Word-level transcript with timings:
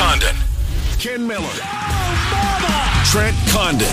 Condon. 0.00 0.34
Ken 0.98 1.26
Miller. 1.26 1.44
Oh, 1.44 3.02
Trent 3.12 3.36
Condon. 3.50 3.86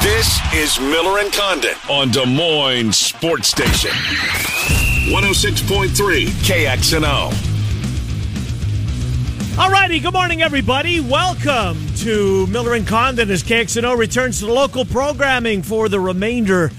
This 0.00 0.38
is 0.54 0.78
Miller 0.78 1.18
and 1.18 1.32
Condon 1.32 1.74
on 1.88 2.12
Des 2.12 2.24
Moines 2.24 2.92
Sports 2.92 3.48
Station. 3.48 3.90
106.3 5.10 6.26
KXNO. 6.46 7.32
All 9.58 9.70
righty, 9.72 9.98
good 9.98 10.12
morning, 10.12 10.40
everybody. 10.40 11.00
Welcome 11.00 11.84
to 11.96 12.46
Miller 12.46 12.74
and 12.74 12.86
Condon 12.86 13.28
as 13.28 13.42
KXNO 13.42 13.98
returns 13.98 14.38
to 14.38 14.46
the 14.46 14.52
local 14.52 14.84
programming 14.84 15.62
for 15.62 15.88
the 15.88 15.98
remainder 15.98 16.70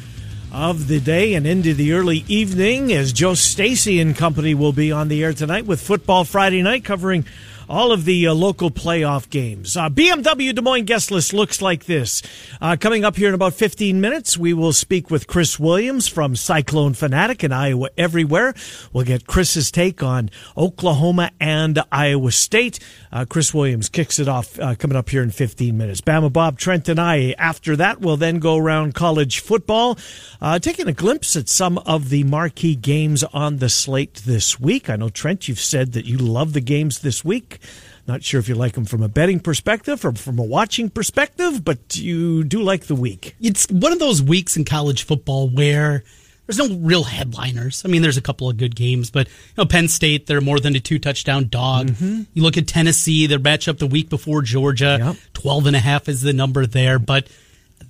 of 0.53 0.87
the 0.87 1.01
day 1.01 1.33
and 1.33 1.45
into 1.45 1.73
the 1.73 1.91
early 1.91 2.23
evening 2.29 2.93
as 2.93 3.11
Joe 3.11 3.33
Stacy 3.33 3.99
and 3.99 4.15
company 4.15 4.53
will 4.53 4.71
be 4.71 4.93
on 4.93 5.09
the 5.09 5.21
air 5.25 5.33
tonight 5.33 5.65
with 5.65 5.81
Football 5.81 6.23
Friday 6.23 6.61
night 6.61 6.85
covering 6.85 7.25
all 7.71 7.93
of 7.93 8.03
the 8.03 8.27
uh, 8.27 8.33
local 8.33 8.69
playoff 8.69 9.29
games. 9.29 9.77
Uh, 9.77 9.89
BMW 9.89 10.53
Des 10.53 10.61
Moines 10.61 10.83
guest 10.83 11.09
list 11.09 11.31
looks 11.31 11.61
like 11.61 11.85
this. 11.85 12.21
Uh, 12.59 12.75
coming 12.77 13.05
up 13.05 13.15
here 13.15 13.29
in 13.29 13.33
about 13.33 13.53
15 13.53 14.01
minutes, 14.01 14.37
we 14.37 14.53
will 14.53 14.73
speak 14.73 15.09
with 15.09 15.25
Chris 15.25 15.57
Williams 15.57 16.05
from 16.05 16.35
Cyclone 16.35 16.93
Fanatic 16.93 17.43
and 17.43 17.53
Iowa 17.53 17.89
Everywhere. 17.97 18.53
We'll 18.91 19.05
get 19.05 19.25
Chris's 19.25 19.71
take 19.71 20.03
on 20.03 20.29
Oklahoma 20.57 21.31
and 21.39 21.81
Iowa 21.93 22.33
State. 22.33 22.79
Uh, 23.09 23.23
Chris 23.23 23.53
Williams 23.53 23.87
kicks 23.87 24.19
it 24.19 24.27
off 24.27 24.59
uh, 24.59 24.75
coming 24.75 24.97
up 24.97 25.09
here 25.09 25.23
in 25.23 25.31
15 25.31 25.77
minutes. 25.77 26.01
Bama 26.01 26.31
Bob, 26.31 26.57
Trent, 26.59 26.89
and 26.89 26.99
I, 26.99 27.33
after 27.37 27.77
that, 27.77 28.01
we'll 28.01 28.17
then 28.17 28.39
go 28.39 28.57
around 28.57 28.95
college 28.95 29.39
football, 29.39 29.97
uh, 30.41 30.59
taking 30.59 30.89
a 30.89 30.93
glimpse 30.93 31.37
at 31.37 31.47
some 31.47 31.77
of 31.79 32.09
the 32.09 32.25
marquee 32.25 32.75
games 32.75 33.23
on 33.23 33.57
the 33.57 33.69
slate 33.69 34.15
this 34.25 34.59
week. 34.59 34.89
I 34.89 34.97
know, 34.97 35.07
Trent, 35.07 35.47
you've 35.47 35.59
said 35.59 35.93
that 35.93 36.05
you 36.05 36.17
love 36.17 36.51
the 36.51 36.59
games 36.59 36.99
this 36.99 37.23
week. 37.23 37.59
Not 38.07 38.23
sure 38.23 38.39
if 38.39 38.49
you 38.49 38.55
like 38.55 38.73
them 38.73 38.85
from 38.85 39.03
a 39.03 39.07
betting 39.07 39.39
perspective 39.39 40.03
or 40.03 40.13
from 40.13 40.39
a 40.39 40.43
watching 40.43 40.89
perspective, 40.89 41.63
but 41.63 41.95
you 41.97 42.43
do 42.43 42.61
like 42.61 42.85
the 42.85 42.95
week. 42.95 43.35
It's 43.39 43.67
one 43.69 43.91
of 43.93 43.99
those 43.99 44.21
weeks 44.21 44.57
in 44.57 44.65
college 44.65 45.03
football 45.03 45.49
where 45.49 46.03
there's 46.47 46.57
no 46.57 46.75
real 46.77 47.03
headliners. 47.03 47.83
I 47.85 47.87
mean, 47.87 48.01
there's 48.01 48.17
a 48.17 48.21
couple 48.21 48.49
of 48.49 48.57
good 48.57 48.75
games, 48.75 49.11
but 49.11 49.27
you 49.27 49.33
know, 49.59 49.65
Penn 49.65 49.87
State, 49.87 50.25
they're 50.25 50.41
more 50.41 50.59
than 50.59 50.75
a 50.75 50.79
two 50.79 50.99
touchdown 50.99 51.47
dog. 51.47 51.87
Mm-hmm. 51.91 52.23
You 52.33 52.41
look 52.43 52.57
at 52.57 52.67
Tennessee, 52.67 53.27
their 53.27 53.39
matchup 53.39 53.77
the 53.77 53.87
week 53.87 54.09
before 54.09 54.41
Georgia, 54.41 54.97
Yep. 54.99 55.15
12 55.33 55.67
and 55.67 55.75
a 55.75 55.79
half 55.79 56.09
is 56.09 56.21
the 56.21 56.33
number 56.33 56.65
there, 56.65 56.99
but 56.99 57.27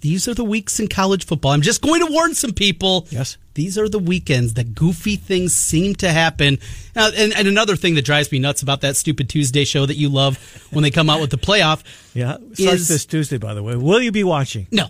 these 0.01 0.27
are 0.27 0.33
the 0.33 0.43
weeks 0.43 0.79
in 0.79 0.87
college 0.87 1.25
football. 1.25 1.51
I'm 1.51 1.61
just 1.61 1.81
going 1.81 2.05
to 2.05 2.11
warn 2.11 2.33
some 2.33 2.51
people. 2.53 3.07
Yes. 3.09 3.37
These 3.53 3.77
are 3.77 3.87
the 3.89 3.99
weekends 3.99 4.53
that 4.55 4.73
goofy 4.75 5.15
things 5.15 5.53
seem 5.53 5.95
to 5.95 6.09
happen. 6.11 6.57
Uh, 6.95 7.11
and, 7.15 7.33
and 7.35 7.47
another 7.47 7.75
thing 7.75 7.95
that 7.95 8.05
drives 8.05 8.31
me 8.31 8.39
nuts 8.39 8.61
about 8.61 8.81
that 8.81 8.95
stupid 8.95 9.29
Tuesday 9.29 9.65
show 9.65 9.85
that 9.85 9.95
you 9.97 10.09
love 10.09 10.37
when 10.71 10.83
they 10.83 10.91
come 10.91 11.09
out 11.09 11.19
with 11.21 11.29
the 11.31 11.37
playoff. 11.37 11.83
Yeah, 12.13 12.37
starts 12.53 12.81
Is- 12.81 12.87
this 12.87 13.05
Tuesday, 13.05 13.37
by 13.37 13.53
the 13.53 13.61
way. 13.63 13.75
Will 13.75 14.01
you 14.01 14.11
be 14.11 14.23
watching? 14.23 14.67
No, 14.71 14.87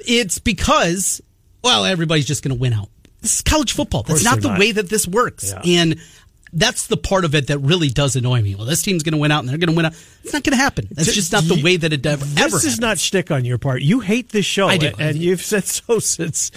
it's 0.00 0.38
because 0.38 1.20
well, 1.62 1.84
everybody's 1.84 2.26
just 2.26 2.42
going 2.42 2.54
to 2.56 2.60
win 2.60 2.72
out. 2.72 2.88
This 3.20 3.36
is 3.36 3.42
college 3.42 3.72
football. 3.72 4.04
That's 4.04 4.24
not 4.24 4.40
the 4.40 4.48
not. 4.50 4.60
way 4.60 4.72
that 4.72 4.88
this 4.88 5.06
works, 5.06 5.52
Yeah. 5.52 5.82
and 5.82 6.00
that's 6.52 6.86
the 6.86 6.96
part 6.96 7.24
of 7.24 7.34
it 7.34 7.48
that 7.48 7.58
really 7.58 7.88
does 7.88 8.16
annoy 8.16 8.42
me. 8.42 8.54
Well, 8.54 8.66
this 8.66 8.82
team's 8.82 9.02
going 9.02 9.12
to 9.12 9.18
win 9.18 9.30
out, 9.30 9.40
and 9.40 9.48
they're 9.48 9.58
going 9.58 9.70
to 9.70 9.76
win 9.76 9.86
out. 9.86 9.92
It's 10.24 10.32
not 10.32 10.42
going 10.44 10.56
to 10.56 10.62
happen. 10.62 10.88
That's 10.90 11.12
just 11.12 11.32
not 11.32 11.44
the 11.44 11.62
way 11.62 11.76
that 11.76 11.92
it 11.92 12.04
ever. 12.04 12.24
This 12.24 12.38
ever 12.38 12.56
is 12.56 12.62
happens. 12.62 12.80
not 12.80 12.98
shtick 12.98 13.30
on 13.30 13.44
your 13.44 13.58
part. 13.58 13.82
You 13.82 14.00
hate 14.00 14.30
this 14.30 14.46
show, 14.46 14.68
I 14.68 14.76
do. 14.78 14.92
and 14.98 15.16
you've 15.16 15.42
said 15.42 15.64
so 15.64 15.98
since. 15.98 16.50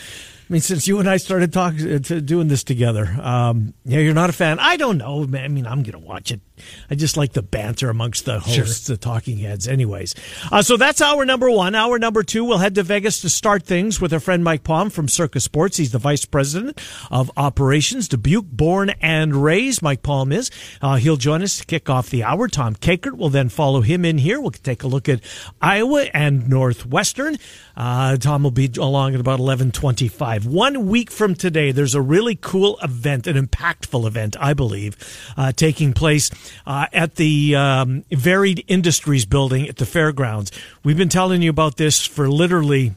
I 0.50 0.54
mean, 0.54 0.62
since 0.62 0.86
you 0.86 1.00
and 1.00 1.10
I 1.10 1.16
started 1.16 1.54
talking, 1.54 1.94
uh, 1.94 2.00
to 2.00 2.20
doing 2.20 2.50
this 2.50 2.66
together, 2.66 3.06
um, 3.22 3.74
yeah, 3.86 4.00
you're 4.00 4.14
not 4.14 4.30
a 4.30 4.34
fan. 4.34 4.60
I 4.60 4.76
don't 4.76 4.98
know. 4.98 5.26
man. 5.26 5.46
I 5.46 5.48
mean, 5.48 5.66
I'm 5.66 5.82
going 5.82 5.94
to 5.94 6.00
watch 6.00 6.30
it. 6.30 6.42
I 6.90 6.96
just 6.96 7.18
like 7.18 7.34
the 7.34 7.42
banter 7.42 7.90
amongst 7.90 8.26
the 8.26 8.40
hosts, 8.40 8.88
the 8.88 8.98
talking 8.98 9.38
heads. 9.38 9.68
Anyways, 9.68 10.16
uh, 10.52 10.62
so 10.62 10.78
that's 10.78 11.02
hour 11.02 11.26
number 11.26 11.50
one. 11.50 11.76
Hour 11.76 12.00
number 12.00 12.24
two, 12.24 12.44
we'll 12.44 12.58
head 12.60 12.76
to 12.76 12.84
Vegas 12.84 13.22
to 13.22 13.30
start 13.30 13.64
things 13.64 14.00
with 14.02 14.14
our 14.14 14.20
friend 14.20 14.44
Mike 14.44 14.64
Palm 14.64 14.90
from 14.90 15.08
Circa 15.08 15.40
Sports. 15.40 15.78
He's 15.78 15.92
the 15.92 16.00
vice 16.00 16.26
president 16.26 16.80
of 17.10 17.32
operations, 17.38 18.08
Dubuque, 18.08 18.46
born 18.46 18.92
and 19.02 19.44
raised. 19.44 19.82
Mike 19.82 20.04
Palm 20.04 20.32
is. 20.32 20.52
Uh, 20.82 20.96
he'll 20.96 21.18
join 21.18 21.42
us 21.42 21.60
to 21.60 21.66
kick 21.66 21.90
off 21.90 22.10
the 22.10 22.24
hour. 22.24 22.48
Tom 22.48 22.76
Kakert 22.76 23.18
will 23.18 23.30
then 23.30 23.50
follow 23.50 23.82
him 23.82 24.06
in 24.06 24.18
here. 24.18 24.40
We'll 24.40 24.52
take 24.52 24.84
a 24.84 24.88
look 24.88 25.08
at 25.10 25.22
Iowa 25.62 26.08
and 26.14 26.50
Northwestern. 26.50 27.38
Uh, 27.76 28.18
Tom 28.18 28.44
will 28.44 28.52
be 28.52 28.70
along 28.78 29.14
at 29.14 29.20
about 29.20 29.40
1125. 29.40 30.46
One 30.46 30.88
week 30.88 31.10
from 31.10 31.36
today, 31.36 31.72
there's 31.72 31.96
a 31.96 32.02
really 32.02 32.36
cool 32.36 32.78
event, 32.84 33.28
an 33.28 33.44
impactful 33.44 34.06
event, 34.06 34.36
I 34.40 34.54
believe, 34.54 34.98
uh, 35.38 35.52
taking 35.52 35.94
place 35.94 36.30
uh, 36.66 36.88
at 36.94 37.16
the 37.16 37.56
um, 37.56 38.04
Varied 38.12 38.64
Industries 38.68 39.26
building 39.26 39.68
at 39.68 39.78
the 39.78 39.86
fairgrounds. 39.86 40.52
We've 40.84 40.98
been 40.98 41.10
telling 41.10 41.42
you 41.42 41.50
about 41.50 41.78
this 41.78 42.06
for 42.06 42.30
literally 42.30 42.94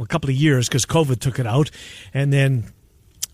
a 0.00 0.06
couple 0.06 0.30
of 0.30 0.36
years 0.36 0.68
because 0.68 0.86
COVID 0.86 1.20
took 1.20 1.38
it 1.38 1.46
out. 1.46 1.70
And 2.14 2.32
then 2.32 2.72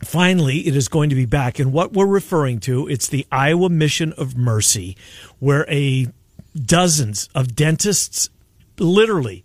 finally 0.02 0.66
it 0.66 0.76
is 0.76 0.88
going 0.88 1.10
to 1.10 1.16
be 1.16 1.26
back 1.26 1.58
and 1.58 1.72
what 1.72 1.92
we're 1.92 2.06
referring 2.06 2.60
to 2.60 2.86
it's 2.88 3.08
the 3.08 3.26
iowa 3.32 3.68
mission 3.68 4.12
of 4.12 4.36
mercy 4.36 4.96
where 5.40 5.68
a 5.68 6.06
dozens 6.54 7.28
of 7.34 7.56
dentists 7.56 8.30
literally 8.78 9.44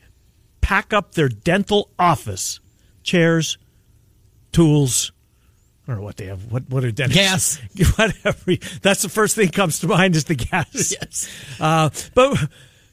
pack 0.61 0.93
up 0.93 1.15
their 1.15 1.27
dental 1.27 1.89
office 1.97 2.59
chairs 3.01 3.57
tools 4.51 5.11
I 5.85 5.91
don't 5.91 5.97
know 5.99 6.05
what 6.05 6.17
they 6.17 6.27
have. 6.27 6.51
What 6.51 6.69
what 6.69 6.85
are 6.85 6.91
dentists? 6.91 7.59
Gas. 7.75 7.97
Whatever. 7.97 8.55
That's 8.81 9.01
the 9.01 9.09
first 9.09 9.35
thing 9.35 9.47
that 9.47 9.55
comes 9.55 9.79
to 9.79 9.87
mind 9.87 10.15
is 10.15 10.23
the 10.25 10.35
gas. 10.35 10.93
Yes. 10.93 11.29
Uh, 11.59 11.89
but 12.13 12.37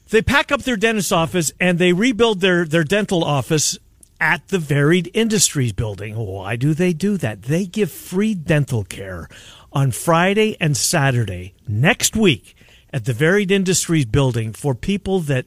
they 0.09 0.21
pack 0.21 0.51
up 0.51 0.63
their 0.63 0.75
dentist 0.75 1.13
office 1.13 1.53
and 1.59 1.79
they 1.79 1.93
rebuild 1.93 2.41
their, 2.41 2.65
their 2.65 2.83
dental 2.83 3.23
office 3.23 3.77
at 4.19 4.49
the 4.49 4.59
Varied 4.59 5.09
Industries 5.13 5.71
building. 5.71 6.15
Why 6.15 6.57
do 6.57 6.73
they 6.73 6.91
do 6.91 7.17
that? 7.17 7.43
They 7.43 7.65
give 7.65 7.91
free 7.91 8.35
dental 8.35 8.83
care 8.83 9.29
on 9.71 9.91
Friday 9.91 10.57
and 10.59 10.75
Saturday 10.75 11.53
next 11.67 12.15
week 12.15 12.55
at 12.91 13.05
the 13.05 13.13
Varied 13.13 13.51
Industries 13.51 14.05
building 14.05 14.51
for 14.51 14.75
people 14.75 15.21
that 15.21 15.45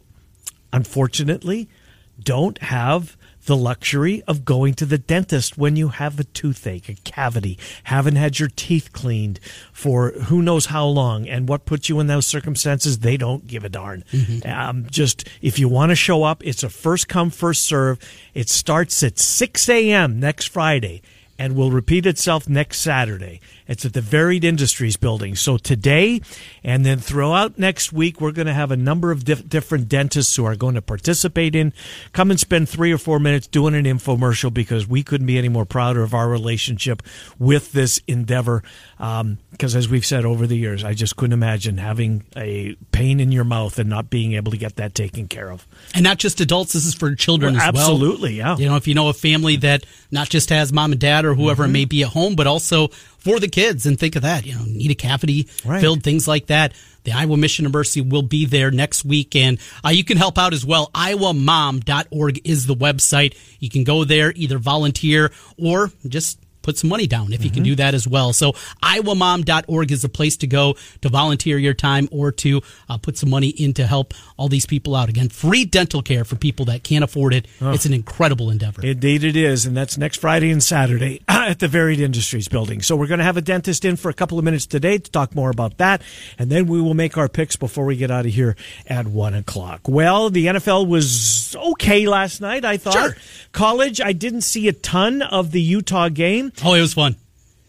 unfortunately 0.73 1.69
don't 2.19 2.59
have 2.59 3.17
the 3.47 3.57
luxury 3.57 4.23
of 4.27 4.45
going 4.45 4.75
to 4.75 4.87
the 4.87 4.99
dentist 4.99 5.59
when 5.59 5.77
you 5.77 5.89
have 5.89 6.19
a 6.19 6.25
toothache, 6.25 6.89
a 6.89 6.95
cavity, 6.95 7.59
haven't 7.85 8.17
had 8.17 8.39
your 8.39 8.49
teeth 8.49 8.93
cleaned 8.93 9.41
for 9.73 10.11
who 10.13 10.43
knows 10.43 10.67
how 10.67 10.87
long, 10.87 11.29
and 11.29 11.49
what 11.49 11.65
puts 11.67 11.89
you 11.89 12.01
in 12.01 12.07
those 12.07 12.27
circumstances, 12.27 13.01
they 13.01 13.17
don't 13.17 13.47
give 13.47 13.65
a 13.65 13.69
darn. 13.69 14.05
Um, 14.45 14.87
just 14.91 15.29
if 15.43 15.59
you 15.59 15.69
want 15.69 15.91
to 15.91 15.97
show 15.97 16.23
up, 16.23 16.45
it's 16.45 16.63
a 16.63 16.69
first 16.71 17.09
come, 17.09 17.31
first 17.31 17.63
serve. 17.65 17.99
It 18.35 18.49
starts 18.49 19.03
at 19.03 19.19
6 19.19 19.69
a.m. 19.69 20.21
next 20.21 20.47
Friday 20.47 21.03
and 21.45 21.55
will 21.55 21.71
repeat 21.71 22.07
itself 22.07 22.49
next 22.49 22.81
Saturday. 22.81 23.39
It's 23.69 23.85
at 23.85 23.93
the 23.93 24.01
Varied 24.01 24.45
Industries 24.45 24.97
building. 24.97 25.35
So 25.37 25.59
today 25.59 26.23
and 26.63 26.87
then 26.87 27.01
throughout 27.01 27.59
next 27.59 27.93
week, 27.93 28.19
we're 28.19 28.33
going 28.33 28.47
to 28.47 28.55
have 28.55 28.71
a 28.71 28.79
number 28.79 29.11
of 29.11 29.25
dif- 29.25 29.47
different 29.47 29.87
dentists 29.87 30.35
who 30.37 30.47
are 30.47 30.57
going 30.57 30.75
to 30.75 30.81
participate 30.81 31.55
in. 31.55 31.75
Come 32.15 32.31
and 32.31 32.41
spend 32.41 32.71
three 32.71 32.93
or 32.93 32.97
four 32.97 33.19
minutes 33.19 33.47
doing 33.47 33.75
an 33.75 33.85
infomercial 33.85 34.55
because 34.55 34.89
we 34.89 35.03
couldn't 35.03 35.27
be 35.27 35.37
any 35.37 35.51
more 35.51 35.67
prouder 35.67 36.03
of 36.03 36.15
our 36.15 36.31
relationship 36.31 37.03
with 37.39 37.73
this 37.73 38.01
endeavor. 38.07 38.63
Um, 39.05 39.39
because 39.51 39.77
as 39.77 39.89
we've 39.89 40.05
said 40.07 40.25
over 40.25 40.47
the 40.47 40.57
years, 40.57 40.83
I 40.83 40.95
just 40.95 41.17
couldn't 41.17 41.35
imagine 41.35 41.77
having 41.79 42.25
a 42.37 42.75
pain 42.91 43.21
in 43.21 43.31
your 43.33 43.45
mouth 43.45 43.79
and 43.79 43.91
not 43.91 44.09
being 44.09 44.33
able 44.33 44.51
to 44.53 44.57
get 44.59 44.77
that 44.77 44.95
taken 44.95 45.29
care 45.29 45.51
of. 45.53 45.67
And 45.95 46.03
not 46.03 46.19
just 46.19 46.41
adults. 46.41 46.73
This 46.73 46.87
is 46.87 46.95
for 46.95 47.15
children 47.15 47.55
Well, 47.55 47.63
as 47.63 47.73
well. 47.75 47.83
absolutely, 47.83 48.35
yeah. 48.35 48.57
You 48.57 48.67
know, 48.67 48.77
if 48.77 48.89
you 48.89 48.95
know 48.95 49.09
a 49.11 49.13
family 49.13 49.57
that 49.57 49.85
not 50.11 50.29
just 50.31 50.49
has 50.51 50.73
mom 50.73 50.93
and 50.93 51.01
dad 51.01 51.25
or 51.25 51.35
whoever 51.35 51.65
Mm-hmm. 51.65 51.71
it 51.71 51.73
may 51.73 51.85
be 51.85 52.03
at 52.03 52.09
home, 52.11 52.35
but 52.35 52.47
also 52.47 52.89
for 53.19 53.39
the 53.39 53.49
kids. 53.49 53.85
And 53.87 53.99
think 53.99 54.17
of 54.17 54.23
that. 54.23 54.47
You 54.47 54.55
know, 54.55 54.65
need 54.67 54.91
a 54.91 54.95
cavity 54.95 55.49
Right. 55.65 55.81
filled, 55.83 56.03
things 56.03 56.27
like 56.27 56.47
that. 56.47 56.73
The 57.05 57.13
Iowa 57.13 57.37
Mission 57.37 57.67
of 57.67 57.73
Mercy 57.75 58.01
will 58.01 58.23
be 58.23 58.47
there 58.47 58.71
next 58.71 59.05
week, 59.05 59.37
and 59.37 59.59
uh, 59.85 59.91
you 59.91 60.05
can 60.05 60.17
help 60.17 60.39
out 60.39 60.55
as 60.55 60.65
well. 60.65 60.91
IowaMom.org 60.95 62.41
is 62.49 62.67
the 62.67 62.75
website. 62.75 63.37
You 63.61 63.69
can 63.69 63.85
go 63.85 64.05
there, 64.05 64.33
either 64.35 64.57
volunteer 64.59 65.31
or 65.59 65.91
just 66.09 66.39
put 66.65 66.77
some 66.79 66.91
money 66.91 67.07
down 67.07 67.33
if 67.33 67.45
you 67.45 67.51
can 67.51 67.63
Mm-hmm. 67.63 67.65
do 67.71 67.75
that 67.77 67.95
as 67.95 68.09
well. 68.09 68.33
So 68.33 68.53
iowamom.org 68.83 69.93
is 69.93 70.03
the 70.03 70.09
place 70.09 70.37
to 70.39 70.47
go 70.47 70.75
to 71.03 71.09
volunteer 71.09 71.59
your 71.59 71.75
time 71.75 72.09
or 72.11 72.33
to 72.33 72.63
uh, 72.89 72.99
put 72.99 73.17
some 73.17 73.31
money 73.31 73.49
in 73.49 73.75
to 73.75 73.87
help 73.87 74.13
all 74.37 74.49
these 74.49 74.67
people 74.67 74.97
out. 74.97 75.09
Again, 75.09 75.29
free 75.29 75.65
dental 75.65 76.03
care 76.03 76.25
for 76.25 76.37
people 76.37 76.65
that 76.67 76.83
can't 76.83 77.05
afford 77.05 77.33
it. 77.35 77.47
It's 77.61 77.87
an 77.87 77.93
incredible 77.95 78.51
endeavor. 78.51 78.85
Indeed, 78.85 79.25
it 79.25 79.37
is, 79.37 79.67
and 79.67 79.77
that's 79.77 79.97
next 79.97 80.19
Friday 80.21 80.51
and 80.51 80.63
Saturday 80.63 81.23
at 81.29 81.59
the 81.61 81.69
Varied 81.69 82.01
Industries 82.01 82.49
building. 82.49 82.83
So 82.83 82.97
we're 82.97 83.07
going 83.07 83.19
to 83.19 83.25
have 83.25 83.37
a 83.37 83.43
dentist 83.43 83.85
in 83.85 83.97
for 83.97 84.09
a 84.09 84.15
couple 84.15 84.39
of 84.39 84.45
minutes 84.45 84.67
today 84.67 84.99
to 84.99 85.11
talk 85.11 85.35
more 85.35 85.51
about 85.51 85.79
that, 85.79 86.03
and 86.39 86.51
then 86.51 86.67
we 86.67 86.81
will 86.81 86.95
make 86.95 87.17
our 87.17 87.29
picks 87.29 87.57
before 87.57 87.85
we 87.85 87.97
get 87.97 88.11
out 88.11 88.27
of 88.27 88.33
here 88.33 88.57
at 88.87 89.07
one 89.07 89.35
o'clock. 89.35 89.83
Well, 89.87 90.31
the 90.31 90.47
NFL 90.47 90.89
was 90.89 91.55
okay 91.57 92.07
last 92.07 92.41
night. 92.41 92.65
I 92.65 92.77
thought 92.77 92.95
Sure. 92.95 93.17
college. 93.53 94.01
I 94.01 94.13
didn't 94.13 94.43
see 94.43 94.69
a 94.69 94.73
ton 94.73 95.23
of 95.23 95.51
the 95.53 95.61
Utah 95.61 96.09
game. 96.09 96.51
Oh, 96.65 96.75
it 96.75 96.81
was 96.81 96.95
fun. 96.95 97.17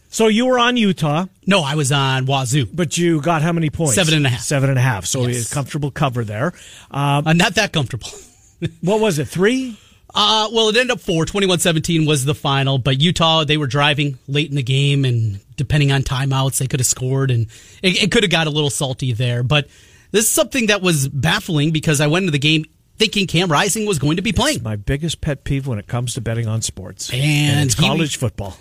So 0.09 0.27
you 0.27 0.45
were 0.45 0.57
on 0.59 0.77
Utah, 0.77 1.25
No, 1.45 1.61
I 1.61 1.75
was 1.75 1.91
on 1.91 2.25
Wazoo. 2.25 2.67
but 2.73 2.97
you 2.97 3.19
got 3.21 3.41
how 3.41 3.51
many 3.51 3.69
points? 3.69 3.95
Seven 3.95 4.13
and 4.13 4.25
a 4.25 4.29
half. 4.29 4.41
Seven 4.41 4.69
and 4.69 4.79
a 4.79 4.81
half. 4.81 5.05
So 5.05 5.27
Yes. 5.27 5.51
a 5.51 5.53
comfortable 5.53 5.91
cover 5.91 6.23
there. 6.23 6.53
Um, 6.91 7.27
Uh, 7.27 7.33
not 7.33 7.55
that 7.55 7.73
comfortable. 7.73 8.07
what 8.81 9.01
was 9.01 9.19
it? 9.19 9.27
Three? 9.27 9.77
Uh, 10.13 10.47
well, 10.53 10.69
it 10.69 10.77
ended 10.77 10.91
up 10.91 11.01
four. 11.01 11.25
21-17 11.25 12.07
was 12.07 12.23
the 12.23 12.33
final, 12.35 12.77
but 12.77 13.01
Utah, 13.01 13.43
they 13.43 13.57
were 13.57 13.67
driving 13.67 14.17
late 14.29 14.49
in 14.49 14.55
the 14.55 14.63
game, 14.63 15.03
and 15.03 15.41
depending 15.57 15.91
on 15.91 16.03
timeouts, 16.03 16.59
they 16.59 16.67
could 16.67 16.79
have 16.79 16.88
scored, 16.88 17.29
and 17.31 17.47
it, 17.83 18.03
it 18.03 18.11
could 18.13 18.23
have 18.23 18.31
got 18.31 18.47
a 18.47 18.49
little 18.49 18.69
salty 18.69 19.11
there. 19.11 19.43
But 19.43 19.67
this 20.11 20.23
is 20.23 20.29
something 20.29 20.67
that 20.67 20.81
was 20.81 21.09
baffling 21.09 21.71
because 21.71 21.99
I 21.99 22.07
went 22.07 22.23
into 22.23 22.31
the 22.31 22.39
game 22.39 22.63
thinking 22.97 23.27
Cam 23.27 23.51
Rising 23.51 23.85
was 23.85 23.99
going 23.99 24.15
to 24.15 24.21
be 24.21 24.31
playing. 24.31 24.63
My 24.63 24.77
biggest 24.77 25.19
pet 25.19 25.43
peeve 25.43 25.67
when 25.67 25.77
it 25.79 25.88
comes 25.88 26.13
to 26.13 26.21
betting 26.21 26.47
on 26.47 26.61
sports. 26.61 27.11
And 27.11 27.65
it's 27.65 27.77
he- 27.77 27.85
college 27.85 28.15
football. 28.15 28.55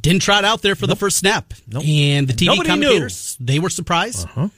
Didn't 0.00 0.22
trot 0.22 0.44
out 0.44 0.62
there 0.62 0.74
for 0.74 0.86
the 0.86 0.96
first 0.96 1.18
snap. 1.18 1.52
Nope. 1.66 1.84
And 1.86 2.26
the 2.26 2.32
TV 2.32 2.46
Nobody 2.46 2.70
knew. 2.70 2.86
commentators, 2.86 3.36
they 3.38 3.58
were 3.58 3.68
surprised. 3.70 4.26
Uh-huh. 4.26 4.48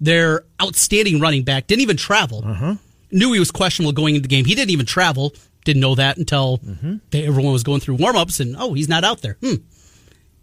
Their 0.00 0.44
outstanding 0.62 1.20
running 1.20 1.42
back 1.42 1.66
didn't 1.66 1.82
even 1.82 1.96
travel. 1.96 2.44
Uh-huh. 2.46 2.74
Knew 3.10 3.32
he 3.32 3.38
was 3.40 3.50
questionable 3.50 3.92
going 3.92 4.14
into 4.14 4.28
the 4.28 4.34
game. 4.34 4.44
He 4.44 4.54
didn't 4.54 4.70
even 4.70 4.86
travel. 4.86 5.32
Didn't 5.64 5.80
know 5.80 5.96
that 5.96 6.18
until 6.18 6.58
mm-hmm. 6.58 6.96
they, 7.10 7.26
everyone 7.26 7.52
was 7.52 7.64
going 7.64 7.80
through 7.80 7.96
warm-ups 7.96 8.38
and, 8.38 8.54
oh, 8.56 8.74
he's 8.74 8.88
not 8.88 9.02
out 9.02 9.22
there. 9.22 9.36
Hmm. 9.40 9.54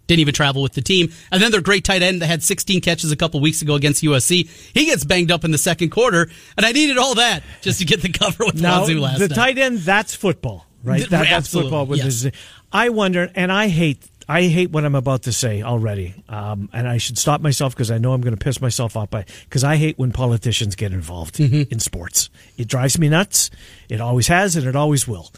Didn't 0.07 0.19
even 0.19 0.33
travel 0.33 0.61
with 0.61 0.73
the 0.73 0.81
team. 0.81 1.13
And 1.31 1.41
then 1.41 1.51
their 1.51 1.61
great 1.61 1.85
tight 1.85 2.01
end 2.01 2.21
that 2.21 2.27
had 2.27 2.43
16 2.43 2.81
catches 2.81 3.11
a 3.13 3.15
couple 3.15 3.39
weeks 3.39 3.61
ago 3.61 3.75
against 3.75 4.03
USC, 4.03 4.49
he 4.73 4.85
gets 4.85 5.05
banged 5.05 5.31
up 5.31 5.45
in 5.45 5.51
the 5.51 5.57
second 5.57 5.91
quarter. 5.91 6.29
And 6.57 6.65
I 6.65 6.73
needed 6.73 6.97
all 6.97 7.15
that 7.15 7.43
just 7.61 7.79
to 7.79 7.85
get 7.85 8.01
the 8.01 8.09
cover 8.11 8.45
with 8.45 8.61
Now, 8.61 8.81
Wazoo 8.81 8.99
last 8.99 9.19
the 9.19 9.27
night. 9.27 9.29
The 9.29 9.35
tight 9.35 9.57
end, 9.59 9.79
that's 9.79 10.13
football, 10.13 10.65
right? 10.83 10.97
Th- 10.97 11.09
That, 11.09 11.29
that's 11.29 11.53
football. 11.53 11.85
With 11.85 11.99
yes. 11.99 12.23
this, 12.23 12.33
I 12.73 12.89
wonder, 12.89 13.31
and 13.33 13.49
I 13.49 13.69
hate, 13.69 14.09
I 14.27 14.43
hate 14.43 14.71
what 14.71 14.85
I'm 14.85 14.95
about 14.95 15.23
to 15.23 15.33
say 15.33 15.61
already, 15.63 16.15
um, 16.29 16.69
and 16.73 16.87
I 16.87 16.97
should 16.97 17.17
stop 17.17 17.41
myself 17.41 17.75
because 17.75 17.91
I 17.91 17.97
know 17.97 18.13
I'm 18.13 18.21
going 18.21 18.35
to 18.35 18.43
piss 18.43 18.61
myself 18.61 18.95
off 18.95 19.09
by 19.09 19.25
because 19.43 19.63
I 19.63 19.75
hate 19.75 19.97
when 19.99 20.11
politicians 20.11 20.75
get 20.75 20.93
involved 20.93 21.35
Mm-hmm. 21.35 21.71
in 21.71 21.79
sports. 21.79 22.29
It 22.57 22.67
drives 22.67 22.97
me 22.97 23.09
nuts. 23.09 23.49
It 23.89 23.99
always 24.01 24.27
has, 24.27 24.55
and 24.55 24.65
it 24.67 24.75
always 24.75 25.07
will. 25.07 25.31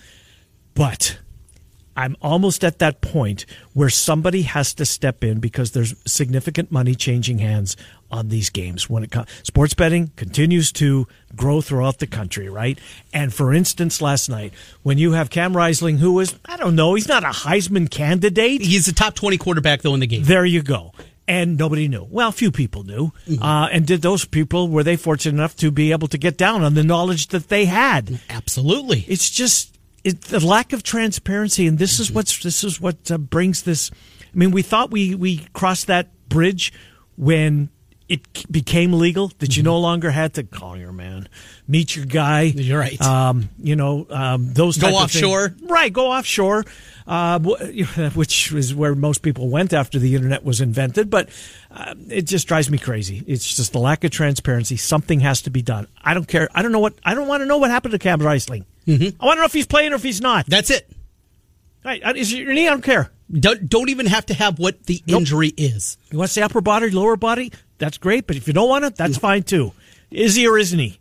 But 0.73 1.19
I'm 1.97 2.17
almost 2.21 2.63
at 2.63 2.79
that 2.79 2.99
point 3.01 3.45
where 3.73 3.89
somebody 3.89 4.41
has 4.43 4.73
to 4.75 4.85
step 4.85 5.23
in 5.23 5.39
because 5.39 5.71
there's 5.71 5.95
significant 6.05 6.71
money 6.71 6.93
changing 6.95 7.39
hands 7.39 7.77
on 8.15 8.29
these 8.29 8.49
games 8.49 8.89
when 8.89 9.03
it 9.03 9.11
comes 9.11 9.27
sports 9.43 9.73
betting 9.73 10.11
continues 10.15 10.71
to 10.71 11.07
grow 11.35 11.61
throughout 11.61 11.99
the 11.99 12.07
country 12.07 12.49
right? 12.49 12.79
And 13.13 13.33
for 13.33 13.53
instance 13.53 14.01
last 14.01 14.29
night 14.29 14.53
when 14.83 14.97
you 14.97 15.11
have 15.13 15.29
cam 15.29 15.55
Rising, 15.55 15.97
who 15.99 16.19
is 16.19 16.33
i 16.45 16.57
don't 16.57 16.75
know 16.75 16.95
he's 16.95 17.07
not 17.07 17.23
a 17.23 17.27
heisman 17.27 17.89
candidate. 17.89 18.61
He's 18.61 18.87
a 18.87 18.93
top 18.93 19.15
20 19.15 19.37
quarterback, 19.37 19.81
though, 19.81 19.93
in 19.93 19.99
the 19.99 20.07
game. 20.07 20.23
there 20.23 20.45
you 20.45 20.61
go. 20.61 20.91
And 21.27 21.57
nobody 21.57 21.87
knew. 21.87 22.05
Well 22.09 22.31
few 22.31 22.51
people 22.51 22.83
knew. 22.83 23.11
Uh, 23.41 23.67
and 23.71 23.85
did 23.87 24.01
those 24.01 24.25
people 24.25 24.67
were 24.69 24.83
they 24.83 24.95
fortunate 24.95 25.33
enough 25.37 25.55
to 25.57 25.71
be 25.71 25.91
able 25.91 26.07
to 26.09 26.17
get 26.19 26.37
down 26.37 26.63
on 26.63 26.75
the 26.75 26.83
knowledge 26.83 27.27
that 27.29 27.49
they 27.49 27.65
had? 27.65 28.19
Absolutely. 28.29 29.05
it's 29.07 29.29
just 29.29 29.75
it, 30.03 30.21
the 30.21 30.45
lack 30.45 30.71
of 30.71 30.83
transparency, 30.83 31.65
and 31.65 31.79
this 31.79 31.99
is 31.99 32.11
what's 32.11 32.43
this 32.43 32.63
is 32.63 32.79
what 32.79 33.09
uh, 33.09 33.17
brings 33.17 33.63
this. 33.63 33.89
I 34.21 34.37
mean, 34.37 34.51
we 34.51 34.61
thought 34.61 34.91
we 34.91 35.15
we 35.15 35.47
crossed 35.53 35.87
that 35.87 36.09
bridge 36.29 36.71
when 37.17 37.69
it 38.07 38.51
became 38.51 38.93
legal 38.93 39.31
that 39.39 39.57
you 39.57 39.63
no 39.63 39.79
longer 39.79 40.11
had 40.11 40.35
to 40.35 40.43
call 40.43 40.77
your 40.77 40.91
man, 40.91 41.27
meet 41.67 41.95
your 41.95 42.05
guy. 42.05 42.49
Mm-hmm. 42.49 42.59
You're 42.59 42.79
right. 42.79 43.01
Um, 43.01 43.49
you 43.57 43.75
know 43.75 44.05
um, 44.09 44.53
those 44.53 44.77
Go 44.77 44.87
type 44.91 45.03
of 45.03 45.11
things. 45.11 45.23
offshore. 45.23 45.55
right? 45.63 45.91
Go 45.91 46.11
offshore, 46.11 46.65
uh, 47.07 47.39
which 47.39 48.51
is 48.51 48.75
where 48.75 48.93
most 48.95 49.21
people 49.21 49.49
went 49.49 49.73
after 49.73 49.97
the 49.97 50.13
internet 50.15 50.43
was 50.43 50.61
invented. 50.61 51.09
But 51.09 51.29
uh, 51.71 51.95
it 52.09 52.23
just 52.23 52.47
drives 52.47 52.69
me 52.69 52.77
crazy. 52.77 53.23
It's 53.25 53.55
just 53.55 53.73
the 53.73 53.79
lack 53.79 54.03
of 54.03 54.11
transparency. 54.11 54.77
Something 54.77 55.21
has 55.21 55.41
to 55.43 55.49
be 55.49 55.61
done. 55.61 55.87
I 56.03 56.13
don't 56.13 56.27
care. 56.27 56.47
I 56.53 56.61
don't 56.61 56.71
know 56.71 56.79
what. 56.79 56.93
I 57.03 57.15
don't 57.15 57.27
want 57.27 57.41
to 57.41 57.45
know 57.45 57.57
what 57.57 57.71
happened 57.71 57.93
to 57.93 57.99
Cam 57.99 58.21
Rising. 58.21 58.65
Mm-hmm. 58.87 59.21
I 59.21 59.25
want 59.25 59.37
to 59.37 59.41
know 59.41 59.45
if 59.45 59.53
he's 59.53 59.67
playing 59.67 59.93
or 59.93 59.95
if 59.95 60.03
he's 60.03 60.21
not. 60.21 60.45
That's 60.45 60.69
it. 60.69 60.87
Right? 61.83 62.01
Is 62.15 62.33
your 62.33 62.53
knee? 62.53 62.67
I 62.67 62.71
don't 62.71 62.83
care. 62.83 63.11
Don't, 63.31 63.67
don't 63.67 63.89
even 63.89 64.05
have 64.05 64.27
to 64.27 64.35
have 64.35 64.59
what 64.59 64.83
the 64.85 65.01
injury 65.07 65.49
is. 65.57 65.97
You 66.11 66.19
want 66.19 66.29
to 66.29 66.33
say 66.33 66.41
upper 66.43 66.61
body, 66.61 66.91
lower 66.91 67.15
body? 67.15 67.51
That's 67.77 67.97
great. 67.97 68.27
But 68.27 68.35
if 68.35 68.47
you 68.47 68.53
don't 68.53 68.69
want 68.69 68.85
it, 68.85 68.95
that's 68.95 69.17
fine 69.17 69.43
too. 69.43 69.73
Is 70.11 70.35
he 70.35 70.47
or 70.47 70.57
isn't 70.57 70.79
he? 70.79 70.99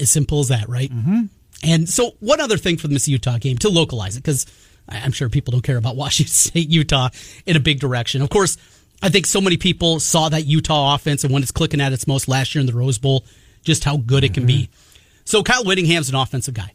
As 0.00 0.10
simple 0.10 0.40
as 0.40 0.48
that, 0.48 0.68
right? 0.68 0.90
Mm-hmm. 0.90 1.24
And 1.62 1.88
so, 1.88 2.12
one 2.20 2.40
other 2.40 2.56
thing 2.56 2.76
for 2.76 2.88
the 2.88 2.94
Miss 2.94 3.08
Utah 3.08 3.38
game 3.38 3.58
to 3.58 3.68
localize 3.68 4.16
it, 4.16 4.22
because 4.22 4.46
I'm 4.88 5.12
sure 5.12 5.28
people 5.28 5.52
don't 5.52 5.62
care 5.62 5.76
about 5.76 5.96
Washington 5.96 6.32
State, 6.32 6.68
Utah 6.68 7.10
in 7.46 7.56
a 7.56 7.60
big 7.60 7.80
direction. 7.80 8.22
Of 8.22 8.30
course, 8.30 8.56
I 9.02 9.08
think 9.08 9.26
so 9.26 9.40
many 9.40 9.56
people 9.56 10.00
saw 10.00 10.28
that 10.28 10.46
Utah 10.46 10.94
offense 10.94 11.24
and 11.24 11.32
when 11.32 11.42
it's 11.42 11.52
clicking 11.52 11.80
at 11.80 11.92
its 11.92 12.06
most 12.06 12.28
last 12.28 12.54
year 12.54 12.60
in 12.60 12.66
the 12.66 12.74
Rose 12.74 12.98
Bowl, 12.98 13.24
just 13.62 13.84
how 13.84 13.96
good 13.96 14.24
it 14.24 14.34
can 14.34 14.46
be. 14.46 14.68
So, 15.24 15.42
Kyle 15.42 15.64
Whittingham's 15.64 16.08
an 16.08 16.16
offensive 16.16 16.54
guy, 16.54 16.74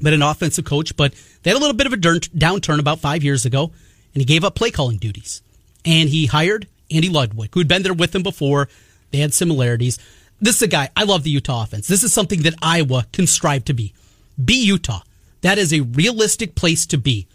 but 0.00 0.12
an 0.12 0.22
offensive 0.22 0.64
coach, 0.64 0.96
but 0.96 1.14
they 1.42 1.50
had 1.50 1.56
a 1.56 1.60
little 1.60 1.76
bit 1.76 1.86
of 1.86 1.92
a 1.92 1.96
downturn 1.96 2.80
about 2.80 3.00
five 3.00 3.22
years 3.22 3.44
ago, 3.44 3.72
and 4.14 4.20
he 4.20 4.24
gave 4.24 4.44
up 4.44 4.54
play 4.54 4.70
calling 4.70 4.96
duties. 4.96 5.42
And 5.84 6.08
he 6.08 6.26
hired 6.26 6.66
Andy 6.90 7.08
Ludwig, 7.08 7.54
who'd 7.54 7.68
been 7.68 7.82
there 7.82 7.94
with 7.94 8.14
him 8.14 8.22
before. 8.22 8.68
They 9.10 9.18
had 9.18 9.34
similarities. 9.34 9.98
This 10.40 10.56
is 10.56 10.62
a 10.62 10.68
guy, 10.68 10.90
I 10.96 11.04
love 11.04 11.22
the 11.22 11.30
Utah 11.30 11.62
offense. 11.62 11.88
This 11.88 12.02
is 12.02 12.12
something 12.12 12.42
that 12.42 12.54
Iowa 12.60 13.06
can 13.12 13.26
strive 13.26 13.64
to 13.66 13.74
be. 13.74 13.94
Be 14.42 14.64
Utah. 14.64 15.00
That 15.40 15.58
is 15.58 15.72
a 15.72 15.80
realistic 15.80 16.54
place 16.54 16.86
to 16.86 16.98
be. 16.98 17.26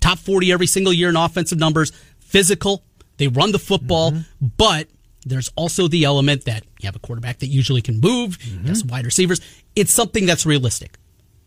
Top 0.00 0.18
40 0.18 0.52
every 0.52 0.66
single 0.66 0.92
year 0.92 1.08
in 1.08 1.16
offensive 1.16 1.58
numbers, 1.58 1.92
physical. 2.20 2.82
They 3.16 3.28
run 3.28 3.52
the 3.52 3.58
football, 3.58 4.10
mm-hmm. 4.10 4.46
but 4.56 4.88
there's 5.24 5.50
also 5.54 5.88
the 5.88 6.04
element 6.04 6.44
that 6.46 6.64
you 6.80 6.86
have 6.86 6.96
a 6.96 6.98
quarterback 6.98 7.38
that 7.38 7.46
usually 7.46 7.80
can 7.80 8.00
move, 8.00 8.36
has 8.40 8.50
mm-hmm. 8.50 8.74
some 8.74 8.88
wide 8.88 9.04
receivers. 9.04 9.40
It's 9.76 9.92
something 9.92 10.26
that's 10.26 10.44
realistic. 10.44 10.98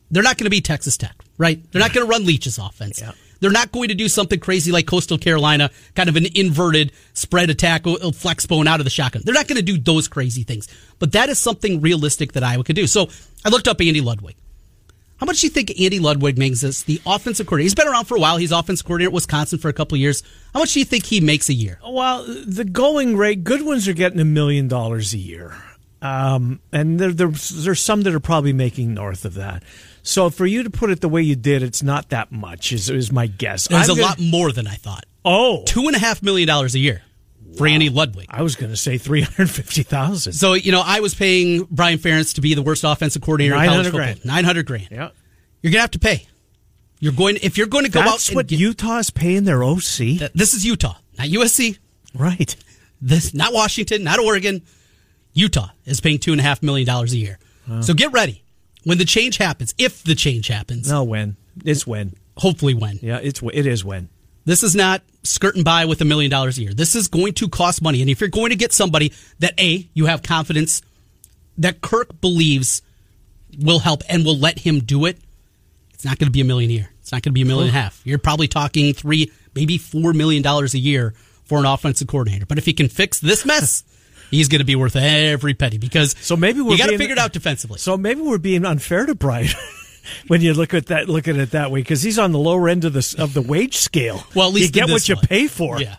They're 0.09 0.23
not 0.23 0.37
going 0.37 0.45
to 0.45 0.49
be 0.49 0.61
Texas 0.61 0.97
Tech, 0.97 1.15
right? 1.37 1.59
They're 1.71 1.81
not 1.81 1.93
going 1.93 2.05
to 2.05 2.09
run 2.09 2.25
Leach's 2.25 2.57
offense. 2.57 3.01
Yeah. 3.01 3.11
They're 3.39 3.51
not 3.51 3.71
going 3.71 3.89
to 3.89 3.95
do 3.95 4.07
something 4.07 4.39
crazy 4.39 4.71
like 4.71 4.87
Coastal 4.87 5.17
Carolina, 5.17 5.69
kind 5.95 6.09
of 6.09 6.15
an 6.15 6.25
inverted 6.35 6.91
spread 7.13 7.49
attack, 7.49 7.85
uh, 7.85 8.11
flex 8.11 8.45
bone 8.45 8.67
out 8.67 8.79
of 8.79 8.85
the 8.85 8.89
shotgun. 8.89 9.21
They're 9.25 9.33
not 9.33 9.47
going 9.47 9.57
to 9.57 9.63
do 9.63 9.77
those 9.77 10.07
crazy 10.07 10.43
things. 10.43 10.67
But 10.99 11.11
that 11.13 11.29
is 11.29 11.39
something 11.39 11.81
realistic 11.81 12.33
that 12.33 12.43
Iowa 12.43 12.63
could 12.63 12.75
do. 12.75 12.87
So 12.87 13.09
I 13.45 13.49
looked 13.49 13.67
up 13.67 13.81
Andy 13.81 14.01
Ludwig. 14.01 14.35
How 15.17 15.25
much 15.25 15.41
do 15.41 15.47
you 15.47 15.51
think 15.51 15.71
Andy 15.79 15.99
Ludwig 15.99 16.37
makes 16.37 16.63
as 16.63 16.83
the 16.83 17.01
offensive 17.05 17.47
coordinator? 17.47 17.65
He's 17.65 17.75
been 17.75 17.87
around 17.87 18.05
for 18.05 18.15
a 18.15 18.19
while. 18.19 18.37
He's 18.37 18.51
offensive 18.51 18.85
coordinator 18.85 19.09
at 19.09 19.13
Wisconsin 19.13 19.57
for 19.57 19.67
a 19.67 19.73
couple 19.73 19.97
years. 19.97 20.21
How 20.53 20.59
much 20.59 20.73
do 20.73 20.79
you 20.79 20.85
think 20.85 21.05
he 21.05 21.19
makes 21.21 21.49
a 21.49 21.53
year? 21.53 21.79
Well, 21.83 22.23
the 22.45 22.63
going 22.63 23.17
rate, 23.17 23.43
good 23.43 23.63
ones 23.63 23.87
are 23.87 23.93
getting 23.93 24.19
a 24.19 24.25
million 24.25 24.67
dollars 24.67 25.13
a 25.13 25.17
year. 25.17 25.55
Um, 26.03 26.59
and 26.71 26.99
there, 26.99 27.11
there's 27.11 27.81
some 27.81 28.03
that 28.03 28.13
are 28.13 28.19
probably 28.19 28.53
making 28.53 28.93
north 28.93 29.25
of 29.25 29.33
that. 29.33 29.63
So 30.07 30.29
for 30.29 30.45
you 30.45 30.63
to 30.63 30.69
put 30.69 30.89
it 30.89 31.01
the 31.01 31.09
way 31.09 31.21
you 31.21 31.35
did, 31.35 31.61
it's 31.63 31.83
not 31.83 32.09
that 32.09 32.31
much, 32.31 32.71
is, 32.71 32.89
is 32.89 33.11
my 33.11 33.27
guess. 33.27 33.69
I'm 33.69 33.83
a 33.83 33.87
gonna- 33.87 34.01
lot 34.01 34.19
more 34.19 34.51
than 34.53 34.65
I 34.67 34.75
thought. 34.75 35.05
Oh, 35.25 35.63
Two 35.65 35.87
and 35.87 35.95
a 35.95 35.99
half 35.99 36.23
million 36.23 36.47
dollars 36.47 36.73
a 36.75 36.79
year 36.79 37.01
for 37.57 37.67
Andy 37.67 37.89
Ludwig. 37.89 38.27
I 38.29 38.41
was 38.43 38.55
going 38.55 38.71
to 38.71 38.77
say 38.77 38.97
350000 38.97 40.31
So, 40.33 40.53
you 40.53 40.71
know, 40.71 40.81
I 40.83 41.01
was 41.01 41.13
paying 41.13 41.67
Brian 41.69 41.97
Ferentz 41.99 42.35
to 42.35 42.41
be 42.41 42.53
the 42.53 42.61
worst 42.61 42.83
offensive 42.85 43.21
coordinator 43.21 43.55
in 43.55 43.59
college 43.59 43.69
900 43.69 43.91
football. 43.91 43.99
grand. 43.99 44.25
900 44.25 44.65
grand. 44.65 44.87
Yeah. 44.91 45.09
You're 45.61 45.71
going 45.71 45.79
to 45.79 45.81
have 45.81 45.91
to 45.91 45.99
pay. 45.99 46.25
You're 46.99 47.11
going 47.13 47.37
if 47.43 47.57
you're 47.57 47.67
going 47.67 47.83
to 47.85 47.91
go 47.91 47.99
That's 47.99 48.13
out 48.13 48.29
and 48.29 48.35
what 48.37 48.47
get, 48.47 48.59
Utah's 48.59 49.09
paying 49.09 49.43
their 49.43 49.63
OC? 49.63 49.81
Th- 49.97 50.31
This 50.33 50.53
is 50.53 50.65
Utah, 50.65 50.95
not 51.17 51.27
USC. 51.27 51.77
right. 52.15 52.55
This 53.01 53.33
not 53.33 53.53
Washington, 53.53 54.03
not 54.03 54.19
Oregon. 54.19 54.63
Utah 55.33 55.69
is 55.85 55.99
paying 56.01 56.17
two 56.19 56.31
and 56.31 56.39
a 56.41 56.43
half 56.43 56.63
million 56.63 56.87
dollars 56.87 57.13
a 57.13 57.17
year. 57.17 57.37
So 57.81 57.93
get 57.93 58.11
ready 58.13 58.43
when 58.87 58.97
the 58.97 59.05
change 59.05 59.37
happens. 59.37 59.75
If 59.77 60.03
the 60.03 60.15
change 60.15 60.47
happens, 60.47 60.89
No, 60.89 61.03
when. 61.03 61.35
It's 61.65 61.85
when. 61.85 62.13
hopefully 62.37 62.73
when. 62.73 62.99
Yeah, 63.01 63.19
it's 63.21 63.41
it 63.53 63.65
is 63.65 63.83
when. 63.83 64.09
This 64.45 64.63
is 64.63 64.75
not 64.75 65.01
skirting 65.23 65.63
by 65.63 65.85
with 65.85 65.99
a 65.99 66.05
million 66.05 66.31
dollars 66.31 66.57
a 66.57 66.61
year. 66.61 66.73
This 66.73 66.95
is 66.95 67.09
going 67.09 67.33
to 67.33 67.49
cost 67.49 67.81
money. 67.81 68.01
And 68.01 68.09
if 68.09 68.21
you're 68.21 68.29
going 68.29 68.51
to 68.51 68.55
get 68.55 68.71
somebody 68.71 69.11
that 69.39 69.59
A, 69.59 69.89
you 69.93 70.05
have 70.05 70.23
confidence 70.23 70.81
that 71.57 71.81
Kirk 71.81 72.21
believes 72.21 72.81
will 73.59 73.79
help 73.79 74.03
and 74.07 74.23
will 74.23 74.37
let 74.37 74.59
him 74.59 74.79
do 74.79 75.05
it, 75.05 75.17
it's 75.93 76.05
not 76.05 76.17
going 76.17 76.27
to 76.27 76.31
be 76.31 76.39
a 76.41 76.45
million 76.45 76.69
a 76.71 76.73
year. 76.75 76.89
It's 77.01 77.11
not 77.11 77.23
going 77.23 77.31
to 77.31 77.33
be 77.33 77.41
a 77.41 77.45
million 77.45 77.67
and 77.67 77.75
a 77.75 77.79
half. 77.79 78.01
You're 78.05 78.19
probably 78.19 78.47
talking 78.47 78.93
three, 78.93 79.31
maybe 79.53 79.77
four 79.77 80.13
million 80.13 80.43
dollars 80.43 80.73
a 80.75 80.79
year 80.79 81.13
for 81.43 81.57
an 81.59 81.65
offensive 81.65 82.07
coordinator. 82.07 82.45
But 82.45 82.57
if 82.57 82.65
he 82.65 82.71
can 82.73 82.87
fix 82.87 83.19
this 83.19 83.45
mess, 83.45 83.83
he's 84.31 84.47
going 84.47 84.59
to 84.59 84.65
be 84.65 84.75
worth 84.75 84.95
every 84.95 85.53
penny 85.53 85.77
because 85.77 86.15
So 86.21 86.35
maybe 86.35 86.61
we're 86.61 86.73
you 86.73 86.77
got 86.77 86.87
to 86.89 86.97
figure 86.97 87.13
it 87.13 87.19
out 87.19 87.33
defensively. 87.33 87.79
So 87.79 87.97
maybe 87.97 88.21
we're 88.21 88.37
being 88.37 88.65
unfair 88.65 89.05
to 89.05 89.15
Brian 89.15 89.49
when 90.27 90.41
you 90.41 90.53
look 90.53 90.73
at 90.73 90.87
that, 90.87 91.09
look 91.09 91.27
at 91.27 91.35
it 91.37 91.51
that 91.51 91.71
way, 91.71 91.81
because 91.81 92.01
he's 92.01 92.19
on 92.19 92.31
the 92.31 92.39
lower 92.39 92.69
end 92.69 92.85
of 92.85 92.93
the 92.93 93.15
of 93.19 93.33
the 93.33 93.41
wage 93.41 93.77
scale. 93.77 94.23
well, 94.35 94.47
at 94.47 94.53
least 94.53 94.75
you 94.75 94.81
get 94.81 94.89
what 94.89 95.07
you 95.07 95.15
pay 95.15 95.47
for. 95.47 95.79
Yeah, 95.81 95.95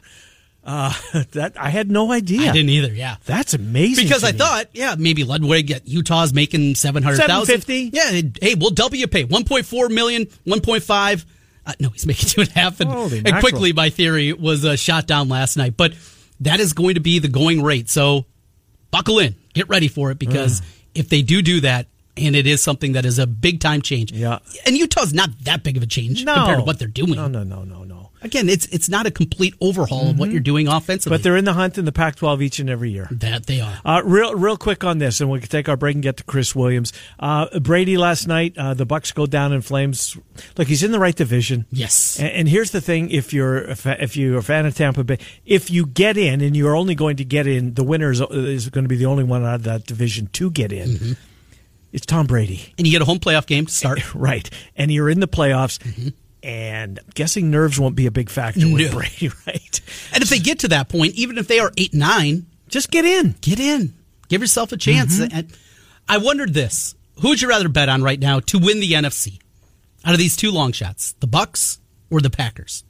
Uh, 0.65 0.93
that 1.33 1.55
I 1.59 1.71
had 1.71 1.91
no 1.91 2.13
idea. 2.13 2.51
I 2.51 2.53
didn't 2.53 2.71
either. 2.71 2.93
Yeah. 2.93 3.17
That's 3.25 3.55
amazing. 3.55 4.05
Because 4.05 4.25
I 4.25 4.33
me. 4.33 4.39
thought, 4.39 4.67
yeah, 4.73 4.95
maybe 4.99 5.25
Ludwig 5.25 5.71
at 5.71 5.87
Utah's 5.89 6.33
making 6.35 6.75
seven 6.75 7.03
hundred 7.03 7.27
thousand. 7.27 7.63
750? 7.63 7.97
Yeah, 7.97 8.31
hey, 8.41 8.55
we'll 8.55 8.71
double 8.71 8.97
your 8.97 9.09
pay. 9.09 9.25
One 9.25 9.45
point 9.45 9.65
four 9.67 9.89
million, 9.89 10.27
one 10.45 10.61
point 10.61 10.83
five. 10.83 11.25
Uh, 11.67 11.73
no, 11.81 11.91
he's 11.91 12.07
making 12.07 12.29
two 12.31 12.41
and 12.41 12.51
a 12.51 12.53
half. 12.55 12.81
And, 12.81 12.91
and 13.27 13.41
quickly, 13.41 13.75
my 13.75 13.91
theory 13.91 14.33
was 14.33 14.65
uh, 14.65 14.75
shot 14.77 15.07
down 15.07 15.29
last 15.29 15.57
night. 15.59 15.77
But 15.77 15.93
that 16.41 16.61
is 16.61 16.73
going 16.73 16.95
to 16.95 17.01
be 17.01 17.19
the 17.19 17.29
going 17.29 17.63
rate. 17.63 17.89
So 17.89 18.27
buckle 18.91 19.19
in, 19.19 19.35
get 19.55 19.69
ready 19.69 19.89
for 19.89 20.11
it 20.11 20.19
because 20.19 20.61
mm. 20.61 20.65
if 20.95 21.09
they 21.09 21.23
do 21.23 21.43
do 21.43 21.61
that, 21.61 21.87
and 22.19 22.37
it 22.37 22.47
is 22.47 22.63
something 22.63 22.93
that 22.93 23.05
is 23.05 23.19
a 23.19 23.27
big 23.27 23.61
time 23.61 23.83
change. 23.83 24.13
Yeah. 24.13 24.39
And 24.67 24.77
Utah's 24.77 25.15
not 25.15 25.31
that 25.45 25.63
big 25.63 25.77
of 25.77 25.83
a 25.83 25.87
change 25.87 26.25
no. 26.25 26.35
compared 26.35 26.59
to 26.59 26.65
what 26.65 26.79
they're 26.79 26.89
doing. 26.89 27.15
No, 27.15 27.29
no, 27.29 27.43
no, 27.43 27.65
no, 27.65 27.85
no. 27.85 28.09
Again, 28.21 28.49
it's 28.49 28.67
it's 28.67 28.89
not 28.89 29.07
a 29.07 29.11
complete 29.13 29.55
overhaul 29.61 30.01
mm-hmm. 30.01 30.11
of 30.11 30.19
what 30.19 30.27
mm-hmm. 30.27 30.33
you're 30.33 30.41
doing 30.41 30.67
offensively. 30.67 31.17
But 31.17 31.23
they're 31.23 31.37
in 31.37 31.45
the 31.45 31.53
hunt 31.53 31.79
in 31.79 31.85
the 31.85 31.93
Pac-12 31.93 32.43
each 32.43 32.59
and 32.59 32.69
every 32.69 32.91
year. 32.91 33.07
That 33.13 33.47
they 33.47 33.61
are. 33.61 33.81
Uh, 33.85 34.03
real 34.05 34.35
real 34.35 34.57
quick 34.57 34.83
on 34.83 34.99
this, 34.99 35.21
and 35.21 35.31
we 35.31 35.39
can 35.39 35.49
take 35.49 35.69
our 35.69 35.77
break 35.77 35.95
and 35.95 36.03
get 36.03 36.17
to 36.17 36.25
Chris 36.25 36.55
Williams. 36.55 36.93
Uh, 37.21 37.47
Brady 37.61 37.97
last 37.97 38.27
night, 38.27 38.59
uh, 38.59 38.75
the 38.75 38.87
Bucs 38.87 39.15
go 39.15 39.27
down 39.27 39.53
in 39.53 39.61
flames. 39.61 40.17
Look, 40.57 40.67
he's 40.67 40.83
in 40.83 40.91
the 40.91 40.99
right 40.99 41.15
division. 41.15 41.67
Yes. 41.71 42.19
And, 42.19 42.29
and 42.31 42.49
here's 42.49 42.73
the 42.73 42.81
thing: 42.81 43.11
if 43.11 43.33
you're 43.33 43.59
if 43.59 44.17
you're 44.17 44.39
a 44.39 44.43
fan 44.43 44.67
of 44.67 44.75
Tampa 44.75 45.05
Bay, 45.05 45.19
if 45.47 45.71
you 45.71 45.87
get 45.87 46.17
in, 46.17 46.41
and 46.41 46.57
you're 46.57 46.75
only 46.75 46.97
going 46.97 47.17
to 47.19 47.25
get 47.25 47.47
in, 47.47 47.75
the 47.75 47.85
winner 47.85 48.11
is, 48.11 48.21
is 48.21 48.69
going 48.69 48.85
to 48.85 48.89
be 48.89 48.97
the 48.97 49.07
only 49.07 49.25
one 49.25 49.45
out 49.45 49.57
of 49.57 49.63
that 49.65 49.87
division 49.87 50.27
to 50.33 50.51
get 50.51 50.73
in. 50.73 50.89
Mm-hmm. 50.89 51.13
It's 51.93 52.07
Tom 52.07 52.27
Brady, 52.27 52.75
and 52.77 52.87
you 52.87 52.93
get 52.93 53.03
a 53.03 53.07
home 53.07 53.19
playoff 53.19 53.47
game 53.47 53.67
to 53.67 53.73
start. 53.73 54.15
right, 54.15 54.49
and 54.77 54.91
you're 54.91 55.09
in 55.09 55.21
the 55.21 55.29
playoffs. 55.29 55.79
Mm-hmm 55.79 56.09
and 56.43 56.99
I'm 56.99 57.11
guessing 57.15 57.51
nerves 57.51 57.81
won't 57.81 57.97
be 57.97 58.07
a 58.07 58.11
big 58.11 58.31
factor 58.31 58.61
no. 58.61 58.75
with 58.75 58.93
Brady, 58.93 59.29
right? 59.47 59.81
And 60.15 60.23
if 60.23 60.29
they 60.29 60.39
get 60.39 60.61
to 60.61 60.69
that 60.69 60.89
point, 60.89 61.15
even 61.15 61.39
if 61.39 61.49
they 61.49 61.59
are 61.59 61.73
eight 61.77 61.95
nine, 61.95 62.47
just 62.69 62.91
get 62.91 63.05
in, 63.05 63.35
get 63.41 63.59
in, 63.59 63.95
give 64.29 64.41
yourself 64.41 64.73
a 64.73 64.77
chance. 64.77 65.19
Mm-hmm. 65.19 65.53
I 66.09 66.19
wondered 66.19 66.55
this: 66.55 66.95
who 67.21 67.31
would 67.31 67.43
you 67.43 67.49
rather 67.49 67.69
bet 67.69 67.89
on 67.89 68.03
right 68.03 68.19
now 68.19 68.41
to 68.41 68.59
win 68.59 68.81
the 68.81 68.93
NFC 68.93 69.41
out 70.05 70.13
of 70.13 70.19
these 70.19 70.37
two 70.37 70.51
long 70.51 70.73
shots, 70.73 71.13
the 71.21 71.29
Bucs 71.29 71.79
or 72.11 72.21
the 72.21 72.31
Packers? 72.31 72.85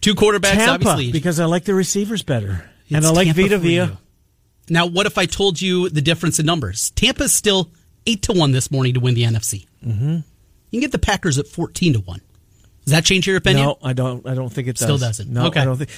Two 0.00 0.14
quarterbacks, 0.14 0.54
Tampa, 0.54 0.88
obviously, 0.88 1.12
because 1.12 1.38
I 1.38 1.44
like 1.44 1.64
the 1.64 1.74
receivers 1.74 2.22
better, 2.22 2.64
it's 2.86 2.96
and 2.96 3.04
I 3.04 3.10
like 3.10 3.26
Tampa 3.26 3.42
Vita 3.42 3.58
Vea. 3.58 3.96
Now, 4.68 4.86
what 4.86 5.06
if 5.06 5.18
I 5.18 5.26
told 5.26 5.60
you 5.60 5.88
the 5.88 6.00
difference 6.02 6.38
in 6.38 6.46
numbers? 6.46 6.90
Tampa's 6.92 7.32
still 7.32 7.70
eight 8.06 8.22
to 8.22 8.32
one 8.32 8.52
this 8.52 8.70
morning 8.70 8.94
to 8.94 9.00
win 9.00 9.14
the 9.14 9.22
NFC. 9.24 9.66
Mm-hmm. 9.84 10.16
You 10.16 10.22
can 10.70 10.80
get 10.80 10.92
the 10.92 10.98
Packers 10.98 11.38
at 11.38 11.46
fourteen 11.46 11.94
to 11.94 12.00
one. 12.00 12.20
Does 12.84 12.92
that 12.92 13.04
change 13.04 13.26
your 13.26 13.36
opinion? 13.36 13.66
No, 13.66 13.78
I 13.82 13.92
don't. 13.92 14.26
I 14.26 14.34
don't 14.34 14.50
think 14.50 14.68
it 14.68 14.76
does. 14.76 14.84
Still 14.84 14.98
doesn't. 14.98 15.30
No, 15.30 15.46
okay. 15.46 15.60
I 15.60 15.64
don't 15.64 15.76
think. 15.76 15.90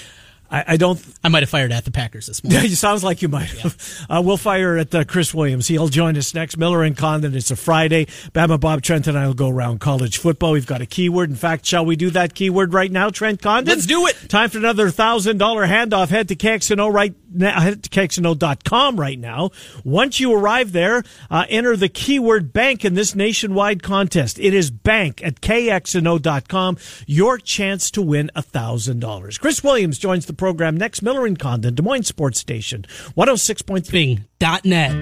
I, 0.50 0.64
I 0.68 0.76
don't. 0.76 1.02
I 1.24 1.28
might 1.28 1.42
have 1.42 1.48
fired 1.48 1.72
at 1.72 1.84
the 1.86 1.90
Packers 1.90 2.26
this 2.26 2.44
morning. 2.44 2.60
Yeah, 2.60 2.66
it 2.70 2.76
sounds 2.76 3.02
like 3.02 3.22
you 3.22 3.28
might. 3.28 3.52
Yeah. 3.54 3.70
Uh, 4.08 4.22
we'll 4.22 4.36
fire 4.36 4.76
at 4.76 4.94
uh, 4.94 5.04
Chris 5.04 5.32
Williams. 5.32 5.66
He'll 5.66 5.88
join 5.88 6.16
us 6.18 6.34
next. 6.34 6.58
Miller 6.58 6.82
and 6.82 6.96
Condon. 6.96 7.34
It's 7.34 7.50
a 7.50 7.56
Friday. 7.56 8.06
Bama 8.32 8.60
Bob 8.60 8.82
Trent 8.82 9.06
and 9.06 9.18
I 9.18 9.26
will 9.26 9.34
go 9.34 9.48
around 9.48 9.80
college 9.80 10.18
football. 10.18 10.52
We've 10.52 10.66
got 10.66 10.82
a 10.82 10.86
keyword. 10.86 11.30
In 11.30 11.36
fact, 11.36 11.64
shall 11.64 11.86
we 11.86 11.96
do 11.96 12.10
that 12.10 12.34
keyword 12.34 12.74
right 12.74 12.92
now, 12.92 13.08
Trent 13.08 13.40
Condon? 13.40 13.74
Let's 13.74 13.86
do 13.86 14.06
it. 14.06 14.16
Time 14.28 14.50
for 14.50 14.58
another 14.58 14.90
thousand 14.90 15.38
dollar 15.38 15.66
handoff. 15.66 16.08
Head 16.08 16.28
to 16.28 16.36
KXNO 16.36 16.92
right 16.92 17.14
now. 17.34 17.60
Head 17.60 17.82
to 17.84 17.90
KXNO.com 17.90 19.00
right 19.00 19.18
now. 19.18 19.50
Once 19.84 20.20
you 20.20 20.34
arrive 20.34 20.72
there, 20.72 21.02
uh, 21.30 21.46
enter 21.48 21.76
the 21.76 21.88
keyword 21.88 22.52
bank 22.52 22.84
in 22.84 22.94
this 22.94 23.14
nationwide 23.14 23.82
contest. 23.82 24.38
It 24.38 24.52
is 24.52 24.70
bank 24.70 25.22
at 25.24 25.40
KXNO.com. 25.40 26.76
Your 27.06 27.38
chance 27.38 27.90
to 27.92 28.02
win 28.02 28.30
a 28.34 28.42
thousand 28.42 29.00
dollars. 29.00 29.38
Chris 29.38 29.64
Williams 29.64 29.98
joins 29.98 30.26
the 30.26 30.32
program 30.34 30.76
next. 30.76 31.00
Miller 31.00 31.22
Miller 31.22 31.26
and 31.26 31.38
Condon, 31.38 31.74
Des 31.74 31.82
Moines 31.82 32.04
Sports 32.04 32.38
Station, 32.40 32.84
106.3. 33.16 34.64
net. 34.64 34.92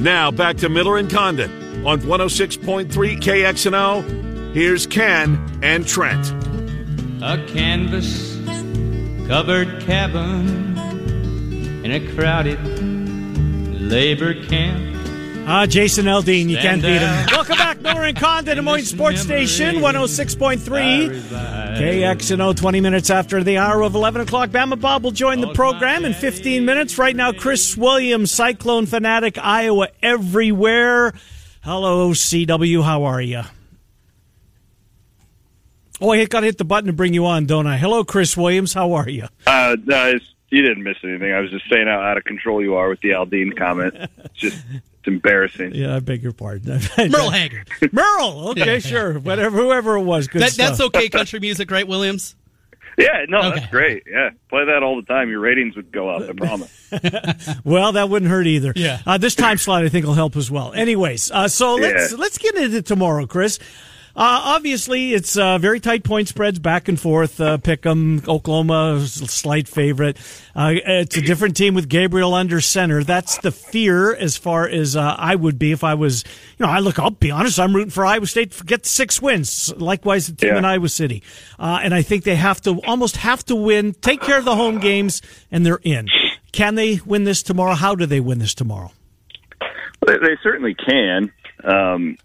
Now 0.00 0.30
back 0.30 0.56
to 0.58 0.68
Miller 0.68 0.98
and 0.98 1.08
Condon 1.08 1.86
on 1.86 2.00
106.3 2.00 2.88
KXNO. 2.90 4.52
Here's 4.52 4.86
Ken 4.86 5.60
and 5.62 5.86
Trent. 5.86 6.30
A 7.22 7.42
canvas 7.46 8.31
covered 9.32 9.80
cabin 9.80 10.76
in 11.82 11.90
a 11.90 12.14
crowded 12.14 12.58
labor 13.80 14.34
camp 14.44 14.94
Ah, 15.46 15.64
Jason 15.64 16.04
Aldean, 16.04 16.50
you 16.50 16.58
can't 16.58 16.82
beat 16.82 17.00
him. 17.00 17.26
Welcome 17.32 17.56
back, 17.56 17.80
Miller 17.80 18.04
and 18.04 18.16
Condon, 18.16 18.56
Des 18.56 18.62
Moines 18.62 18.84
Sports 18.84 19.22
Station, 19.22 19.76
106.3. 19.76 21.08
KXNO, 21.78 22.54
20 22.54 22.80
minutes 22.82 23.08
after 23.08 23.42
the 23.42 23.56
hour 23.56 23.80
of 23.82 23.94
11 23.94 24.20
o'clock. 24.20 24.50
Bama 24.50 24.78
Bob 24.78 25.02
will 25.02 25.10
join 25.10 25.40
the 25.40 25.52
program 25.54 26.04
in 26.04 26.12
15 26.12 26.66
minutes. 26.66 26.98
Right 26.98 27.16
now, 27.16 27.32
Chris 27.32 27.74
Williams, 27.74 28.30
Cyclone 28.30 28.84
Fanatic, 28.84 29.38
Iowa 29.38 29.88
everywhere. 30.02 31.14
Hello, 31.62 32.10
CW, 32.10 32.84
how 32.84 33.04
are 33.04 33.22
you? 33.22 33.42
Oh, 36.00 36.10
I 36.10 36.24
got 36.24 36.40
to 36.40 36.46
hit 36.46 36.58
the 36.58 36.64
button 36.64 36.86
to 36.86 36.92
bring 36.92 37.14
you 37.14 37.26
on, 37.26 37.46
don't 37.46 37.66
I? 37.66 37.76
Hello, 37.76 38.04
Chris 38.04 38.36
Williams, 38.36 38.72
how 38.72 38.92
are 38.94 39.08
you? 39.08 39.26
Uh, 39.46 39.76
no, 39.84 40.14
you 40.52 40.62
didn't 40.62 40.82
miss 40.82 40.98
anything. 41.02 41.32
I 41.32 41.40
was 41.40 41.50
just 41.50 41.68
saying 41.70 41.86
how 41.86 42.00
out 42.00 42.18
of 42.18 42.24
control 42.24 42.62
you 42.62 42.74
are 42.74 42.88
with 42.88 43.00
the 43.00 43.10
Aldean 43.10 43.56
comment. 43.56 43.94
It's 44.18 44.34
just 44.34 44.64
it's 44.70 45.06
embarrassing. 45.06 45.74
Yeah, 45.74 45.96
I 45.96 46.00
beg 46.00 46.22
your 46.22 46.32
pardon. 46.32 46.80
Merle 47.10 47.30
Haggard. 47.30 47.70
Merle. 47.90 48.48
Okay, 48.52 48.74
yeah, 48.74 48.78
sure. 48.78 49.12
Yeah. 49.12 49.18
Whatever, 49.18 49.56
whoever 49.56 49.96
it 49.96 50.02
was. 50.02 50.28
Good 50.28 50.42
that, 50.42 50.52
stuff. 50.52 50.68
That's 50.68 50.80
okay. 50.82 51.08
Country 51.08 51.40
music, 51.40 51.70
right, 51.70 51.88
Williams? 51.88 52.36
Yeah, 52.98 53.24
no, 53.28 53.38
okay. 53.38 53.60
that's 53.60 53.70
great. 53.70 54.02
Yeah, 54.06 54.30
play 54.50 54.66
that 54.66 54.82
all 54.82 54.96
the 54.96 55.06
time. 55.06 55.30
Your 55.30 55.40
ratings 55.40 55.74
would 55.76 55.90
go 55.90 56.10
up. 56.10 56.28
I 56.28 56.32
promise. 56.34 56.88
well, 57.64 57.92
that 57.92 58.10
wouldn't 58.10 58.30
hurt 58.30 58.46
either. 58.46 58.74
Yeah. 58.76 59.00
Uh, 59.06 59.16
this 59.16 59.34
time 59.34 59.56
slot, 59.56 59.82
I 59.82 59.88
think, 59.88 60.04
will 60.04 60.12
help 60.12 60.36
as 60.36 60.50
well. 60.50 60.74
Anyways, 60.74 61.30
uh, 61.30 61.48
so 61.48 61.76
let's 61.76 62.12
yeah. 62.12 62.18
let's 62.18 62.36
get 62.36 62.54
into 62.56 62.82
tomorrow, 62.82 63.26
Chris. 63.26 63.58
Uh, 64.14 64.56
obviously, 64.56 65.14
it's 65.14 65.38
uh, 65.38 65.56
very 65.56 65.80
tight 65.80 66.04
point 66.04 66.28
spreads 66.28 66.58
back 66.58 66.88
and 66.88 67.00
forth. 67.00 67.40
Uh, 67.40 67.56
Pick'em, 67.56 68.28
Oklahoma, 68.28 69.00
slight 69.06 69.66
favorite. 69.66 70.18
Uh, 70.54 70.72
it's 70.74 71.16
a 71.16 71.22
different 71.22 71.56
team 71.56 71.74
with 71.74 71.88
Gabriel 71.88 72.34
under 72.34 72.60
center. 72.60 73.02
That's 73.02 73.38
the 73.38 73.50
fear 73.50 74.14
as 74.14 74.36
far 74.36 74.68
as 74.68 74.96
uh, 74.96 75.16
I 75.18 75.34
would 75.34 75.58
be 75.58 75.72
if 75.72 75.82
I 75.82 75.94
was, 75.94 76.24
you 76.58 76.66
know, 76.66 76.70
I 76.70 76.80
look, 76.80 76.98
I'll 76.98 77.10
be 77.10 77.30
honest, 77.30 77.58
I'm 77.58 77.74
rooting 77.74 77.90
for 77.90 78.04
Iowa 78.04 78.26
State 78.26 78.52
to 78.52 78.64
get 78.64 78.84
six 78.84 79.22
wins. 79.22 79.72
Likewise, 79.78 80.26
the 80.26 80.34
team 80.34 80.50
yeah. 80.50 80.58
in 80.58 80.64
Iowa 80.66 80.90
City. 80.90 81.22
Uh, 81.58 81.80
and 81.82 81.94
I 81.94 82.02
think 82.02 82.24
they 82.24 82.36
have 82.36 82.60
to, 82.62 82.80
almost 82.86 83.16
have 83.16 83.44
to 83.46 83.56
win, 83.56 83.94
take 83.94 84.20
care 84.20 84.38
of 84.38 84.44
the 84.44 84.56
home 84.56 84.78
games, 84.78 85.22
and 85.50 85.64
they're 85.64 85.80
in. 85.82 86.08
Can 86.52 86.74
they 86.74 87.00
win 87.06 87.24
this 87.24 87.42
tomorrow? 87.42 87.74
How 87.74 87.94
do 87.94 88.04
they 88.04 88.20
win 88.20 88.38
this 88.38 88.54
tomorrow? 88.54 88.92
They, 90.06 90.18
they 90.18 90.36
certainly 90.42 90.74
can. 90.74 91.32
Um, 91.64 92.18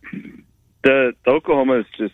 the, 0.87 1.11
the 1.25 1.31
Oklahoma 1.31 1.79
is 1.79 1.85
just. 1.97 2.13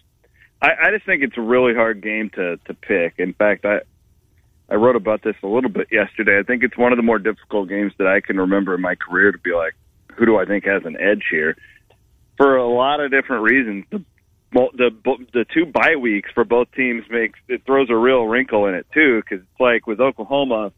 I, 0.62 0.70
I 0.88 0.92
just 0.92 1.06
think 1.06 1.24
it's 1.24 1.38
a 1.38 1.42
really 1.42 1.74
hard 1.74 2.02
game 2.02 2.30
to 2.32 2.58
to 2.66 2.74
pick. 2.74 3.16
In 3.18 3.34
fact, 3.34 3.66
I 3.66 3.82
I 4.70 4.76
wrote 4.76 4.96
about 4.96 5.22
this 5.22 5.36
a 5.44 5.48
little 5.48 5.70
bit 5.70 5.88
yesterday. 5.92 6.40
I 6.40 6.44
think 6.44 6.64
it's 6.64 6.78
one 6.78 6.92
of 6.92 6.98
the 6.98 7.04
more 7.04 7.20
difficult 7.20 7.70
games 7.70 7.94
that 8.00 8.08
I 8.08 8.22
can 8.22 8.38
remember 8.38 8.74
in 8.74 8.82
my 8.82 8.96
career 8.96 9.32
to 9.32 9.38
be 9.38 9.54
like, 9.54 9.74
who 10.16 10.26
do 10.26 10.38
I 10.38 10.46
think 10.46 10.66
has 10.66 10.84
an 10.86 10.98
edge 11.00 11.24
here? 11.30 11.56
For 12.38 12.56
a 12.56 12.68
lot 12.68 13.00
of 13.00 13.12
different 13.12 13.44
reasons. 13.44 13.86
The 13.92 14.04
the 14.52 14.92
the 15.34 15.46
two 15.54 15.66
bye 15.66 15.96
weeks 16.00 16.30
for 16.34 16.44
both 16.44 16.72
teams 16.72 17.04
makes 17.10 17.40
it 17.48 17.66
throws 17.66 17.90
a 17.90 17.96
real 17.96 18.26
wrinkle 18.26 18.68
in 18.68 18.76
it 18.76 18.88
too 18.94 19.22
because 19.22 19.46
like 19.60 19.86
with 19.86 20.00
Oklahoma, 20.00 20.72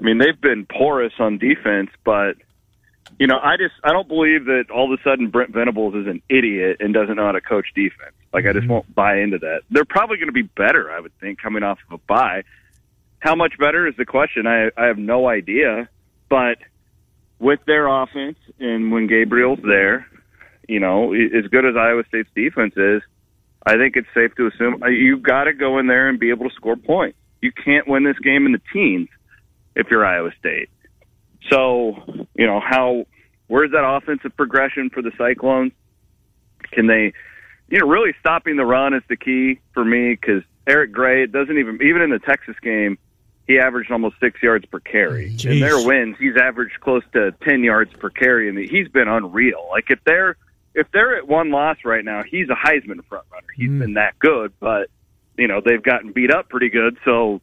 I 0.00 0.02
mean 0.02 0.18
they've 0.18 0.40
been 0.40 0.66
porous 0.66 1.12
on 1.18 1.38
defense, 1.38 1.90
but 2.04 2.36
you 3.18 3.26
know, 3.26 3.38
I 3.42 3.56
just 3.56 3.74
I 3.82 3.92
don't 3.92 4.08
believe 4.08 4.46
that 4.46 4.66
all 4.74 4.92
of 4.92 4.98
a 4.98 5.02
sudden 5.02 5.28
Brent 5.28 5.50
Venables 5.50 5.94
is 5.94 6.06
an 6.06 6.22
idiot 6.28 6.78
and 6.80 6.92
doesn't 6.92 7.16
know 7.16 7.26
how 7.26 7.32
to 7.32 7.40
coach 7.40 7.66
defense. 7.74 8.14
Like 8.32 8.46
I 8.46 8.52
just 8.52 8.64
mm-hmm. 8.64 8.72
won't 8.72 8.94
buy 8.94 9.18
into 9.18 9.38
that. 9.38 9.62
They're 9.70 9.84
probably 9.84 10.16
going 10.16 10.28
to 10.28 10.32
be 10.32 10.42
better, 10.42 10.90
I 10.90 11.00
would 11.00 11.16
think, 11.20 11.40
coming 11.40 11.62
off 11.62 11.78
of 11.88 12.00
a 12.00 12.02
bye. 12.06 12.42
How 13.20 13.34
much 13.34 13.56
better 13.58 13.86
is 13.86 13.94
the 13.96 14.04
question? 14.04 14.46
I 14.46 14.70
I 14.76 14.86
have 14.86 14.98
no 14.98 15.28
idea, 15.28 15.88
but 16.28 16.58
with 17.38 17.60
their 17.66 17.86
offense 17.86 18.38
and 18.58 18.90
when 18.90 19.06
Gabriel's 19.06 19.60
there, 19.62 20.06
you 20.68 20.80
know, 20.80 21.12
as 21.12 21.46
good 21.50 21.64
as 21.64 21.76
Iowa 21.76 22.04
State's 22.08 22.30
defense 22.34 22.74
is, 22.76 23.02
I 23.66 23.76
think 23.76 23.96
it's 23.96 24.08
safe 24.14 24.34
to 24.36 24.46
assume 24.46 24.82
uh, 24.82 24.88
you've 24.88 25.22
got 25.22 25.44
to 25.44 25.52
go 25.52 25.78
in 25.78 25.86
there 25.86 26.08
and 26.08 26.18
be 26.18 26.30
able 26.30 26.48
to 26.48 26.54
score 26.54 26.76
points. 26.76 27.18
You 27.40 27.52
can't 27.52 27.86
win 27.88 28.04
this 28.04 28.18
game 28.18 28.46
in 28.46 28.52
the 28.52 28.60
teens 28.72 29.08
if 29.74 29.88
you're 29.90 30.04
Iowa 30.04 30.30
State. 30.38 30.68
So, 31.50 32.26
you 32.34 32.46
know, 32.46 32.60
how 32.60 33.06
where's 33.46 33.72
that 33.72 33.84
offensive 33.86 34.36
progression 34.36 34.90
for 34.90 35.02
the 35.02 35.12
Cyclones? 35.18 35.72
Can 36.72 36.86
they, 36.86 37.12
you 37.68 37.78
know, 37.78 37.86
really 37.86 38.14
stopping 38.20 38.56
the 38.56 38.64
run 38.64 38.94
is 38.94 39.02
the 39.08 39.16
key 39.16 39.60
for 39.72 39.84
me 39.84 40.10
because 40.18 40.42
Eric 40.66 40.92
Gray 40.92 41.24
it 41.24 41.32
doesn't 41.32 41.58
even 41.58 41.78
even 41.82 42.02
in 42.02 42.10
the 42.10 42.18
Texas 42.18 42.56
game 42.62 42.98
he 43.46 43.58
averaged 43.58 43.90
almost 43.90 44.16
six 44.20 44.42
yards 44.42 44.64
per 44.66 44.80
carry. 44.80 45.30
Jeez. 45.34 45.52
In 45.52 45.60
their 45.60 45.84
wins, 45.84 46.16
he's 46.18 46.36
averaged 46.36 46.80
close 46.80 47.02
to 47.12 47.32
ten 47.42 47.62
yards 47.62 47.92
per 47.94 48.10
carry, 48.10 48.48
and 48.48 48.58
he's 48.58 48.88
been 48.88 49.08
unreal. 49.08 49.66
Like 49.70 49.90
if 49.90 50.02
they're 50.04 50.36
if 50.74 50.86
they're 50.92 51.16
at 51.16 51.28
one 51.28 51.50
loss 51.50 51.78
right 51.84 52.04
now, 52.04 52.22
he's 52.22 52.48
a 52.48 52.54
Heisman 52.54 53.04
front 53.04 53.26
runner. 53.30 53.46
He's 53.54 53.70
mm. 53.70 53.80
been 53.80 53.94
that 53.94 54.18
good, 54.18 54.52
but 54.60 54.88
you 55.36 55.46
know 55.46 55.60
they've 55.64 55.82
gotten 55.82 56.12
beat 56.12 56.32
up 56.32 56.48
pretty 56.48 56.70
good, 56.70 56.96
so 57.04 57.40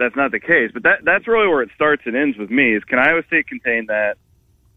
that's 0.00 0.16
not 0.16 0.32
the 0.32 0.40
case. 0.40 0.70
But 0.74 0.82
that 0.82 1.04
that's 1.04 1.28
really 1.28 1.46
where 1.46 1.62
it 1.62 1.70
starts 1.76 2.02
and 2.06 2.16
ends 2.16 2.36
with 2.36 2.50
me. 2.50 2.74
Is 2.74 2.82
can 2.84 2.98
Iowa 2.98 3.22
State 3.28 3.46
contain 3.46 3.86
that? 3.86 4.16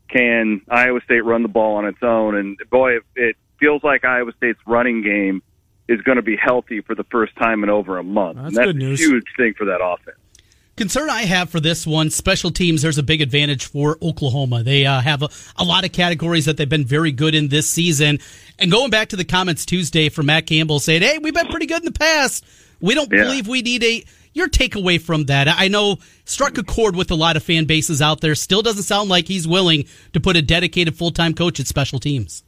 Can 0.10 0.62
Iowa 0.70 1.00
State 1.06 1.22
run 1.26 1.42
the 1.42 1.48
ball 1.50 1.78
on 1.78 1.86
its 1.86 2.04
own? 2.04 2.36
And 2.36 2.58
boy, 2.70 2.98
it, 2.98 3.04
it 3.16 3.36
feels 3.60 3.84
like 3.84 4.06
Iowa 4.06 4.32
State's 4.38 4.60
running 4.68 5.02
game 5.02 5.42
is 5.88 6.00
going 6.02 6.18
to 6.18 6.22
be 6.22 6.36
healthy 6.36 6.82
for 6.82 6.94
the 6.96 7.04
first 7.06 7.36
time 7.36 7.64
in 7.64 7.70
over 7.70 7.98
a 7.98 8.04
month. 8.04 8.36
That's 8.38 8.48
and 8.50 8.56
that's 8.58 8.66
good 8.68 8.76
news. 8.76 9.00
a 9.02 9.04
huge 9.04 9.26
thing 9.36 9.54
for 9.58 9.66
that 9.66 9.84
offense. 9.84 10.18
Concern 10.76 11.10
I 11.10 11.22
have 11.24 11.50
for 11.52 11.60
this 11.60 11.86
one, 11.86 12.10
special 12.10 12.50
teams, 12.50 12.82
there's 12.82 12.98
a 12.98 13.04
big 13.04 13.22
advantage 13.22 13.66
for 13.68 13.98
Oklahoma. 14.02 14.64
They 14.64 14.88
uh, 14.88 15.02
have 15.02 15.22
a, 15.22 15.30
a 15.58 15.64
lot 15.64 15.86
of 15.86 15.92
categories 15.92 16.46
that 16.46 16.58
they've 16.58 16.68
been 16.68 16.86
very 16.86 17.12
good 17.12 17.36
in 17.36 17.50
this 17.50 17.70
season. 17.70 18.18
And 18.58 18.72
going 18.72 18.90
back 18.90 19.10
to 19.10 19.16
the 19.16 19.24
comments 19.26 19.66
Tuesday 19.68 20.10
from 20.10 20.26
Matt 20.28 20.48
Campbell 20.48 20.80
saying, 20.80 21.04
hey, 21.04 21.20
we've 21.20 21.34
been 21.34 21.48
pretty 21.48 21.68
good 21.68 21.80
in 21.80 21.86
the 21.86 21.92
past. 21.92 22.44
We 22.82 22.96
don't 22.96 23.12
Yeah. 23.12 23.24
believe 23.24 23.48
we 23.48 23.62
need 23.62 23.84
a. 23.84 24.04
Your 24.34 24.50
takeaway 24.50 25.00
from 25.00 25.26
that, 25.26 25.48
I 25.48 25.68
know, 25.68 25.98
struck 26.26 26.58
a 26.58 26.64
chord 26.64 26.96
with 26.96 27.12
a 27.12 27.16
lot 27.16 27.38
of 27.38 27.44
fan 27.44 27.66
bases 27.66 28.02
out 28.02 28.22
there. 28.22 28.34
Still 28.34 28.62
doesn't 28.62 28.84
sound 28.84 29.10
like 29.10 29.28
he's 29.28 29.48
willing 29.48 29.86
to 30.14 30.20
put 30.20 30.36
a 30.36 30.42
dedicated 30.42 30.98
full 30.98 31.12
time 31.12 31.34
coach 31.34 31.60
at 31.60 31.68
special 31.68 32.00
teams. 32.00 32.44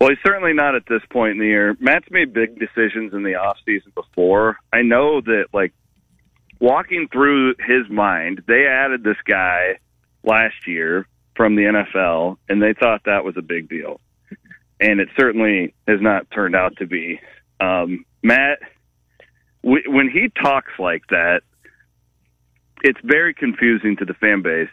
Well, 0.00 0.10
he's 0.10 0.18
certainly 0.26 0.52
not 0.52 0.74
at 0.74 0.82
this 0.88 1.02
point 1.10 1.32
in 1.32 1.38
the 1.38 1.46
year. 1.46 1.76
Matt's 1.80 2.10
made 2.10 2.34
big 2.34 2.58
decisions 2.58 3.14
in 3.14 3.22
the 3.22 3.36
off 3.36 3.56
season 3.64 3.92
before. 3.94 4.58
I 4.72 4.82
know 4.82 5.20
that, 5.22 5.46
like, 5.54 5.72
walking 6.60 7.08
through 7.10 7.54
his 7.60 7.88
mind, 7.88 8.42
they 8.46 8.66
added 8.66 9.02
this 9.02 9.16
guy 9.26 9.78
last 10.22 10.66
year 10.66 11.06
from 11.34 11.54
the 11.54 11.62
NFL, 11.62 12.36
and 12.48 12.60
they 12.60 12.74
thought 12.74 13.02
that 13.04 13.24
was 13.24 13.36
a 13.38 13.42
big 13.42 13.68
deal. 13.68 14.00
And 14.80 15.00
it 15.00 15.08
certainly 15.18 15.74
has 15.88 16.00
not 16.02 16.30
turned 16.30 16.54
out 16.54 16.76
to 16.78 16.86
be. 16.86 17.20
Um, 17.60 18.04
Matt, 18.22 18.58
when 19.86 20.08
he 20.10 20.28
talks 20.40 20.72
like 20.78 21.02
that, 21.10 21.40
it's 22.82 23.00
very 23.02 23.34
confusing 23.34 23.96
to 23.96 24.04
the 24.04 24.14
fan 24.14 24.42
base. 24.42 24.68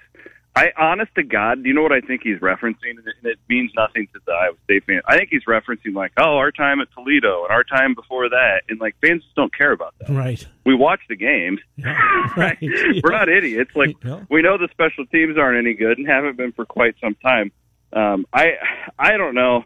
I, 0.55 0.71
honest 0.77 1.15
to 1.15 1.23
God, 1.23 1.63
do 1.63 1.69
you 1.69 1.73
know 1.73 1.81
what 1.81 1.91
I 1.91 2.01
think 2.01 2.21
he's 2.23 2.37
referencing? 2.37 2.91
And 2.99 3.07
it, 3.23 3.39
means 3.49 3.71
nothing 3.75 4.05
to 4.13 4.19
the 4.27 4.31
Iowa 4.33 4.53
State 4.65 4.83
fan. 4.85 5.01
I 5.07 5.17
think 5.17 5.29
he's 5.31 5.45
referencing 5.45 5.95
like, 5.95 6.11
oh, 6.17 6.37
our 6.37 6.51
time 6.51 6.79
at 6.79 6.89
Toledo 6.93 7.41
and 7.43 7.51
our 7.51 7.63
time 7.63 7.95
before 7.95 8.29
that, 8.29 8.61
and 8.69 8.79
like 8.79 8.95
fans 9.01 9.23
just 9.23 9.35
don't 9.35 9.51
care 9.55 9.71
about 9.71 9.95
that. 9.99 10.09
Right. 10.11 10.45
We 10.63 10.75
watch 10.75 10.99
the 11.09 11.15
games, 11.15 11.59
right. 11.83 11.97
right? 12.37 12.57
We're 12.61 13.11
not 13.11 13.29
idiots. 13.29 13.71
Like 13.75 13.95
No. 14.03 14.27
we 14.29 14.43
know 14.43 14.59
the 14.59 14.67
special 14.71 15.07
teams 15.07 15.37
aren't 15.39 15.57
any 15.57 15.73
good 15.73 15.97
and 15.97 16.07
haven't 16.07 16.37
been 16.37 16.51
for 16.51 16.65
quite 16.65 16.93
some 17.01 17.15
time. 17.15 17.51
Um, 17.91 18.27
I 18.31 18.51
I 18.99 19.17
don't 19.17 19.33
know. 19.33 19.63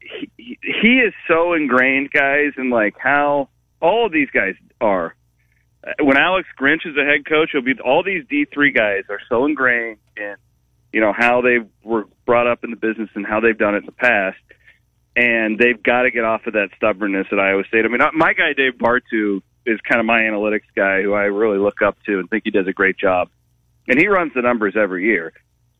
He, 0.00 0.30
he- 0.36 0.58
he 0.62 0.98
is 1.00 1.14
so 1.26 1.52
ingrained, 1.54 2.12
guys, 2.12 2.52
in 2.56 2.70
like 2.70 2.94
how 2.96 3.48
all 3.80 4.06
of 4.06 4.12
these 4.12 4.30
guys 4.30 4.54
are. 4.80 5.14
Uh, 5.86 5.92
When 6.00 6.16
Alex 6.16 6.48
Grinch 6.58 6.86
is 6.86 6.96
a 6.96 7.04
head 7.04 7.26
coach, 7.26 7.50
he'll 7.52 7.62
be 7.62 7.74
all 7.80 8.02
these 8.02 8.24
D 8.28 8.46
three 8.52 8.72
guys 8.72 9.04
are 9.08 9.20
so 9.28 9.46
ingrained 9.46 9.98
in 10.16 10.36
you 10.92 11.00
know 11.00 11.12
how 11.16 11.40
they 11.40 11.58
were 11.82 12.06
brought 12.24 12.46
up 12.46 12.64
in 12.64 12.70
the 12.70 12.76
business 12.76 13.10
and 13.14 13.26
how 13.26 13.40
they've 13.40 13.58
done 13.58 13.74
it 13.74 13.78
in 13.78 13.86
the 13.86 13.92
past, 13.92 14.38
and 15.16 15.58
they've 15.58 15.82
got 15.82 16.02
to 16.02 16.10
get 16.10 16.24
off 16.24 16.46
of 16.46 16.54
that 16.54 16.70
stubbornness 16.76 17.26
at 17.30 17.38
Iowa 17.38 17.64
State. 17.68 17.84
I 17.84 17.88
mean, 17.88 18.00
my 18.14 18.32
guy 18.32 18.52
Dave 18.54 18.74
Bartoo 18.74 19.42
is 19.66 19.78
kind 19.82 20.00
of 20.00 20.06
my 20.06 20.20
analytics 20.20 20.68
guy, 20.74 21.02
who 21.02 21.12
I 21.12 21.24
really 21.24 21.58
look 21.58 21.82
up 21.82 21.98
to 22.06 22.18
and 22.18 22.28
think 22.30 22.44
he 22.44 22.50
does 22.50 22.66
a 22.66 22.72
great 22.72 22.96
job, 22.96 23.28
and 23.86 23.98
he 23.98 24.08
runs 24.08 24.32
the 24.34 24.42
numbers 24.42 24.74
every 24.76 25.04
year. 25.04 25.32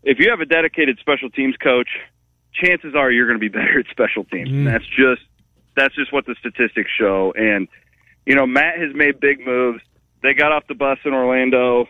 If 0.03 0.19
you 0.19 0.31
have 0.31 0.41
a 0.41 0.47
dedicated 0.47 0.99
special 1.01 1.31
teams 1.31 1.57
coach, 1.57 1.89
chances 2.53 2.95
are 2.95 3.11
you're 3.11 3.27
going 3.27 3.41
to 3.41 3.41
be 3.41 3.49
better 3.59 3.81
at 3.81 3.87
special 3.91 4.25
teams. 4.25 4.51
Mm. 4.51 4.65
That's 4.67 4.87
just 4.87 5.23
that's 5.77 5.95
just 5.95 6.13
what 6.13 6.27
the 6.27 6.35
statistics 6.39 6.91
show. 6.99 7.33
And 7.37 7.69
you 8.29 8.35
know, 8.35 8.47
Matt 8.47 8.79
has 8.79 8.95
made 8.95 9.21
big 9.21 9.45
moves. 9.45 9.81
They 10.23 10.35
got 10.35 10.53
off 10.53 10.67
the 10.69 10.75
bus 10.75 10.99
in 11.07 11.15
Orlando 11.15 11.89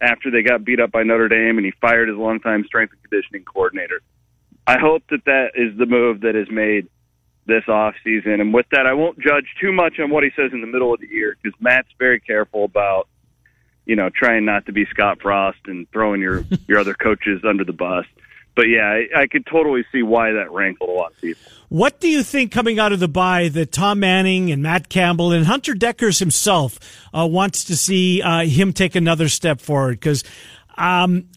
after 0.00 0.30
they 0.30 0.42
got 0.42 0.64
beat 0.64 0.78
up 0.78 0.92
by 0.92 1.02
Notre 1.02 1.28
Dame, 1.28 1.58
and 1.58 1.66
he 1.66 1.72
fired 1.80 2.08
his 2.08 2.16
longtime 2.16 2.64
strength 2.64 2.92
and 2.92 3.02
conditioning 3.02 3.42
coordinator. 3.42 4.00
I 4.68 4.78
hope 4.78 5.02
that 5.10 5.24
that 5.24 5.50
is 5.56 5.76
the 5.76 5.86
move 5.86 6.20
that 6.20 6.36
is 6.36 6.48
made 6.48 6.86
this 7.46 7.64
off 7.66 7.96
season. 8.04 8.40
And 8.40 8.54
with 8.54 8.66
that, 8.70 8.86
I 8.86 8.92
won't 8.92 9.18
judge 9.18 9.46
too 9.60 9.72
much 9.72 9.98
on 9.98 10.10
what 10.10 10.22
he 10.22 10.30
says 10.36 10.52
in 10.52 10.60
the 10.60 10.68
middle 10.68 10.94
of 10.94 11.00
the 11.00 11.08
year 11.08 11.36
because 11.42 11.60
Matt's 11.60 11.88
very 11.98 12.20
careful 12.20 12.64
about, 12.64 13.08
you 13.84 13.96
know, 13.96 14.10
trying 14.14 14.44
not 14.44 14.66
to 14.66 14.72
be 14.72 14.86
Scott 14.90 15.20
Frost 15.20 15.58
and 15.66 15.90
throwing 15.90 16.20
your 16.20 16.44
your 16.68 16.78
other 16.78 16.94
coaches 16.94 17.42
under 17.44 17.64
the 17.64 17.72
bus. 17.72 18.06
But 18.54 18.68
yeah, 18.68 18.86
I, 18.86 19.22
I 19.22 19.26
could 19.26 19.44
totally 19.44 19.84
see 19.90 20.04
why 20.04 20.30
that 20.32 20.52
rankled 20.52 20.88
a 20.88 20.92
lot 20.92 21.10
of 21.10 21.20
people. 21.20 21.42
What 21.70 22.00
do 22.00 22.08
you 22.08 22.24
think 22.24 22.50
coming 22.50 22.80
out 22.80 22.92
of 22.92 22.98
the 22.98 23.06
bye 23.06 23.48
that 23.50 23.70
Tom 23.70 24.00
Manning 24.00 24.50
and 24.50 24.60
Matt 24.60 24.88
Campbell 24.88 25.30
and 25.30 25.46
Hunter 25.46 25.72
Dekkers 25.72 26.18
himself 26.18 26.80
uh, 27.16 27.24
wants 27.30 27.62
to 27.66 27.76
see 27.76 28.20
uh, 28.20 28.44
him 28.44 28.72
take 28.72 28.96
another 28.96 29.28
step 29.28 29.60
forward? 29.60 30.00
Because 30.00 30.24
um, 30.76 31.28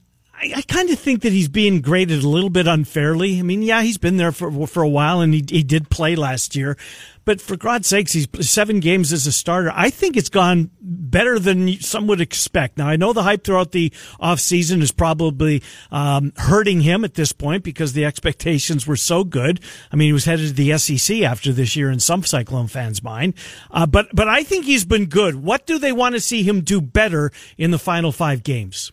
I, 0.44 0.58
I 0.58 0.62
kind 0.62 0.90
of 0.90 1.00
think 1.00 1.22
that 1.22 1.32
he's 1.32 1.48
being 1.48 1.82
graded 1.82 2.24
a 2.24 2.28
little 2.28 2.50
bit 2.50 2.68
unfairly. 2.68 3.40
I 3.40 3.44
mean, 3.44 3.62
yeah, 3.62 3.82
he's 3.82 3.98
been 3.98 4.18
there 4.18 4.32
for 4.32 4.68
for 4.68 4.84
a 4.84 4.90
while 4.90 5.22
and 5.22 5.34
he, 5.34 5.44
he 5.48 5.64
did 5.64 5.90
play 5.90 6.16
last 6.16 6.56
year, 6.56 6.78
but 7.26 7.40
for 7.40 7.56
God's 7.56 7.88
sakes, 7.88 8.12
he's 8.12 8.28
seven 8.42 8.80
games 8.80 9.14
as 9.14 9.26
a 9.26 9.32
starter. 9.32 9.72
I 9.74 9.90
think 9.90 10.18
it's 10.18 10.30
gone 10.30 10.72
better 10.82 11.40
than 11.40 11.80
some 11.80 12.08
would 12.08 12.20
expect. 12.20 12.78
Now, 12.78 12.88
I 12.88 12.98
know 12.98 13.14
the 13.14 13.24
hype 13.24 13.46
throughout 13.46 13.72
the 13.72 13.92
offseason 14.20 14.82
is 14.82 14.92
probably 14.92 15.64
um, 15.92 16.34
hurting 16.38 16.82
him 16.82 17.06
at 17.06 17.14
this 17.14 17.32
point 17.32 17.64
because 17.64 17.94
the 17.94 18.06
expectations 18.06 18.86
were 18.86 18.98
so 18.98 19.24
good. 19.24 19.62
I 19.92 19.96
mean, 19.96 20.10
he 20.10 20.14
was 20.14 20.26
headed 20.26 20.50
to 20.50 20.54
the 20.54 20.78
SEC 20.78 21.22
after 21.22 21.54
this 21.54 21.76
year 21.76 21.90
in 21.90 22.00
some 22.02 22.24
Cyclone 22.24 22.68
fans' 22.68 23.02
mind. 23.02 23.36
Uh, 23.72 23.86
but 23.86 24.14
but 24.14 24.28
I 24.28 24.44
think 24.44 24.66
he's 24.66 24.86
been 24.86 25.06
good. 25.06 25.36
What 25.36 25.66
do 25.66 25.80
they 25.80 25.94
want 25.94 26.16
to 26.16 26.22
see 26.22 26.44
him 26.44 26.62
do 26.62 26.82
better 26.82 27.32
in 27.58 27.72
the 27.72 27.80
final 27.80 28.12
five 28.12 28.44
games? 28.44 28.92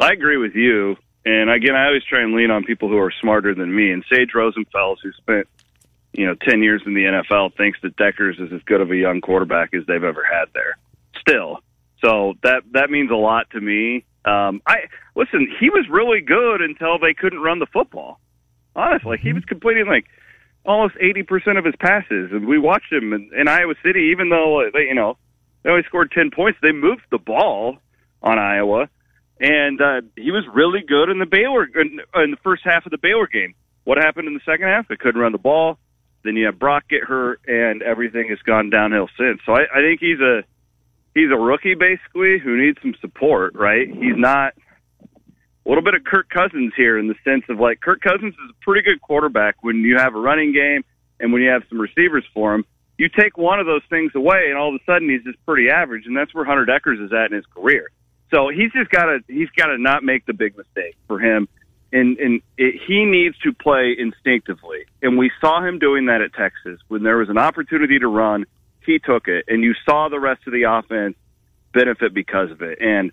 I 0.00 0.12
agree 0.12 0.36
with 0.36 0.54
you. 0.54 0.96
And 1.24 1.50
again, 1.50 1.76
I 1.76 1.86
always 1.86 2.04
try 2.04 2.22
and 2.22 2.34
lean 2.34 2.50
on 2.50 2.64
people 2.64 2.88
who 2.88 2.98
are 2.98 3.12
smarter 3.20 3.54
than 3.54 3.74
me. 3.74 3.90
And 3.90 4.04
Sage 4.10 4.30
Rosenfels, 4.34 4.96
who 5.02 5.12
spent, 5.12 5.46
you 6.12 6.26
know, 6.26 6.34
10 6.34 6.62
years 6.62 6.82
in 6.86 6.94
the 6.94 7.04
NFL, 7.04 7.56
thinks 7.56 7.78
that 7.82 7.96
Dekkers 7.96 8.40
is 8.40 8.52
as 8.52 8.62
good 8.62 8.80
of 8.80 8.90
a 8.90 8.96
young 8.96 9.20
quarterback 9.20 9.74
as 9.74 9.84
they've 9.86 10.02
ever 10.02 10.24
had 10.24 10.46
there. 10.54 10.78
Still. 11.20 11.58
So 12.02 12.34
that, 12.42 12.62
that 12.72 12.90
means 12.90 13.10
a 13.10 13.16
lot 13.16 13.50
to 13.50 13.60
me. 13.60 14.04
Um, 14.24 14.62
I, 14.66 14.86
listen, 15.14 15.48
he 15.60 15.68
was 15.68 15.86
really 15.90 16.20
good 16.20 16.62
until 16.62 16.98
they 16.98 17.12
couldn't 17.12 17.40
run 17.40 17.58
the 17.58 17.66
football. 17.66 18.18
Honestly, 18.74 19.18
he 19.18 19.32
was 19.32 19.44
completing 19.44 19.86
like 19.86 20.06
almost 20.64 20.94
80% 20.94 21.58
of 21.58 21.64
his 21.64 21.74
passes. 21.78 22.30
And 22.32 22.46
we 22.46 22.58
watched 22.58 22.92
him 22.92 23.12
in, 23.12 23.30
in 23.38 23.48
Iowa 23.48 23.74
City, 23.84 24.10
even 24.12 24.30
though 24.30 24.62
they, 24.72 24.84
you 24.84 24.94
know, 24.94 25.18
they 25.62 25.70
only 25.70 25.82
scored 25.82 26.10
10 26.12 26.30
points, 26.30 26.58
they 26.62 26.72
moved 26.72 27.02
the 27.10 27.18
ball 27.18 27.76
on 28.22 28.38
Iowa 28.38 28.88
and 29.40 29.80
uh, 29.80 30.02
he 30.16 30.30
was 30.30 30.44
really 30.52 30.80
good 30.86 31.08
in 31.08 31.18
the 31.18 31.26
Baylor 31.26 31.64
in, 31.64 32.00
in 32.14 32.30
the 32.30 32.36
first 32.44 32.62
half 32.64 32.84
of 32.84 32.92
the 32.92 32.98
Baylor 32.98 33.26
game. 33.26 33.54
What 33.84 33.96
happened 33.96 34.28
in 34.28 34.34
the 34.34 34.44
second 34.44 34.68
half? 34.68 34.86
They 34.88 34.96
couldn't 34.96 35.20
run 35.20 35.32
the 35.32 35.38
ball. 35.38 35.78
Then 36.22 36.36
you 36.36 36.44
have 36.46 36.58
Brock 36.58 36.84
get 36.88 37.02
hurt, 37.02 37.40
and 37.46 37.82
everything 37.82 38.28
has 38.28 38.38
gone 38.40 38.68
downhill 38.68 39.08
since. 39.18 39.40
So 39.46 39.52
I, 39.52 39.62
I 39.74 39.80
think 39.80 40.00
he's 40.00 40.20
a 40.20 40.42
he's 41.14 41.32
a 41.32 41.38
rookie 41.40 41.74
basically 41.74 42.38
who 42.38 42.62
needs 42.62 42.78
some 42.82 42.94
support. 43.00 43.54
Right? 43.54 43.88
He's 43.88 44.16
not 44.16 44.52
a 45.00 45.68
little 45.68 45.82
bit 45.82 45.94
of 45.94 46.04
Kirk 46.04 46.28
Cousins 46.28 46.74
here 46.76 46.98
in 46.98 47.08
the 47.08 47.14
sense 47.24 47.44
of 47.48 47.58
like 47.58 47.80
Kirk 47.80 48.02
Cousins 48.02 48.34
is 48.34 48.50
a 48.50 48.64
pretty 48.64 48.82
good 48.82 49.00
quarterback 49.00 49.56
when 49.62 49.76
you 49.76 49.96
have 49.96 50.14
a 50.14 50.20
running 50.20 50.52
game 50.52 50.84
and 51.18 51.32
when 51.32 51.40
you 51.40 51.48
have 51.48 51.62
some 51.70 51.80
receivers 51.80 52.24
for 52.34 52.54
him. 52.54 52.64
You 52.98 53.08
take 53.08 53.38
one 53.38 53.58
of 53.58 53.64
those 53.64 53.80
things 53.88 54.12
away, 54.14 54.48
and 54.50 54.58
all 54.58 54.68
of 54.68 54.74
a 54.74 54.84
sudden 54.84 55.08
he's 55.08 55.24
just 55.24 55.38
pretty 55.46 55.70
average, 55.70 56.04
and 56.04 56.14
that's 56.14 56.34
where 56.34 56.44
Hunter 56.44 56.66
Dekkers 56.66 57.02
is 57.02 57.10
at 57.14 57.30
in 57.30 57.36
his 57.36 57.46
career. 57.46 57.88
So 58.30 58.48
he's 58.48 58.72
just 58.72 58.90
got 58.90 59.06
to 59.06 59.18
he's 59.26 59.50
got 59.50 59.66
to 59.66 59.78
not 59.78 60.04
make 60.04 60.26
the 60.26 60.32
big 60.32 60.56
mistake 60.56 60.96
for 61.08 61.18
him, 61.18 61.48
and 61.92 62.18
and 62.18 62.42
it, 62.56 62.80
he 62.86 63.04
needs 63.04 63.36
to 63.38 63.52
play 63.52 63.94
instinctively. 63.98 64.84
And 65.02 65.18
we 65.18 65.30
saw 65.40 65.64
him 65.64 65.78
doing 65.78 66.06
that 66.06 66.20
at 66.20 66.32
Texas 66.34 66.80
when 66.88 67.02
there 67.02 67.16
was 67.16 67.28
an 67.28 67.38
opportunity 67.38 67.98
to 67.98 68.06
run, 68.06 68.46
he 68.84 68.98
took 68.98 69.28
it, 69.28 69.46
and 69.48 69.62
you 69.62 69.74
saw 69.84 70.08
the 70.08 70.20
rest 70.20 70.42
of 70.46 70.52
the 70.52 70.62
offense 70.62 71.16
benefit 71.72 72.14
because 72.14 72.50
of 72.50 72.62
it. 72.62 72.78
And 72.80 73.12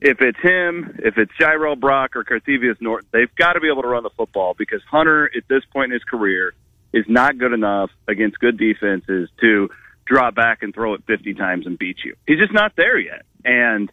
if 0.00 0.20
it's 0.20 0.38
him, 0.40 0.98
if 0.98 1.18
it's 1.18 1.32
Jirehl 1.38 1.78
Brock 1.78 2.16
or 2.16 2.24
Cartevious 2.24 2.76
Norton, 2.80 3.08
they've 3.12 3.34
got 3.36 3.54
to 3.54 3.60
be 3.60 3.68
able 3.68 3.82
to 3.82 3.88
run 3.88 4.02
the 4.02 4.10
football 4.10 4.54
because 4.56 4.82
Hunter 4.90 5.30
at 5.36 5.44
this 5.48 5.62
point 5.72 5.92
in 5.92 5.94
his 5.94 6.04
career 6.04 6.54
is 6.92 7.04
not 7.08 7.38
good 7.38 7.52
enough 7.52 7.90
against 8.08 8.38
good 8.38 8.58
defenses 8.58 9.28
to 9.40 9.68
drop 10.06 10.34
back 10.34 10.62
and 10.62 10.74
throw 10.74 10.94
it 10.94 11.02
50 11.06 11.34
times 11.34 11.66
and 11.66 11.78
beat 11.78 11.98
you. 12.04 12.16
He's 12.26 12.38
just 12.38 12.52
not 12.52 12.72
there 12.76 12.98
yet. 12.98 13.22
And 13.44 13.92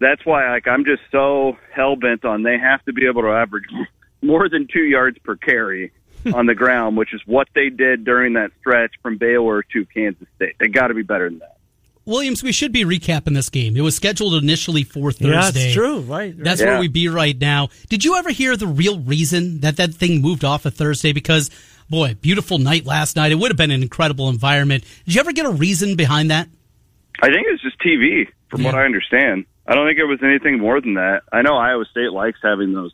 that's 0.00 0.24
why 0.24 0.50
like 0.50 0.66
I'm 0.68 0.84
just 0.84 1.02
so 1.10 1.56
hell 1.72 1.96
bent 1.96 2.24
on 2.24 2.42
they 2.42 2.58
have 2.58 2.84
to 2.84 2.92
be 2.92 3.06
able 3.06 3.22
to 3.22 3.28
average 3.30 3.64
more 4.22 4.48
than 4.48 4.66
2 4.72 4.80
yards 4.80 5.18
per 5.18 5.36
carry 5.36 5.92
on 6.34 6.46
the 6.46 6.54
ground, 6.54 6.96
which 6.96 7.12
is 7.12 7.20
what 7.26 7.48
they 7.54 7.68
did 7.68 8.04
during 8.04 8.32
that 8.34 8.50
stretch 8.60 8.92
from 9.02 9.18
Baylor 9.18 9.62
to 9.62 9.84
Kansas 9.86 10.26
State. 10.36 10.54
They 10.58 10.68
got 10.68 10.88
to 10.88 10.94
be 10.94 11.02
better 11.02 11.28
than 11.28 11.38
that. 11.40 11.56
Williams, 12.06 12.42
we 12.42 12.52
should 12.52 12.72
be 12.72 12.84
recapping 12.84 13.34
this 13.34 13.48
game. 13.48 13.76
It 13.76 13.80
was 13.80 13.96
scheduled 13.96 14.34
initially 14.42 14.84
for 14.84 15.10
Thursday. 15.10 15.28
Yeah, 15.60 15.66
it's 15.66 15.74
true. 15.74 16.00
Right. 16.00 16.34
right. 16.34 16.34
That's 16.36 16.60
Yeah. 16.60 16.68
where 16.72 16.80
we 16.80 16.88
be 16.88 17.08
right 17.08 17.38
now. 17.38 17.68
Did 17.88 18.04
you 18.04 18.16
ever 18.16 18.30
hear 18.30 18.56
the 18.58 18.66
real 18.66 19.00
reason 19.00 19.60
that 19.60 19.76
that 19.78 19.94
thing 19.94 20.20
moved 20.20 20.44
off 20.44 20.66
of 20.66 20.74
Thursday? 20.74 21.12
Because, 21.12 21.50
boy, 21.88 22.14
beautiful 22.20 22.58
night 22.58 22.84
last 22.84 23.16
night. 23.16 23.32
It 23.32 23.36
would 23.36 23.50
have 23.50 23.56
been 23.56 23.70
an 23.70 23.82
incredible 23.82 24.28
environment. 24.28 24.84
Did 25.06 25.14
you 25.14 25.20
ever 25.20 25.32
get 25.32 25.46
a 25.46 25.50
reason 25.50 25.96
behind 25.96 26.30
that? 26.30 26.48
I 27.22 27.28
think 27.28 27.46
it's 27.48 27.62
just 27.62 27.78
TV, 27.80 28.28
from 28.50 28.64
what 28.64 28.74
I 28.74 28.84
understand. 28.84 29.46
I 29.66 29.74
don't 29.74 29.86
think 29.88 29.98
it 29.98 30.04
was 30.04 30.20
anything 30.22 30.58
more 30.58 30.80
than 30.80 30.94
that. 30.94 31.22
I 31.32 31.42
know 31.42 31.56
Iowa 31.56 31.84
State 31.90 32.12
likes 32.12 32.38
having 32.42 32.72
those 32.74 32.92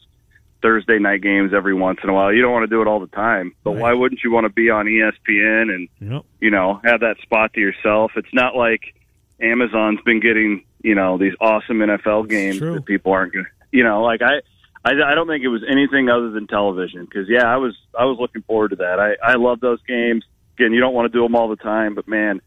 Thursday 0.62 0.98
night 0.98 1.22
games 1.22 1.52
every 1.54 1.74
once 1.74 1.98
in 2.04 2.10
a 2.10 2.12
while. 2.12 2.32
You 2.32 2.42
don't 2.42 2.52
want 2.52 2.64
to 2.64 2.74
do 2.74 2.82
it 2.82 2.86
all 2.86 3.00
the 3.00 3.06
time, 3.08 3.54
but 3.64 3.72
Right. 3.72 3.80
why 3.80 3.92
wouldn't 3.94 4.22
you 4.22 4.30
want 4.30 4.44
to 4.44 4.52
be 4.52 4.70
on 4.70 4.86
ESPN 4.86 5.70
and 5.74 5.88
Yep. 6.00 6.22
you 6.40 6.50
know 6.50 6.80
have 6.84 7.00
that 7.00 7.18
spot 7.22 7.54
to 7.54 7.60
yourself? 7.60 8.12
It's 8.16 8.32
not 8.34 8.54
like 8.54 8.94
Amazon's 9.40 10.00
been 10.02 10.20
getting 10.20 10.64
you 10.82 10.94
know 10.94 11.18
these 11.18 11.34
awesome 11.40 11.78
NFL 11.78 12.28
games 12.28 12.60
that 12.60 12.84
people 12.84 13.12
aren't 13.12 13.32
going. 13.32 13.44
to 13.46 13.50
You 13.72 13.84
know, 13.84 14.02
like 14.02 14.22
I. 14.22 14.40
I, 14.82 14.92
I 14.92 15.14
don't 15.14 15.26
think 15.28 15.44
it 15.44 15.48
was 15.48 15.62
anything 15.68 16.08
other 16.08 16.30
than 16.30 16.46
television 16.46 17.04
because 17.04 17.28
yeah, 17.28 17.44
I 17.44 17.58
was 17.58 17.76
I 17.98 18.06
was 18.06 18.16
looking 18.18 18.40
forward 18.40 18.70
to 18.70 18.76
that. 18.76 18.98
I 18.98 19.14
I 19.22 19.34
love 19.34 19.60
those 19.60 19.78
games. 19.86 20.24
Again, 20.56 20.72
you 20.72 20.80
don't 20.80 20.94
want 20.94 21.04
to 21.12 21.14
do 21.14 21.22
them 21.22 21.34
all 21.36 21.48
the 21.48 21.56
time, 21.56 21.94
but 21.94 22.08
man, 22.08 22.40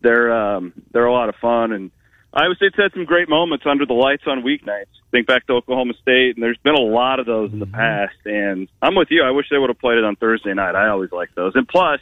they're 0.00 0.32
um, 0.32 0.72
they're 0.90 1.06
a 1.06 1.12
lot 1.12 1.28
of 1.28 1.36
fun, 1.36 1.70
and 1.70 1.92
Iowa 2.32 2.54
State's 2.56 2.76
had 2.76 2.92
some 2.92 3.04
great 3.04 3.28
moments 3.28 3.64
under 3.66 3.86
the 3.86 3.94
lights 3.94 4.24
on 4.26 4.42
weeknights. 4.42 4.86
Think 5.10 5.26
back 5.26 5.46
to 5.46 5.54
Oklahoma 5.54 5.94
State, 6.02 6.36
and 6.36 6.42
there's 6.42 6.58
been 6.58 6.74
a 6.74 6.78
lot 6.80 7.20
of 7.20 7.26
those 7.26 7.52
in 7.52 7.58
the 7.58 7.66
past. 7.66 8.14
And 8.26 8.68
I'm 8.82 8.94
with 8.94 9.08
you. 9.10 9.22
I 9.22 9.30
wish 9.30 9.46
they 9.50 9.56
would 9.58 9.70
have 9.70 9.78
played 9.78 9.96
it 9.98 10.04
on 10.04 10.16
Thursday 10.16 10.52
night. 10.52 10.74
I 10.74 10.88
always 10.88 11.10
like 11.10 11.30
those. 11.34 11.52
And 11.54 11.66
plus, 11.66 12.00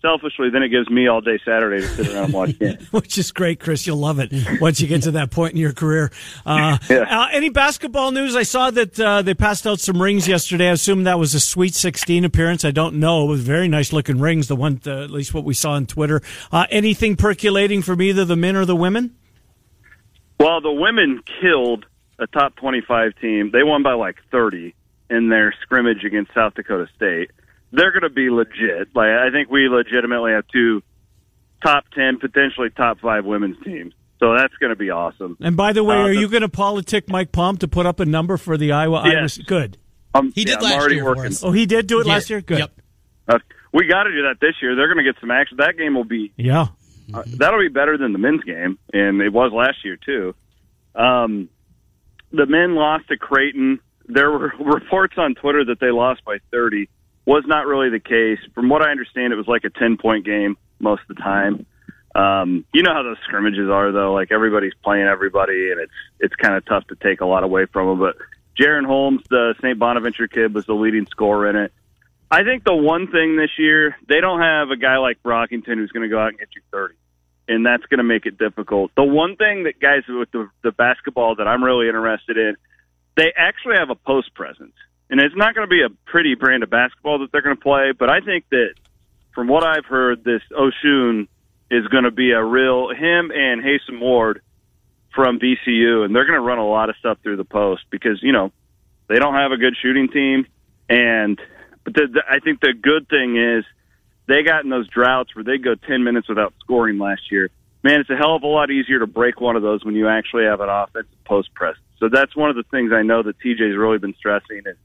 selfishly, 0.00 0.48
then 0.50 0.62
it 0.62 0.68
gives 0.68 0.88
me 0.88 1.08
all 1.08 1.20
day 1.20 1.38
Saturday 1.44 1.80
to 1.82 1.88
sit 1.88 2.08
around 2.14 2.24
and 2.26 2.32
watch 2.32 2.58
games. 2.60 2.90
Which 2.92 3.18
is 3.18 3.32
great, 3.32 3.58
Chris. 3.58 3.86
You'll 3.88 3.96
love 3.98 4.20
it 4.20 4.32
once 4.60 4.80
you 4.80 4.86
get 4.86 5.02
to 5.02 5.10
that 5.10 5.32
point 5.32 5.52
in 5.54 5.58
your 5.58 5.72
career. 5.72 6.12
Uh, 6.46 6.78
Yeah. 6.88 7.00
uh, 7.24 7.28
any 7.32 7.48
basketball 7.48 8.12
news? 8.12 8.36
I 8.36 8.44
saw 8.44 8.70
that 8.70 8.98
uh, 9.00 9.22
they 9.22 9.34
passed 9.34 9.66
out 9.66 9.80
some 9.80 10.00
rings 10.00 10.28
yesterday. 10.28 10.68
I 10.68 10.72
assume 10.72 11.02
that 11.04 11.18
was 11.18 11.34
a 11.34 11.40
Sweet 11.40 11.74
16 11.74 12.24
appearance. 12.24 12.64
I 12.64 12.70
don't 12.70 12.94
know. 13.00 13.24
It 13.24 13.28
was 13.28 13.42
very 13.42 13.66
nice 13.66 13.92
looking 13.92 14.20
rings, 14.20 14.46
the 14.46 14.56
one, 14.56 14.80
uh, 14.86 15.02
at 15.02 15.10
least 15.10 15.34
what 15.34 15.42
we 15.44 15.54
saw 15.54 15.72
on 15.72 15.86
Twitter. 15.86 16.22
Uh, 16.52 16.66
anything 16.70 17.16
percolating 17.16 17.82
from 17.82 18.00
either 18.00 18.24
the 18.24 18.36
men 18.36 18.54
or 18.56 18.64
the 18.64 18.76
women? 18.76 19.16
Well, 20.40 20.62
the 20.62 20.72
women 20.72 21.20
killed 21.42 21.84
a 22.18 22.26
top 22.26 22.56
25 22.56 23.12
team. 23.20 23.50
They 23.52 23.62
won 23.62 23.82
by 23.82 23.92
like 23.92 24.16
30 24.32 24.74
in 25.10 25.28
their 25.28 25.54
scrimmage 25.62 26.02
against 26.02 26.32
South 26.34 26.54
Dakota 26.54 26.88
State. 26.96 27.30
They're 27.72 27.92
going 27.92 28.02
to 28.04 28.08
be 28.10 28.30
legit. 28.30 28.88
Like 28.94 29.10
I 29.10 29.30
think 29.30 29.50
we 29.50 29.68
legitimately 29.68 30.32
have 30.32 30.44
two 30.48 30.82
top 31.62 31.84
10, 31.94 32.18
potentially 32.20 32.70
top 32.70 33.00
5 33.00 33.24
women's 33.26 33.62
teams. 33.62 33.92
So 34.18 34.34
that's 34.34 34.54
going 34.54 34.70
to 34.70 34.76
be 34.76 34.88
awesome. 34.90 35.36
And 35.40 35.56
by 35.58 35.74
the 35.74 35.84
way, 35.84 35.96
Uh, 35.96 36.00
are 36.06 36.14
the- 36.14 36.20
you 36.20 36.28
going 36.28 36.40
to 36.42 36.48
politic 36.48 37.08
Mike 37.10 37.32
Palm 37.32 37.58
to 37.58 37.68
put 37.68 37.84
up 37.84 38.00
a 38.00 38.06
number 38.06 38.38
for 38.38 38.56
the 38.56 38.72
Iowa? 38.72 39.02
Yes. 39.04 39.38
Iowa 39.38 39.46
Good. 39.46 39.76
Um, 40.14 40.32
He 40.34 40.44
did 40.44 40.52
yeah, 40.52 40.56
I'm 40.56 40.62
last 40.64 40.74
already 40.80 40.94
year 40.96 41.04
working. 41.04 41.32
Oh, 41.42 41.52
he 41.52 41.66
did 41.66 41.86
do 41.86 42.00
it 42.00 42.06
Yeah. 42.06 42.12
last 42.14 42.30
year? 42.30 42.40
Good. 42.40 42.58
Yep. 42.60 42.72
Uh, 43.28 43.38
we 43.72 43.86
got 43.86 44.04
to 44.04 44.10
do 44.10 44.22
that 44.22 44.36
this 44.40 44.54
year. 44.62 44.74
They're 44.74 44.92
going 44.92 45.04
to 45.04 45.10
get 45.12 45.20
some 45.20 45.30
action. 45.30 45.58
That 45.58 45.76
game 45.76 45.94
will 45.94 46.04
be 46.04 46.32
Yeah. 46.36 46.68
Uh, 47.12 47.22
that'll 47.26 47.60
be 47.60 47.68
better 47.68 47.96
than 47.96 48.12
the 48.12 48.18
men's 48.18 48.42
game, 48.44 48.78
and 48.92 49.20
it 49.20 49.32
was 49.32 49.52
last 49.52 49.84
year 49.84 49.96
too. 49.96 50.34
Um, 50.94 51.48
the 52.32 52.46
men 52.46 52.74
lost 52.74 53.08
to 53.08 53.16
Creighton. 53.16 53.80
There 54.06 54.30
were 54.30 54.52
reports 54.60 55.14
on 55.16 55.34
Twitter 55.34 55.64
that 55.66 55.80
they 55.80 55.90
lost 55.90 56.24
by 56.24 56.38
30. 56.50 56.88
Was 57.26 57.44
not 57.46 57.66
really 57.66 57.90
the 57.90 58.00
case. 58.00 58.38
From 58.54 58.68
what 58.68 58.82
I 58.82 58.90
understand, 58.90 59.32
it 59.32 59.36
was 59.36 59.46
like 59.46 59.64
a 59.64 59.70
10 59.70 59.98
point 59.98 60.24
game 60.24 60.56
most 60.78 61.02
of 61.08 61.16
the 61.16 61.22
time. 61.22 61.66
Um, 62.14 62.64
you 62.72 62.82
know 62.82 62.92
how 62.92 63.02
those 63.02 63.18
scrimmages 63.24 63.68
are, 63.70 63.92
though. 63.92 64.12
Like 64.12 64.32
everybody's 64.32 64.72
playing 64.82 65.06
everybody, 65.06 65.70
and 65.70 65.80
it's 65.80 65.92
it's 66.18 66.34
kind 66.34 66.54
of 66.54 66.64
tough 66.64 66.86
to 66.88 66.96
take 66.96 67.20
a 67.20 67.26
lot 67.26 67.44
away 67.44 67.66
from 67.66 67.88
them. 67.88 67.98
But 68.00 68.16
Jaren 68.60 68.84
Holmes, 68.84 69.22
the 69.30 69.54
St. 69.62 69.78
Bonaventure 69.78 70.26
kid, 70.26 70.52
was 70.52 70.66
the 70.66 70.74
leading 70.74 71.06
scorer 71.06 71.48
in 71.48 71.56
it. 71.56 71.72
I 72.30 72.44
think 72.44 72.64
the 72.64 72.74
one 72.74 73.10
thing 73.10 73.36
this 73.36 73.50
year, 73.58 73.96
they 74.08 74.20
don't 74.20 74.40
have 74.40 74.70
a 74.70 74.76
guy 74.76 74.98
like 74.98 75.22
Brockington 75.22 75.74
who's 75.76 75.90
going 75.90 76.08
to 76.08 76.08
go 76.08 76.20
out 76.20 76.28
and 76.28 76.38
get 76.38 76.48
you 76.54 76.62
30. 76.70 76.94
And 77.48 77.66
that's 77.66 77.84
going 77.86 77.98
to 77.98 78.04
make 78.04 78.26
it 78.26 78.38
difficult. 78.38 78.92
The 78.96 79.02
one 79.02 79.34
thing 79.34 79.64
that 79.64 79.80
guys 79.80 80.02
with 80.08 80.30
the, 80.30 80.48
the 80.62 80.70
basketball 80.70 81.34
that 81.36 81.48
I'm 81.48 81.64
really 81.64 81.88
interested 81.88 82.36
in, 82.36 82.56
they 83.16 83.32
actually 83.36 83.76
have 83.78 83.90
a 83.90 83.96
post 83.96 84.32
presence. 84.34 84.74
And 85.10 85.20
it's 85.20 85.34
not 85.34 85.56
going 85.56 85.66
to 85.66 85.70
be 85.70 85.82
a 85.82 85.90
pretty 86.06 86.36
brand 86.36 86.62
of 86.62 86.70
basketball 86.70 87.18
that 87.18 87.32
they're 87.32 87.42
going 87.42 87.56
to 87.56 87.62
play, 87.62 87.90
but 87.98 88.08
I 88.08 88.20
think 88.20 88.44
that 88.50 88.74
from 89.34 89.48
what 89.48 89.64
I've 89.64 89.84
heard, 89.84 90.22
this 90.22 90.42
Osun 90.52 91.26
is 91.68 91.86
going 91.88 92.04
to 92.04 92.12
be 92.12 92.30
a 92.30 92.42
real, 92.42 92.90
him 92.90 93.32
and 93.34 93.60
Hason 93.60 93.98
Ward 93.98 94.42
from 95.12 95.40
VCU, 95.40 96.04
and 96.04 96.14
they're 96.14 96.26
going 96.26 96.38
to 96.38 96.46
run 96.46 96.58
a 96.58 96.66
lot 96.66 96.90
of 96.90 96.96
stuff 96.96 97.18
through 97.24 97.36
the 97.36 97.44
post 97.44 97.82
because, 97.90 98.22
you 98.22 98.30
know, 98.30 98.52
they 99.08 99.18
don't 99.18 99.34
have 99.34 99.50
a 99.50 99.56
good 99.56 99.74
shooting 99.82 100.08
team. 100.08 100.46
And 100.88 101.40
but 101.84 101.94
the, 101.94 102.06
the, 102.12 102.22
I 102.28 102.40
think 102.40 102.60
the 102.60 102.72
good 102.72 103.08
thing 103.08 103.36
is 103.36 103.64
they 104.26 104.42
got 104.42 104.64
in 104.64 104.70
those 104.70 104.88
droughts 104.88 105.34
where 105.34 105.44
they 105.44 105.58
go 105.58 105.74
10 105.74 106.04
minutes 106.04 106.28
without 106.28 106.54
scoring 106.60 106.98
last 106.98 107.30
year. 107.30 107.50
Man, 107.82 108.00
it's 108.00 108.10
a 108.10 108.16
hell 108.16 108.36
of 108.36 108.42
a 108.42 108.46
lot 108.46 108.70
easier 108.70 108.98
to 108.98 109.06
break 109.06 109.40
one 109.40 109.56
of 109.56 109.62
those 109.62 109.84
when 109.84 109.94
you 109.94 110.08
actually 110.08 110.44
have 110.44 110.60
an 110.60 110.68
offensive 110.68 111.24
post 111.24 111.52
press. 111.54 111.76
So 111.98 112.08
that's 112.08 112.36
one 112.36 112.50
of 112.50 112.56
the 112.56 112.62
things 112.64 112.92
I 112.92 113.02
know 113.02 113.22
that 113.22 113.38
TJ's 113.40 113.76
really 113.76 113.98
been 113.98 114.14
stressing 114.14 114.62
is, 114.66 114.76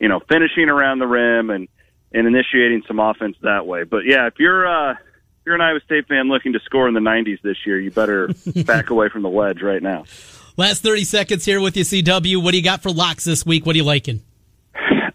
you 0.00 0.08
know, 0.08 0.20
finishing 0.28 0.68
around 0.68 0.98
the 0.98 1.06
rim 1.06 1.50
and, 1.50 1.68
and 2.12 2.26
initiating 2.26 2.82
some 2.88 2.98
offense 2.98 3.36
that 3.42 3.66
way. 3.66 3.84
But 3.84 4.04
yeah, 4.06 4.26
if 4.26 4.34
you're, 4.38 4.66
uh, 4.66 4.92
if 4.92 4.98
you're 5.46 5.54
an 5.54 5.60
Iowa 5.60 5.80
State 5.84 6.08
fan 6.08 6.28
looking 6.28 6.54
to 6.54 6.60
score 6.60 6.88
in 6.88 6.94
the 6.94 7.00
90s 7.00 7.40
this 7.42 7.58
year, 7.66 7.78
you 7.78 7.90
better 7.90 8.28
back 8.64 8.90
away 8.90 9.10
from 9.10 9.22
the 9.22 9.28
wedge 9.28 9.60
right 9.60 9.82
now. 9.82 10.04
Last 10.56 10.82
30 10.82 11.04
seconds 11.04 11.44
here 11.44 11.60
with 11.60 11.76
you, 11.76 11.84
CW. 11.84 12.42
What 12.42 12.50
do 12.50 12.56
you 12.56 12.64
got 12.64 12.82
for 12.82 12.90
locks 12.90 13.24
this 13.24 13.46
week? 13.46 13.64
What 13.64 13.74
are 13.74 13.78
you 13.78 13.84
liking? 13.84 14.22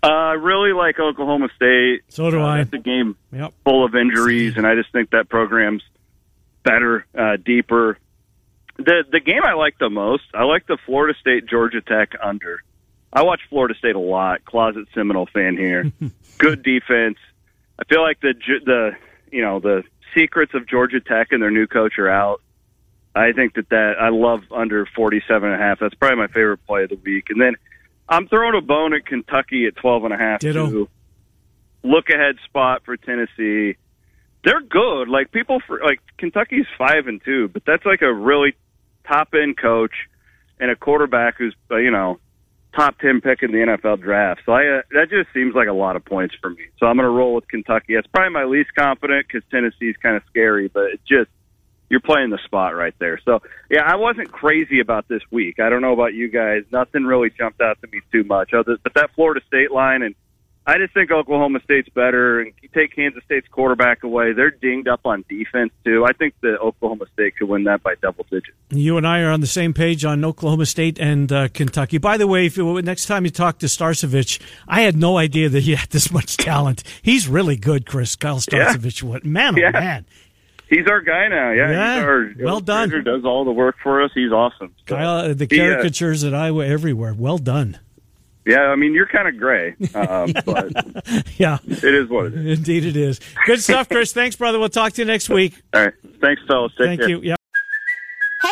Uh, 0.03 0.07
I 0.07 0.33
really 0.33 0.73
like 0.73 0.99
Oklahoma 0.99 1.47
State. 1.55 2.01
So 2.09 2.29
do 2.29 2.41
Uh, 2.41 2.45
I. 2.45 2.57
That's 2.57 2.73
a 2.73 2.77
game 2.77 3.15
Yep. 3.31 3.53
full 3.63 3.85
of 3.85 3.95
injuries, 3.95 4.57
and 4.57 4.67
I 4.67 4.75
just 4.75 4.91
think 4.91 5.11
that 5.11 5.29
program's 5.29 5.81
better, 6.63 7.05
uh, 7.17 7.37
deeper. 7.37 7.97
The 8.77 9.05
the 9.09 9.19
game 9.19 9.41
I 9.43 9.53
like 9.53 9.77
the 9.79 9.89
most, 9.89 10.23
I 10.33 10.43
like 10.43 10.65
the 10.67 10.77
Florida 10.85 11.17
State 11.19 11.45
Georgia 11.47 11.79
Tech 11.81 12.13
under. 12.21 12.61
I 13.13 13.21
watch 13.21 13.41
Florida 13.49 13.75
State 13.75 13.95
a 13.95 13.99
lot. 13.99 14.43
Closet 14.45 14.87
Seminole 14.93 15.27
fan 15.27 15.55
here. 15.57 15.91
Good 16.39 16.63
defense. 16.63 17.17
I 17.79 17.83
feel 17.85 18.01
like 18.01 18.19
the 18.19 18.33
the 18.65 18.91
you 19.31 19.41
know 19.41 19.59
the 19.59 19.83
secrets 20.17 20.53
of 20.53 20.67
Georgia 20.67 20.99
Tech 20.99 21.31
and 21.31 21.41
their 21.41 21.51
new 21.51 21.67
coach 21.67 21.97
are 21.99 22.09
out. 22.09 22.41
I 23.15 23.31
think 23.31 23.53
that 23.53 23.69
that 23.69 24.01
I 24.01 24.09
love 24.09 24.41
under 24.51 24.85
forty 24.87 25.21
seven 25.27 25.51
and 25.51 25.61
a 25.61 25.63
half. 25.63 25.79
That's 25.79 25.93
probably 25.93 26.17
my 26.17 26.27
favorite 26.27 26.65
play 26.65 26.83
of 26.83 26.89
the 26.89 26.95
week. 27.05 27.29
And 27.29 27.39
then 27.39 27.55
I'm 28.07 28.27
throwing 28.27 28.55
a 28.57 28.61
bone 28.61 28.93
at 28.93 29.05
Kentucky 29.05 29.65
at 29.65 29.75
twelve 29.75 30.03
and 30.03 30.13
a 30.13 30.17
half. 30.17 30.39
Ditto. 30.39 30.89
Look 31.83 32.09
ahead 32.09 32.35
spot 32.45 32.83
for 32.85 32.95
Tennessee. 32.97 33.77
They're 34.43 34.61
good. 34.61 35.09
Like 35.09 35.31
people 35.31 35.59
for 35.65 35.79
like 35.83 35.99
Kentucky's 36.17 36.65
five 36.77 37.07
and 37.07 37.21
two, 37.23 37.47
but 37.47 37.63
that's 37.65 37.85
like 37.85 38.01
a 38.01 38.13
really 38.13 38.55
top 39.07 39.29
end 39.33 39.57
coach 39.57 39.93
and 40.59 40.71
a 40.71 40.75
quarterback 40.75 41.37
who's 41.37 41.55
uh, 41.71 41.77
you 41.77 41.91
know 41.91 42.19
top 42.75 42.99
ten 42.99 43.21
pick 43.21 43.43
in 43.43 43.51
the 43.51 43.57
NFL 43.57 44.01
draft. 44.01 44.41
So 44.45 44.51
I 44.51 44.79
uh, 44.79 44.81
that 44.91 45.09
just 45.09 45.33
seems 45.33 45.55
like 45.55 45.67
a 45.67 45.73
lot 45.73 45.95
of 45.95 46.03
points 46.03 46.35
for 46.41 46.49
me. 46.49 46.63
So 46.79 46.85
I'm 46.85 46.97
going 46.97 47.05
to 47.05 47.09
roll 47.09 47.35
with 47.35 47.47
Kentucky. 47.47 47.95
That's 47.95 48.07
probably 48.07 48.33
my 48.33 48.45
least 48.45 48.73
confident 48.77 49.27
because 49.27 49.47
Tennessee's 49.49 49.95
kind 50.01 50.15
of 50.15 50.23
scary, 50.29 50.67
but 50.67 50.85
it 50.85 50.99
just 51.07 51.29
you're 51.89 51.99
playing 51.99 52.29
the 52.29 52.39
spot 52.45 52.75
right 52.75 52.93
there. 52.99 53.19
So 53.25 53.41
yeah, 53.69 53.83
I 53.85 53.95
wasn't 53.95 54.31
crazy 54.31 54.79
about 54.79 55.07
this 55.07 55.21
week. 55.31 55.59
I 55.59 55.69
don't 55.69 55.81
know 55.81 55.93
about 55.93 56.13
you 56.13 56.29
guys. 56.29 56.63
Nothing 56.71 57.03
really 57.03 57.29
jumped 57.29 57.61
out 57.61 57.79
to 57.81 57.87
me 57.91 58.01
too 58.11 58.23
much. 58.23 58.53
Other 58.53 58.77
but 58.83 58.93
that 58.95 59.11
Florida 59.15 59.41
State 59.47 59.71
line 59.71 60.01
and 60.01 60.15
I 60.65 60.77
just 60.77 60.93
think 60.93 61.11
Oklahoma 61.11 61.59
State's 61.65 61.89
better, 61.89 62.39
and 62.39 62.53
you 62.61 62.69
take 62.73 62.95
Kansas 62.95 63.21
State's 63.25 63.49
quarterback 63.49 64.03
away. 64.03 64.31
They're 64.31 64.49
dinged 64.49 64.87
up 64.87 65.01
on 65.03 65.25
defense 65.27 65.73
too. 65.83 66.05
I 66.07 66.13
think 66.13 66.35
that 66.39 66.57
Oklahoma 66.61 67.03
State 67.11 67.35
could 67.35 67.49
win 67.49 67.65
that 67.65 67.83
by 67.83 67.95
double 68.01 68.25
digits. 68.31 68.55
You 68.69 68.95
and 68.95 69.05
I 69.05 69.19
are 69.23 69.29
on 69.31 69.41
the 69.41 69.45
same 69.45 69.73
page 69.73 70.05
on 70.05 70.23
Oklahoma 70.23 70.65
State 70.65 70.99
and 70.99 71.29
uh, 71.33 71.49
Kentucky. 71.49 71.97
By 71.97 72.15
the 72.15 72.27
way, 72.27 72.45
if 72.45 72.55
you, 72.55 72.81
next 72.81 73.07
time 73.07 73.25
you 73.25 73.29
talk 73.29 73.59
to 73.59 73.65
Starcevich, 73.65 74.39
I 74.65 74.83
had 74.83 74.95
no 74.95 75.17
idea 75.17 75.49
that 75.49 75.63
he 75.63 75.75
had 75.75 75.89
this 75.89 76.09
much 76.13 76.37
talent. 76.37 76.83
He's 77.01 77.27
really 77.27 77.57
good, 77.57 77.85
Chris 77.85 78.15
Kyle 78.15 78.37
Starcevich. 78.39 79.03
What 79.03 79.25
man, 79.25 79.55
oh 79.55 79.61
Yeah. 79.61 79.71
man, 79.71 80.05
He's 80.73 80.87
our 80.87 81.01
guy 81.01 81.27
now. 81.27 81.51
Yeah, 81.51 81.71
Yeah, 81.71 82.03
our 82.03 82.31
well 82.39 82.59
done. 82.59 82.89
Does 83.03 83.25
all 83.25 83.45
the 83.45 83.51
work 83.51 83.75
for 83.83 84.01
us. 84.01 84.11
He's 84.15 84.31
awesome. 84.31 84.73
So, 84.87 84.95
Kyle, 84.95 85.17
uh, 85.29 85.33
the 85.33 85.47
he, 85.49 85.59
uh, 85.59 85.63
caricatures 85.65 86.23
at 86.23 86.33
Iowa 86.33 86.65
everywhere. 86.65 87.13
Well 87.17 87.37
done. 87.37 87.79
yeah, 88.45 88.61
I 88.63 88.75
mean 88.75 88.93
you're 88.93 89.07
kind 89.07 89.27
of 89.27 89.37
gray, 89.37 89.75
um, 89.95 90.33
but 90.45 90.71
Yeah, 91.37 91.59
it 91.65 91.83
is 91.83 92.09
what 92.09 92.25
it 92.27 92.35
is. 92.35 92.57
indeed 92.59 92.85
it 92.85 92.97
is. 92.97 93.19
Good 93.45 93.61
stuff, 93.61 93.87
Chris. 93.89 94.11
Thanks, 94.19 94.35
brother. 94.35 94.59
We'll 94.59 94.69
talk 94.69 94.93
to 94.93 95.01
you 95.01 95.05
next 95.05 95.29
week. 95.29 95.61
All 95.73 95.83
right, 95.83 95.93
thanks, 96.21 96.41
fellas. 96.47 96.71
Take 96.77 96.87
Thank 96.87 96.99
care. 97.01 97.09
you. 97.09 97.21
Yeah. 97.21 97.35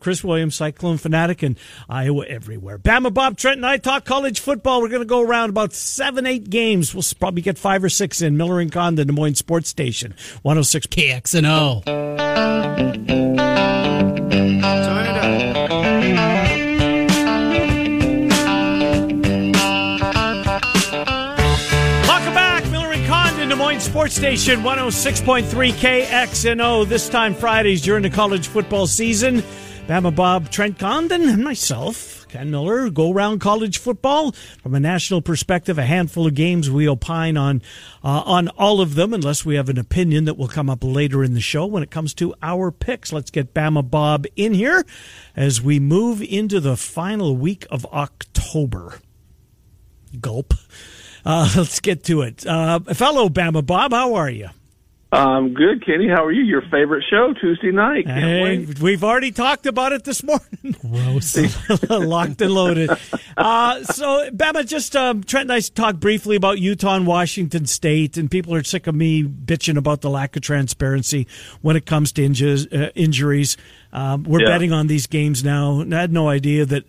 Chris 0.00 0.24
Williams, 0.24 0.54
Cyclone 0.54 0.96
Fanatic, 0.96 1.42
and 1.42 1.58
Iowa 1.90 2.24
everywhere. 2.24 2.78
Bama 2.78 3.12
Bob 3.12 3.36
Trent 3.36 3.58
and 3.58 3.66
I 3.66 3.76
talk 3.76 4.06
college 4.06 4.40
football. 4.40 4.80
We're 4.80 4.88
going 4.88 5.02
to 5.02 5.06
go 5.06 5.20
around 5.20 5.50
about 5.50 5.74
seven, 5.74 6.24
eight 6.24 6.48
games. 6.48 6.94
We'll 6.94 7.04
probably 7.20 7.42
get 7.42 7.58
five 7.58 7.84
or 7.84 7.90
six 7.90 8.22
in 8.22 8.38
Miller 8.38 8.60
and 8.60 8.72
Con, 8.72 8.94
the 8.94 9.04
Des 9.04 9.12
Moines 9.12 9.34
Sports 9.34 9.68
Station, 9.68 10.14
106 10.40 10.86
KXNO. 10.86 11.84
Turn 11.84 12.18
it 15.06 15.16
up. 15.18 15.44
Sports 23.80 24.14
Station, 24.14 24.60
106.3 24.60 25.72
KXNO. 25.72 26.88
This 26.88 27.08
time 27.08 27.34
Fridays 27.34 27.82
during 27.82 28.02
the 28.02 28.10
college 28.10 28.46
football 28.48 28.86
season. 28.86 29.42
Bama 29.86 30.16
Bob, 30.16 30.48
Trent 30.50 30.78
Condon, 30.78 31.28
and 31.28 31.44
myself, 31.44 32.26
Ken 32.28 32.50
Miller, 32.50 32.88
go 32.88 33.12
around 33.12 33.40
college 33.40 33.76
football 33.76 34.32
from 34.62 34.74
a 34.74 34.80
national 34.80 35.20
perspective. 35.20 35.76
A 35.76 35.84
handful 35.84 36.26
of 36.26 36.32
games 36.32 36.70
we 36.70 36.88
opine 36.88 37.36
on 37.36 37.60
uh, 38.02 38.22
on 38.24 38.48
all 38.48 38.80
of 38.80 38.94
them, 38.94 39.12
unless 39.12 39.44
we 39.44 39.56
have 39.56 39.68
an 39.68 39.76
opinion 39.76 40.24
that 40.24 40.38
will 40.38 40.48
come 40.48 40.70
up 40.70 40.78
later 40.82 41.22
in 41.22 41.34
the 41.34 41.40
show 41.42 41.66
when 41.66 41.82
it 41.82 41.90
comes 41.90 42.14
to 42.14 42.34
our 42.42 42.70
picks. 42.70 43.12
Let's 43.12 43.30
get 43.30 43.52
Bama 43.52 43.88
Bob 43.88 44.24
in 44.36 44.54
here 44.54 44.86
as 45.36 45.60
we 45.60 45.78
move 45.78 46.22
into 46.22 46.60
the 46.60 46.78
final 46.78 47.36
week 47.36 47.66
of 47.70 47.84
October. 47.92 49.00
Gulp. 50.18 50.54
Uh, 51.26 51.52
let's 51.56 51.80
get 51.80 52.04
to 52.04 52.22
it. 52.22 52.46
Uh, 52.46 52.80
fellow 52.80 53.28
Bama 53.28 53.64
Bob, 53.64 53.92
how 53.92 54.14
are 54.14 54.30
you? 54.30 54.48
Um, 55.14 55.54
good, 55.54 55.84
Kenny. 55.86 56.08
How 56.08 56.24
are 56.24 56.32
you? 56.32 56.42
Your 56.42 56.62
favorite 56.62 57.04
show 57.08 57.32
Tuesday 57.40 57.70
night. 57.70 58.06
Hey, 58.08 58.66
we've 58.80 59.04
already 59.04 59.30
talked 59.30 59.66
about 59.66 59.92
it 59.92 60.02
this 60.04 60.22
morning. 60.24 60.74
Gross. 60.80 61.36
Locked 61.88 62.42
and 62.42 62.52
loaded. 62.52 62.90
Uh, 63.36 63.82
so, 63.84 64.28
Bama, 64.30 64.66
just 64.66 64.96
um, 64.96 65.22
Trent 65.22 65.44
and 65.44 65.52
I 65.52 65.60
talked 65.60 66.00
briefly 66.00 66.34
about 66.36 66.58
Utah 66.58 66.96
and 66.96 67.06
Washington 67.06 67.66
State, 67.66 68.16
and 68.16 68.28
people 68.30 68.54
are 68.54 68.64
sick 68.64 68.86
of 68.88 68.94
me 68.94 69.22
bitching 69.22 69.76
about 69.76 70.00
the 70.00 70.10
lack 70.10 70.34
of 70.34 70.42
transparency 70.42 71.26
when 71.62 71.76
it 71.76 71.86
comes 71.86 72.10
to 72.12 72.22
injus, 72.22 72.66
uh, 72.76 72.90
injuries. 72.96 73.56
Um, 73.92 74.24
we're 74.24 74.40
Yeah. 74.42 74.48
betting 74.48 74.72
on 74.72 74.88
these 74.88 75.06
games 75.06 75.44
now. 75.44 75.80
and 75.80 75.94
I 75.94 76.00
had 76.00 76.12
no 76.12 76.28
idea 76.28 76.66
that. 76.66 76.84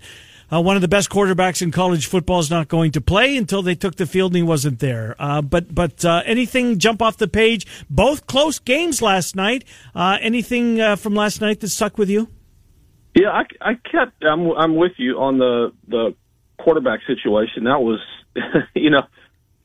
Uh, 0.51 0.61
one 0.61 0.75
of 0.75 0.81
the 0.81 0.87
best 0.87 1.09
quarterbacks 1.09 1.61
in 1.61 1.71
college 1.71 2.07
football 2.07 2.39
is 2.39 2.49
not 2.49 2.67
going 2.67 2.91
to 2.91 3.01
play 3.01 3.35
until 3.35 3.61
they 3.61 3.75
took 3.75 3.95
the 3.95 4.05
field 4.05 4.31
and 4.31 4.37
he 4.37 4.43
wasn't 4.43 4.79
there. 4.79 5.15
Uh, 5.17 5.41
but 5.41 5.73
but 5.73 6.05
uh, 6.05 6.21
anything 6.25 6.77
jump 6.77 7.01
off 7.01 7.17
the 7.17 7.27
page? 7.27 7.65
Both 7.89 8.27
close 8.27 8.59
games 8.59 9.01
last 9.01 9.35
night. 9.35 9.63
Uh, 9.93 10.17
anything 10.21 10.79
uh, 10.79 10.95
from 10.95 11.15
last 11.15 11.41
night 11.41 11.59
that 11.61 11.69
stuck 11.69 11.97
with 11.97 12.09
you? 12.09 12.29
Yeah, 13.15 13.29
I, 13.29 13.43
I 13.61 13.73
kept. 13.75 14.23
I'm 14.23 14.51
I'm 14.51 14.75
with 14.75 14.93
you 14.97 15.19
on 15.19 15.37
the 15.37 15.71
the 15.87 16.15
quarterback 16.57 16.99
situation. 17.07 17.63
That 17.63 17.81
was, 17.81 17.99
you 18.75 18.89
know, 18.89 19.03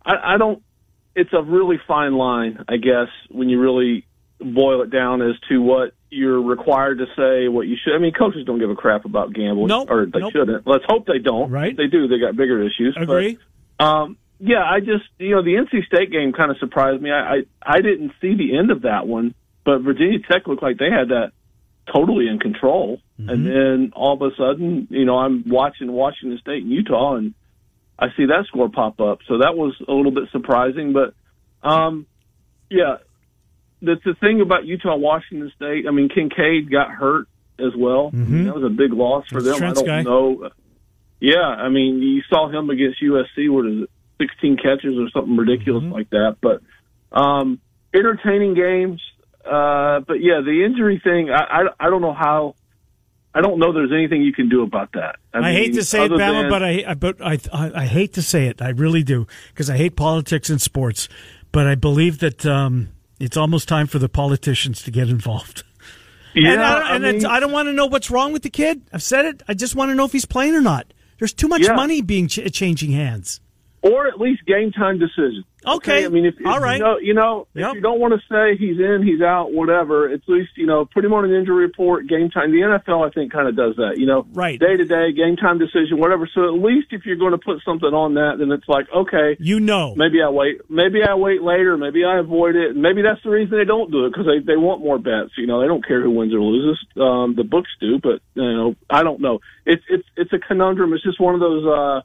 I, 0.05 0.35
I 0.35 0.39
don't. 0.39 0.63
It's 1.17 1.33
a 1.33 1.43
really 1.43 1.79
fine 1.89 2.15
line, 2.15 2.65
I 2.69 2.77
guess, 2.77 3.09
when 3.29 3.49
you 3.49 3.61
really 3.61 4.07
boil 4.41 4.83
it 4.83 4.91
down 4.91 5.21
as 5.21 5.35
to 5.49 5.61
what 5.61 5.93
you're 6.11 6.43
required 6.43 6.99
to 6.99 7.07
say, 7.17 7.49
what 7.49 7.67
you 7.67 7.77
should. 7.83 7.95
I 7.95 7.99
mean, 7.99 8.13
coaches 8.13 8.45
don't 8.45 8.59
give 8.59 8.71
a 8.71 8.75
crap 8.75 9.05
about 9.05 9.33
gambling, 9.33 9.69
Nope, 9.69 9.91
or 9.91 10.07
they 10.07 10.19
nope. 10.21 10.33
shouldn't. 10.33 10.67
Let's 10.67 10.85
hope 10.89 11.07
they 11.07 11.19
don't. 11.19 11.51
Right. 11.51 11.71
If 11.71 11.77
they 11.77 11.87
do. 11.87 12.09
They 12.09 12.19
got 12.19 12.37
bigger 12.37 12.61
issues. 12.63 12.95
but- 12.95 13.03
Agree. 13.05 13.39
Um, 13.79 14.17
yeah, 14.39 14.65
I 14.65 14.81
just 14.81 15.05
you 15.19 15.35
know 15.35 15.43
the 15.43 15.55
NC 15.55 15.85
State 15.87 16.11
game 16.11 16.33
kind 16.33 16.51
of 16.51 16.59
surprised 16.59 17.03
me. 17.03 17.11
I, 17.11 17.35
I 17.35 17.43
I 17.63 17.81
didn't 17.83 18.13
see 18.21 18.35
the 18.35 18.57
end 18.57 18.71
of 18.71 18.83
that 18.83 19.07
one, 19.07 19.35
but 19.65 19.81
Virginia 19.81 20.19
Tech 20.31 20.47
looked 20.47 20.63
like 20.63 20.79
they 20.79 20.91
had 20.91 21.09
that 21.11 21.33
totally 21.93 22.27
in 22.29 22.39
control, 22.39 23.01
and 23.19 23.45
then 23.47 23.93
all 23.95 24.15
of 24.15 24.23
a 24.23 24.35
sudden, 24.37 24.87
you 24.91 25.05
know, 25.05 25.19
I'm 25.19 25.45
watching 25.47 25.93
Washington 25.93 26.39
State 26.41 26.63
and 26.63 26.73
Utah, 26.73 27.17
and 27.17 27.35
I 27.99 28.07
see 28.17 28.27
that 28.27 28.47
score 28.49 28.71
pop 28.71 28.99
up. 29.01 29.19
So 29.29 29.39
that 29.39 29.57
was 29.57 29.75
a 29.87 29.93
little 29.93 30.13
bit 30.13 30.25
surprising, 30.33 30.95
but 30.95 31.13
um, 31.69 32.07
yeah, 32.71 32.97
that's 33.83 34.03
the 34.05 34.15
thing 34.15 34.41
about 34.41 34.65
Utah 34.67 34.97
Washington 34.97 35.51
State. 35.57 35.87
I 35.87 35.91
mean, 35.91 36.09
Kincaid 36.09 36.71
got 36.71 36.91
hurt 36.91 37.27
as 37.59 37.73
well. 37.77 38.11
I 38.13 38.17
mean, 38.17 38.45
that 38.45 38.55
was 38.55 38.65
a 38.65 38.69
big 38.71 38.93
loss 38.93 39.27
for 39.29 39.43
That's 39.43 39.59
them. 39.59 39.71
I 39.71 39.73
don't 39.75 39.87
guy. 39.87 40.03
know. 40.03 40.51
Yeah, 41.21 41.41
I 41.41 41.69
mean, 41.69 42.01
you 42.01 42.23
saw 42.29 42.49
him 42.49 42.71
against 42.71 43.03
USC. 43.03 43.51
What 43.51 43.67
is 43.67 43.83
it, 43.83 43.91
sixteen 44.21 44.57
catches 44.57 44.97
or 44.99 45.09
something 45.11 45.37
ridiculous 45.37 45.83
Mm-hmm. 45.85 45.93
like 45.93 46.11
that? 46.11 46.37
But 46.41 46.63
um, 47.13 47.61
entertaining 47.93 48.55
games. 48.55 49.01
Uh, 49.45 50.01
but 50.01 50.23
yeah, 50.23 50.41
the 50.45 50.65
injury 50.65 51.01
thing. 51.03 51.31
I, 51.31 51.43
I 51.43 51.87
I 51.87 51.91
don't 51.91 52.03
know 52.03 52.15
how. 52.15 52.55
I 53.35 53.43
don't 53.43 53.59
know. 53.61 53.73
There's 53.73 53.93
anything 53.93 54.23
you 54.23 54.33
can 54.33 54.49
do 54.49 54.63
about 54.63 54.93
that. 54.95 55.17
I, 55.33 55.41
mean, 55.41 55.53
hate 55.55 55.75
to 55.75 55.85
say 55.85 56.05
it, 56.07 56.11
Bama, 56.11 56.19
than- 56.43 56.51
but 56.51 56.63
I, 56.65 56.85
I 56.89 56.95
but 56.95 57.23
I, 57.23 57.39
I 57.53 57.83
I 57.83 57.87
hate 57.87 58.15
to 58.15 58.23
say 58.23 58.47
it. 58.49 58.61
I 58.61 58.71
really 58.71 59.03
do 59.03 59.27
because 59.53 59.71
I 59.71 59.77
hate 59.77 59.97
politics 59.97 60.51
and 60.51 60.61
sports. 60.61 61.09
But 61.53 61.67
I 61.67 61.75
believe 61.75 62.19
that 62.21 62.45
um, 62.47 62.89
it's 63.21 63.37
almost 63.37 63.69
time 63.69 63.87
for 63.87 63.99
the 63.99 64.09
politicians 64.09 64.83
to 64.83 64.91
get 64.91 65.09
involved. 65.09 65.63
yeah, 66.35 66.53
and 66.53 66.61
I, 66.63 66.75
don't- 66.79 66.87
I 67.05 67.13
mean- 67.13 67.27
I 67.27 67.41
don't 67.41 67.53
want 67.53 67.69
to 67.69 67.73
know 67.73 67.87
what's 67.87 68.11
wrong 68.11 68.33
with 68.33 68.43
the 68.43 68.51
kid. 68.51 68.83
I've 68.93 69.03
said 69.03 69.25
it. 69.27 69.43
I 69.49 69.55
just 69.55 69.75
want 69.77 69.91
to 69.91 69.95
know 69.95 70.05
if 70.07 70.13
he's 70.13 70.25
playing 70.25 70.55
or 70.55 70.61
not. 70.61 70.93
There's 71.19 71.33
too 71.33 71.49
much 71.49 71.63
Yeah. 71.63 71.75
money 71.75 72.01
being 72.03 72.29
ch- 72.29 72.51
changing 72.53 72.93
hands. 72.93 73.41
Or 73.83 74.07
at 74.07 74.21
least 74.21 74.45
game 74.47 74.73
time 74.73 74.99
decision. 74.99 75.45
Okay. 75.67 76.07
I 76.07 76.09
mean, 76.09 76.25
if, 76.25 76.41
if 76.41 76.47
All 76.47 76.59
right. 76.59 76.79
you 76.79 76.83
know, 76.85 76.99
you 76.99 77.13
know 77.15 77.47
Yep. 77.55 77.69
if 77.69 77.75
you 77.75 77.81
don't 77.83 78.01
want 78.01 78.15
to 78.15 78.21
say 78.33 78.57
he's 78.59 78.79
in, 78.79 79.03
he's 79.05 79.21
out, 79.21 79.53
whatever. 79.53 80.09
At 80.11 80.21
least 80.27 80.51
you 80.57 80.65
know, 80.67 80.87
put 80.87 81.05
him 81.05 81.13
on 81.13 81.27
an 81.27 81.33
injury 81.35 81.65
report, 81.67 82.07
game 82.07 82.31
time. 82.31 82.51
The 82.51 82.61
NFL, 82.61 83.07
I 83.07 83.11
think, 83.11 83.31
kind 83.31 83.47
of 83.47 83.57
does 83.57 83.77
that. 83.77 83.99
You 83.99 84.07
know, 84.07 84.27
Right. 84.33 84.59
day 84.59 84.77
to 84.79 84.85
day, 84.87 85.13
game 85.13 85.37
time 85.37 85.59
decision, 85.59 85.99
whatever. 85.99 86.27
So 86.35 86.45
at 86.45 86.63
least 86.63 86.89
if 86.93 87.05
you're 87.05 87.17
going 87.17 87.33
to 87.33 87.39
put 87.39 87.63
something 87.65 87.93
on 87.93 88.15
that, 88.15 88.37
then 88.39 88.51
it's 88.53 88.67
like, 88.69 88.87
okay, 88.95 89.37
You 89.39 89.61
know. 89.61 89.95
maybe 89.97 90.23
I 90.23 90.31
wait, 90.31 90.61
maybe 90.71 91.03
I 91.07 91.15
wait 91.15 91.43
later, 91.43 91.77
maybe 91.77 92.05
I 92.05 92.19
avoid 92.19 92.57
it. 92.57 92.75
Maybe 92.75 93.03
that's 93.03 93.23
the 93.23 93.29
reason 93.31 93.57
they 93.59 93.65
don't 93.67 93.91
do 93.93 94.07
it 94.07 94.11
because 94.13 94.25
they 94.27 94.39
they 94.41 94.57
want 94.57 94.81
more 94.83 94.99
bets. 94.99 95.33
You 95.37 95.47
know, 95.47 95.61
they 95.61 95.67
don't 95.67 95.87
care 95.87 96.01
who 96.03 96.11
wins 96.11 96.33
or 96.33 96.41
loses. 96.41 96.79
Um, 96.97 97.35
the 97.37 97.45
books 97.45 97.69
do, 97.81 97.99
but 98.03 98.21
you 98.35 98.43
know, 98.43 98.77
I 98.89 99.03
don't 99.03 99.21
know. 99.21 99.41
It's 99.67 99.83
it's 99.91 100.09
it's 100.17 100.33
a 100.33 100.39
conundrum. 100.39 100.95
It's 100.95 101.05
just 101.05 101.21
one 101.21 101.35
of 101.35 101.41
those. 101.41 101.67
uh 101.67 102.01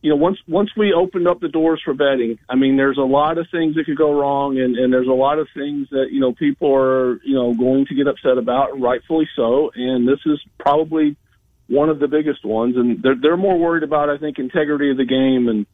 you 0.00 0.10
know, 0.10 0.16
once 0.16 0.38
once 0.46 0.70
we 0.76 0.92
opened 0.92 1.26
up 1.26 1.40
the 1.40 1.48
doors 1.48 1.82
for 1.84 1.92
betting, 1.92 2.38
I 2.48 2.54
mean, 2.54 2.76
there's 2.76 2.98
a 2.98 3.02
lot 3.02 3.36
of 3.38 3.46
things 3.50 3.74
that 3.74 3.84
could 3.84 3.98
go 3.98 4.12
wrong, 4.18 4.58
and 4.58 4.76
and 4.76 4.92
there's 4.92 5.08
a 5.08 5.12
lot 5.12 5.38
of 5.38 5.48
things 5.54 5.88
that 5.90 6.08
you 6.12 6.20
know 6.20 6.32
people 6.32 6.72
are 6.74 7.20
you 7.24 7.34
know 7.34 7.54
going 7.54 7.86
to 7.86 7.94
get 7.94 8.06
upset 8.06 8.38
about, 8.38 8.80
rightfully 8.80 9.28
so. 9.34 9.70
And 9.74 10.06
this 10.06 10.20
is 10.24 10.40
probably 10.58 11.16
one 11.66 11.88
of 11.88 11.98
the 11.98 12.06
biggest 12.06 12.44
ones, 12.44 12.76
and 12.76 13.02
they're 13.02 13.16
they're 13.20 13.36
more 13.36 13.58
worried 13.58 13.82
about, 13.82 14.08
I 14.08 14.18
think, 14.18 14.38
integrity 14.38 14.90
of 14.90 14.96
the 14.96 15.04
game 15.04 15.48
and 15.48 15.66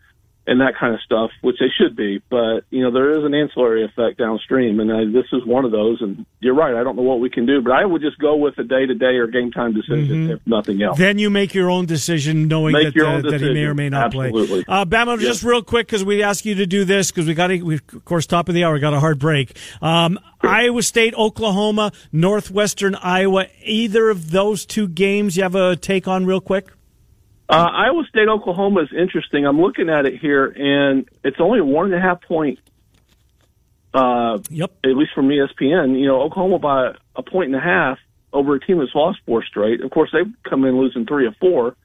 and 0.47 0.61
that 0.61 0.75
kind 0.79 0.95
of 0.95 1.01
stuff, 1.01 1.31
which 1.41 1.57
they 1.59 1.73
should 1.79 1.97
be. 1.97 2.21
But 2.31 2.65
you 2.71 2.83
know, 2.83 2.91
there 2.91 3.19
is 3.19 3.25
an 3.25 3.35
ancillary 3.35 3.85
effect 3.85 4.19
downstream, 4.19 4.81
and 4.81 4.93
I, 4.93 5.05
this 5.07 5.27
is 5.33 5.45
one 5.47 5.65
of 5.65 5.73
those. 5.73 6.03
And 6.03 6.27
you're 6.41 6.55
right, 6.55 6.75
I 6.75 6.83
don't 6.83 6.97
know 6.97 7.03
what 7.03 7.21
we 7.21 7.31
can 7.31 7.47
do, 7.47 7.63
but 7.63 7.73
I 7.73 7.85
would 7.85 8.03
just 8.03 8.19
go 8.19 8.37
with 8.37 8.59
a 8.59 8.65
day 8.65 8.87
to 8.87 8.95
day 8.95 9.17
or 9.17 9.27
game 9.27 9.51
time 9.51 9.73
decision, 9.73 10.31
if 10.31 10.41
nothing 10.47 10.83
else. 10.83 10.99
Then 10.99 11.19
you 11.19 11.31
make 11.31 11.55
your 11.55 11.71
own 11.71 11.87
decision, 11.87 12.49
knowing 12.49 12.75
that, 12.75 12.97
uh, 12.97 13.05
own 13.05 13.23
that 13.23 13.41
he 13.41 13.55
may 13.55 13.65
or 13.65 13.75
may 13.75 13.89
not 13.89 14.13
play. 14.13 14.27
Absolutely. 14.27 14.65
play. 14.65 14.75
Uh, 14.75 14.85
Bama, 14.85 15.19
just 15.19 15.43
real 15.43 15.63
quick 15.63 15.87
because 15.87 16.05
we 16.05 16.23
ask 16.23 16.45
you 16.45 16.55
to 16.57 16.67
do 16.67 16.85
this 16.85 17.11
because 17.11 17.27
we 17.27 17.35
got 17.35 17.49
to, 17.49 17.63
we, 17.63 17.77
of 17.77 18.05
course, 18.05 18.27
top 18.27 18.49
of 18.49 18.55
the 18.55 18.65
hour, 18.65 18.79
got 18.79 18.95
a 18.95 19.01
hard 19.01 19.19
break. 19.19 19.57
Um, 19.81 20.19
Iowa 20.43 20.83
State, 20.83 21.15
Oklahoma, 21.15 21.93
Northwestern 22.13 22.95
Iowa. 22.97 23.47
Either 23.63 24.11
of 24.11 24.31
those 24.31 24.67
two 24.67 24.89
games, 24.89 25.37
you 25.37 25.43
have 25.43 25.55
a 25.55 25.77
take 25.77 26.07
on 26.07 26.27
real 26.27 26.41
quick? 26.41 26.69
Uh, 27.49 27.69
Iowa 27.73 28.05
State, 28.09 28.29
Oklahoma 28.29 28.83
is 28.83 28.89
interesting. 28.97 29.47
I'm 29.47 29.61
looking 29.61 29.91
at 29.91 30.07
it 30.07 30.19
here, 30.19 30.47
and 30.47 31.09
it's 31.23 31.37
only 31.41 31.59
a 31.59 31.65
one 31.65 31.87
and 31.87 31.95
a 31.95 32.01
half 32.01 32.23
point. 32.23 32.59
Uh, 33.93 34.39
Yep. 34.51 34.73
at 34.85 34.97
least 34.97 35.13
from 35.15 35.29
ESPN, 35.29 35.99
you 35.99 36.07
know, 36.07 36.21
Oklahoma 36.23 36.59
by 36.59 36.93
a 37.15 37.23
point 37.23 37.47
and 37.47 37.57
a 37.57 37.61
half 37.61 37.99
over 38.33 38.55
a 38.57 38.61
team 38.61 38.79
that's 38.79 38.95
lost 38.95 39.21
four 39.25 39.45
straight. 39.45 39.83
Of 39.83 39.91
course, 39.93 40.11
they've 40.13 40.33
come 40.49 40.65
in 40.65 40.77
losing 40.77 41.07
three 41.07 41.27
or 41.27 41.33
four. 41.41 41.77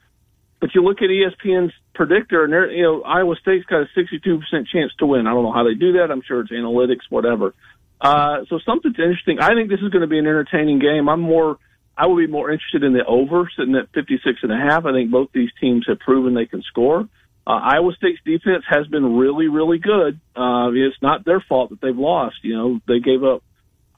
But 0.60 0.74
you 0.74 0.84
look 0.84 1.02
at 1.02 1.10
ESPN's 1.10 1.72
predictor, 1.94 2.44
and 2.44 2.52
they're, 2.52 2.72
you 2.72 2.82
know, 2.84 3.02
Iowa 3.04 3.36
State's 3.40 3.66
got 3.66 3.82
a 3.82 3.88
62% 3.96 4.68
chance 4.68 4.92
to 5.00 5.06
win. 5.06 5.28
I 5.28 5.32
don't 5.32 5.44
know 5.44 5.54
how 5.54 5.64
they 5.64 5.76
do 5.76 5.94
that. 5.94 6.10
I'm 6.12 6.22
sure 6.22 6.42
it's 6.42 6.52
analytics, 6.52 7.04
whatever. 7.10 7.54
Uh, 8.02 8.44
so 8.50 8.60
something's 8.66 8.98
interesting. 8.98 9.40
I 9.40 9.54
think 9.54 9.70
this 9.70 9.80
is 9.82 9.90
going 9.90 10.02
to 10.02 10.08
be 10.08 10.18
an 10.18 10.26
entertaining 10.26 10.80
game. 10.80 11.08
I'm 11.08 11.22
more, 11.22 11.60
I 12.00 12.06
would 12.08 12.18
be 12.26 12.32
more 12.32 12.50
interested 12.50 12.84
in 12.84 12.94
the 12.94 13.04
over, 13.06 13.50
sitting 13.58 13.76
at 13.76 13.90
56 13.94 14.40
and 14.44 14.52
a 14.52 14.58
half. 14.58 14.86
I 14.86 14.94
think 14.94 15.12
both 15.12 15.30
these 15.34 15.50
teams 15.60 15.86
have 15.88 16.00
proven 16.00 16.34
they 16.34 16.46
can 16.46 16.62
score. 16.64 17.02
Uh, 17.46 17.52
Iowa 17.52 17.92
State's 17.98 18.20
defense 18.24 18.64
has 18.70 18.88
been 18.88 19.18
really, 19.18 19.48
really 19.48 19.80
good. 19.80 20.20
Uh, 20.36 20.70
it's 20.74 21.02
not 21.02 21.26
their 21.26 21.42
fault 21.42 21.72
that 21.72 21.82
they've 21.82 21.98
lost. 21.98 22.38
You 22.44 22.56
know, 22.56 22.80
they 22.88 23.00
gave 23.00 23.24
up, 23.24 23.44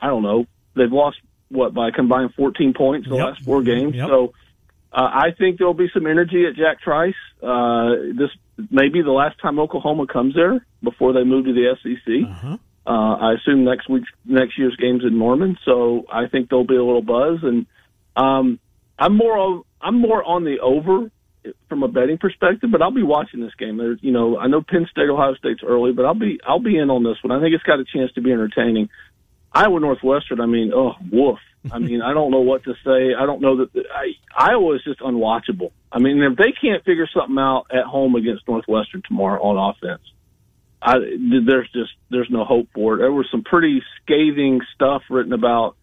I 0.02 0.08
don't 0.08 0.24
know, 0.24 0.46
they've 0.76 0.92
lost 0.92 1.18
what 1.50 1.74
by 1.74 1.92
combined 1.92 2.34
14 2.36 2.74
points 2.74 3.06
in 3.08 3.12
the 3.12 3.18
Yep. 3.18 3.26
last 3.28 3.42
four 3.44 3.62
games. 3.62 3.94
Yep. 3.96 4.08
So, 4.08 4.34
uh, 4.94 5.10
I 5.14 5.32
think 5.38 5.58
there'll 5.58 5.74
be 5.74 5.90
some 5.94 6.08
energy 6.08 6.46
at 6.48 6.56
Jack 6.56 6.82
Trice. 6.82 7.14
Uh, 7.44 7.90
this 8.16 8.30
may 8.72 8.90
be 8.90 9.02
the 9.02 9.12
last 9.12 9.38
time 9.40 9.60
Oklahoma 9.60 10.08
comes 10.08 10.34
there 10.34 10.66
before 10.82 11.14
they 11.14 11.24
move 11.24 11.46
to 11.46 11.54
the 11.54 11.76
SEC. 11.84 12.24
Uh-huh. 12.30 12.58
Uh, 12.88 13.16
I 13.16 13.34
assume 13.34 13.64
next 13.64 13.88
week, 13.90 14.06
next 14.26 14.58
year's 14.58 14.76
game's 14.78 15.04
in 15.04 15.20
Norman, 15.20 15.58
so 15.66 16.06
I 16.12 16.28
think 16.28 16.50
there'll 16.50 16.66
be 16.66 16.76
a 16.76 16.84
little 16.84 17.04
buzz. 17.04 17.40
And 17.44 17.68
um, 18.16 18.60
I'm 18.98 19.16
more 19.18 19.38
on 19.38 19.64
I'm 19.82 20.00
more 20.00 20.24
on 20.24 20.44
the 20.44 20.60
over 20.60 21.12
from 21.70 21.84
a 21.84 21.88
betting 21.88 22.18
perspective, 22.18 22.70
but 22.72 22.82
I'll 22.82 22.94
be 22.94 23.04
watching 23.04 23.42
this 23.42 23.56
game. 23.58 23.78
There's, 23.78 23.98
you 24.02 24.12
know, 24.12 24.38
I 24.38 24.48
know 24.48 24.62
Penn 24.62 24.88
State, 24.92 25.10
Ohio 25.10 25.34
State's 25.36 25.62
early, 25.66 25.92
but 25.92 26.06
I'll 26.06 26.14
be 26.14 26.40
I'll 26.48 26.60
be 26.60 26.78
in 26.78 26.90
on 26.90 27.04
this 27.04 27.18
one. 27.24 27.32
I 27.32 27.42
think 27.42 27.56
it's 27.56 27.64
got 27.64 27.80
a 27.80 27.86
chance 27.86 28.12
to 28.14 28.22
be 28.22 28.32
entertaining. 28.32 28.90
Iowa 29.54 29.80
Northwestern. 29.80 30.40
I 30.40 30.46
mean, 30.46 30.72
oh, 30.74 30.94
woof. 31.12 31.40
I 31.72 31.80
mean, 31.80 32.02
I 32.02 32.14
don't 32.14 32.32
know 32.32 32.42
what 32.42 32.64
to 32.66 32.74
say. 32.86 33.14
I 33.18 33.26
don't 33.26 33.42
know 33.42 33.58
that 33.58 33.70
I, 33.76 34.12
Iowa 34.36 34.76
is 34.76 34.84
just 34.84 35.00
unwatchable. 35.00 35.72
I 35.92 36.00
mean, 36.00 36.22
if 36.22 36.38
they 36.38 36.54
can't 36.60 36.84
figure 36.86 37.10
something 37.14 37.38
out 37.38 37.66
at 37.72 37.86
home 37.86 38.16
against 38.16 38.48
Northwestern 38.48 39.02
tomorrow 39.08 39.42
on 39.42 39.76
offense, 39.76 40.02
I, 40.82 40.96
there's 41.46 41.70
just 41.74 41.92
there's 42.10 42.30
no 42.30 42.46
hope 42.46 42.70
for 42.74 42.96
it. 42.96 42.98
There 43.00 43.12
was 43.12 43.28
some 43.32 43.44
pretty 43.44 43.82
scathing 44.02 44.62
stuff 44.76 45.04
written 45.10 45.34
about 45.34 45.76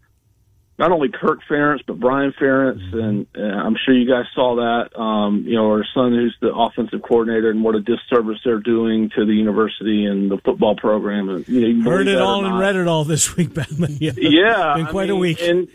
not 0.78 0.92
only 0.92 1.08
Kirk 1.08 1.40
Ferentz 1.50 1.80
but 1.86 1.98
Brian 1.98 2.32
Ferentz, 2.40 2.80
mm-hmm. 2.90 2.98
and 2.98 3.26
uh, 3.36 3.40
I'm 3.40 3.76
sure 3.84 3.94
you 3.94 4.08
guys 4.08 4.26
saw 4.34 4.56
that. 4.56 4.98
Um, 4.98 5.44
you 5.46 5.56
know, 5.56 5.70
our 5.70 5.84
son, 5.92 6.12
who's 6.12 6.36
the 6.40 6.54
offensive 6.54 7.02
coordinator, 7.02 7.50
and 7.50 7.64
what 7.64 7.74
a 7.74 7.80
disservice 7.80 8.38
they're 8.44 8.60
doing 8.60 9.10
to 9.16 9.26
the 9.26 9.32
university 9.32 10.06
and 10.06 10.30
the 10.30 10.38
football 10.38 10.76
program. 10.76 11.28
And 11.28 11.48
you 11.48 11.60
know, 11.60 11.66
you 11.66 11.82
heard 11.82 12.06
it 12.06 12.20
all 12.20 12.44
and 12.44 12.58
read 12.58 12.76
it 12.76 12.86
all 12.86 13.04
this 13.04 13.36
week, 13.36 13.52
Batman. 13.54 13.96
Yeah, 14.00 14.12
yeah 14.16 14.74
been 14.76 14.86
quite 14.86 15.04
I 15.04 15.12
mean, 15.12 15.16
a 15.16 15.16
week. 15.16 15.42
And 15.42 15.68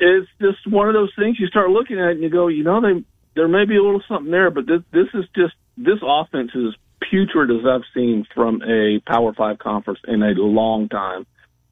it's 0.00 0.28
just 0.40 0.66
one 0.66 0.88
of 0.88 0.94
those 0.94 1.12
things 1.16 1.38
you 1.38 1.46
start 1.46 1.70
looking 1.70 1.98
at 1.98 2.10
and 2.10 2.22
you 2.22 2.30
go, 2.30 2.48
you 2.48 2.64
know, 2.64 2.80
they 2.80 3.04
there 3.34 3.48
may 3.48 3.64
be 3.64 3.76
a 3.76 3.82
little 3.82 4.02
something 4.08 4.32
there, 4.32 4.50
but 4.50 4.66
this 4.66 4.82
this 4.92 5.06
is 5.14 5.24
just 5.36 5.54
this 5.76 5.98
offense 6.02 6.50
is 6.54 6.74
putrid 7.08 7.50
as 7.50 7.64
I've 7.64 7.86
seen 7.94 8.26
from 8.34 8.62
a 8.62 8.98
Power 9.06 9.32
Five 9.34 9.58
conference 9.60 10.00
in 10.08 10.22
a 10.22 10.32
long 10.32 10.88
time. 10.88 11.26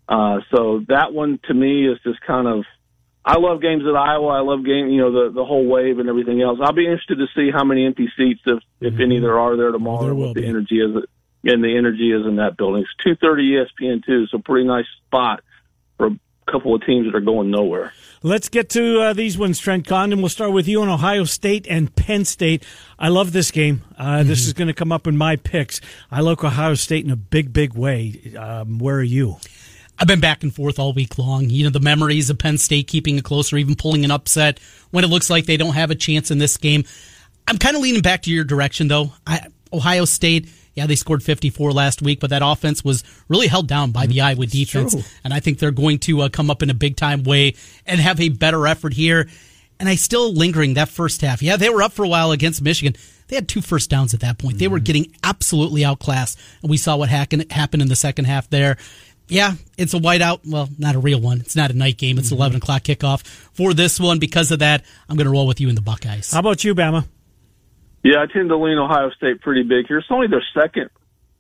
Uh, 0.09 0.39
so 0.55 0.85
that 0.89 1.13
one 1.13 1.41
to 1.49 1.55
me 1.55 1.89
is 1.89 1.99
just 2.05 2.21
kind 2.21 2.47
of 2.47 2.65
I 3.29 3.39
love 3.39 3.61
games 3.61 3.83
at 3.85 3.97
Iowa. 3.97 4.29
I 4.29 4.41
love 4.41 4.65
game, 4.65 4.87
you 4.89 4.99
know, 4.99 5.11
the 5.11 5.35
the 5.35 5.45
whole 5.45 5.67
wave 5.67 5.99
and 5.99 6.09
everything 6.09 6.41
else. 6.41 6.61
I'll 6.63 6.73
be 6.73 6.87
interested 6.87 7.19
to 7.19 7.27
see 7.35 7.51
how 7.53 7.65
many 7.65 7.85
empty 7.85 8.09
seats, 8.17 8.41
if 8.47 8.63
if 8.81 8.93
mm-hmm. 8.95 9.03
any, 9.03 9.19
there 9.19 9.41
are 9.41 9.57
there 9.57 9.73
tomorrow. 9.73 10.05
There 10.05 10.15
will 10.15 10.33
the 10.33 10.43
be. 10.43 10.47
energy 10.47 10.81
is, 10.81 10.95
and 11.43 11.65
the 11.65 11.77
energy 11.77 12.13
is 12.13 12.25
in 12.25 12.37
that 12.37 12.57
building. 12.57 12.83
It's 12.83 13.05
two 13.05 13.17
thirty 13.17 13.51
ESPN 13.51 14.07
two, 14.07 14.29
so 14.29 14.39
pretty 14.39 14.69
nice 14.69 14.87
spot 15.07 15.43
for 15.99 16.07
a 16.07 16.19
couple 16.49 16.73
of 16.73 16.87
teams 16.87 17.07
that 17.07 17.17
are 17.17 17.21
going 17.21 17.51
nowhere. 17.51 17.93
Let's 18.23 18.49
get 18.49 18.71
to 18.71 19.01
uh, 19.01 19.13
these 19.13 19.37
ones, 19.37 19.59
Trent 19.59 19.87
Condon. 19.87 20.21
We'll 20.21 20.29
start 20.29 20.53
with 20.53 20.69
you 20.69 20.81
on 20.83 20.89
Ohio 20.89 21.25
State 21.25 21.67
and 21.69 21.95
Penn 21.95 22.25
State. 22.25 22.65
I 22.97 23.09
love 23.09 23.33
this 23.33 23.51
game. 23.51 23.83
Uh, 23.99 24.19
mm-hmm. 24.19 24.29
This 24.29 24.47
is 24.47 24.53
going 24.53 24.69
to 24.69 24.75
come 24.75 24.93
up 24.93 25.07
in 25.07 25.17
my 25.17 25.37
picks. 25.37 25.81
I 26.11 26.21
like 26.21 26.43
Ohio 26.43 26.75
State 26.75 27.05
in 27.05 27.11
a 27.11 27.17
big, 27.17 27.53
big 27.53 27.75
way. 27.75 28.35
Um, 28.39 28.79
where 28.79 28.97
are 28.97 29.03
you? 29.03 29.37
I've 29.99 30.07
been 30.07 30.21
back 30.21 30.43
and 30.43 30.55
forth 30.55 30.79
all 30.79 30.93
week 30.93 31.19
long. 31.19 31.49
You 31.49 31.65
know, 31.65 31.71
the 31.71 31.81
memories 31.81 32.29
of 32.29 32.39
Penn 32.39 32.59
State 32.59 32.87
keeping 32.87 33.17
it 33.17 33.25
close 33.25 33.53
or 33.53 33.57
even 33.57 33.77
pulling 33.77 34.05
an 34.05 34.11
upset 34.11 34.61
when 34.91 35.05
it 35.05 35.09
looks 35.09 35.31
like 35.31 35.47
they 35.47 35.57
don't 35.57 35.75
have 35.75 35.91
a 35.91 35.95
chance 35.95 36.31
in 36.31 36.39
this 36.39 36.57
game. 36.57 36.85
I'm 37.49 37.59
kind 37.59 37.77
of 37.77 37.83
leaning 37.83 38.03
back 38.03 38.23
to 38.23 38.31
your 38.31 38.45
direction, 38.45 38.89
though. 38.89 39.13
I, 39.27 39.47
Ohio 39.73 40.05
State, 40.05 40.49
yeah, 40.75 40.87
they 40.87 40.97
scored 40.97 41.23
54 41.23 41.73
last 41.73 42.03
week, 42.03 42.21
but 42.21 42.31
that 42.31 42.43
offense 42.45 42.85
was 42.85 43.05
really 43.29 43.47
held 43.47 43.69
down 43.69 43.93
by 43.93 44.07
the 44.07 44.21
Iowa 44.21 44.47
defense. 44.47 44.93
True. 44.93 45.03
And 45.25 45.33
I 45.33 45.41
think 45.41 45.59
they're 45.59 45.71
going 45.71 45.99
to 46.01 46.23
uh, 46.23 46.29
come 46.29 46.51
up 46.51 46.63
in 46.63 46.71
a 46.71 46.75
big 46.75 46.97
time 46.97 47.23
way 47.23 47.55
and 47.87 48.01
have 48.01 48.21
a 48.21 48.29
better 48.29 48.67
effort 48.67 48.93
here. 48.93 49.29
And 49.79 49.89
I 49.89 49.95
still 49.95 50.33
lingering 50.33 50.75
that 50.75 50.89
first 50.89 51.21
half. 51.21 51.43
Yeah, 51.43 51.57
they 51.57 51.69
were 51.69 51.83
up 51.83 51.93
for 51.93 52.05
a 52.05 52.09
while 52.09 52.33
against 52.33 52.63
Michigan. 52.63 52.97
They 53.29 53.37
had 53.37 53.49
two 53.49 53.61
first 53.61 53.91
downs 53.91 54.15
at 54.15 54.21
that 54.21 54.39
point. 54.39 54.55
Mm-hmm. 54.55 54.59
They 54.61 54.69
were 54.69 54.79
getting 54.79 55.13
absolutely 55.23 55.85
outclassed. 55.85 56.39
And 56.63 56.71
we 56.71 56.77
saw 56.77 56.97
what 56.97 57.09
happened 57.09 57.83
in 57.83 57.89
the 57.89 57.97
second 57.97 58.27
half 58.27 58.49
there 58.49 58.77
yeah, 59.29 59.55
it's 59.77 59.95
a 59.95 59.99
whiteout. 59.99 60.41
Well, 60.47 60.69
not 60.79 60.95
a 60.95 60.99
real 60.99 61.21
one. 61.21 61.41
It's 61.41 61.57
not 61.57 61.71
a 61.71 61.75
night 61.75 61.99
game. 61.99 62.19
It's 62.19 62.29
mm-hmm. 62.29 62.37
11 62.37 62.57
o'clock 62.59 62.83
kickoff 62.83 63.27
for 63.27 63.75
this 63.75 63.99
one. 63.99 64.19
Because 64.19 64.53
of 64.53 64.61
that, 64.61 64.85
I'm 65.09 65.17
going 65.17 65.27
to 65.27 65.33
roll 65.33 65.47
with 65.47 65.61
you 65.61 65.69
in 65.69 65.75
the 65.75 65.81
Buckeyes. 65.81 66.33
How 66.33 66.41
about 66.41 66.63
you, 66.65 66.75
Bama? 66.75 67.07
Yeah, 68.05 68.23
I 68.23 68.33
tend 68.33 68.51
to 68.51 68.57
lean 68.57 68.79
Ohio 68.79 69.11
State 69.11 69.41
pretty 69.41 69.65
big 69.65 69.89
here. 69.89 69.99
It's 69.99 70.07
only 70.11 70.29
their 70.29 70.45
second 70.55 70.91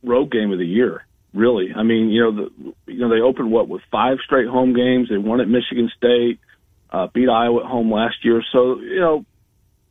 road 0.03 0.33
game 0.33 0.53
of 0.53 0.59
the 0.59 0.66
year, 0.66 1.07
really. 1.33 1.72
I 1.75 1.85
mean, 1.85 2.09
you 2.11 2.22
know, 2.22 2.33
the, 2.33 2.92
you 2.92 2.99
know 2.99 3.09
they 3.09 3.20
opened 3.20 3.53
what 3.53 3.68
with 3.68 3.83
five 3.92 4.18
straight 4.25 4.49
home 4.49 4.75
games. 4.75 5.09
They 5.09 5.16
won 5.16 5.40
at 5.40 5.49
Michigan 5.49 5.90
State, 5.96 6.40
uh, 6.90 7.07
beat 7.14 7.29
Iowa 7.29 7.61
at 7.61 7.70
home 7.70 7.92
last 7.92 8.16
year. 8.25 8.42
So 8.51 8.81
you 8.81 8.99
know, 8.99 9.25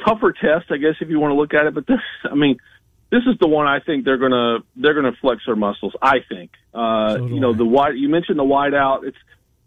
tougher 0.05 0.33
test, 0.33 0.69
I 0.69 0.75
guess, 0.75 0.95
if 0.99 1.09
you 1.09 1.19
want 1.19 1.31
to 1.31 1.35
look 1.35 1.53
at 1.53 1.65
it. 1.65 1.73
But 1.73 1.87
this, 1.87 1.99
I 2.29 2.35
mean, 2.35 2.57
this 3.15 3.23
is 3.31 3.39
the 3.39 3.47
one 3.47 3.65
I 3.65 3.79
think 3.79 4.03
they're 4.03 4.17
gonna 4.17 4.59
they're 4.75 4.93
gonna 4.93 5.15
flex 5.21 5.41
their 5.45 5.55
muscles. 5.55 5.93
I 6.01 6.17
think. 6.27 6.51
Uh, 6.73 7.15
so 7.15 7.25
you 7.27 7.39
know, 7.39 7.53
I. 7.53 7.57
the 7.57 7.65
wide. 7.65 7.95
You 7.95 8.09
mentioned 8.09 8.37
the 8.37 8.43
wide 8.43 8.73
out. 8.73 9.05
It's. 9.05 9.17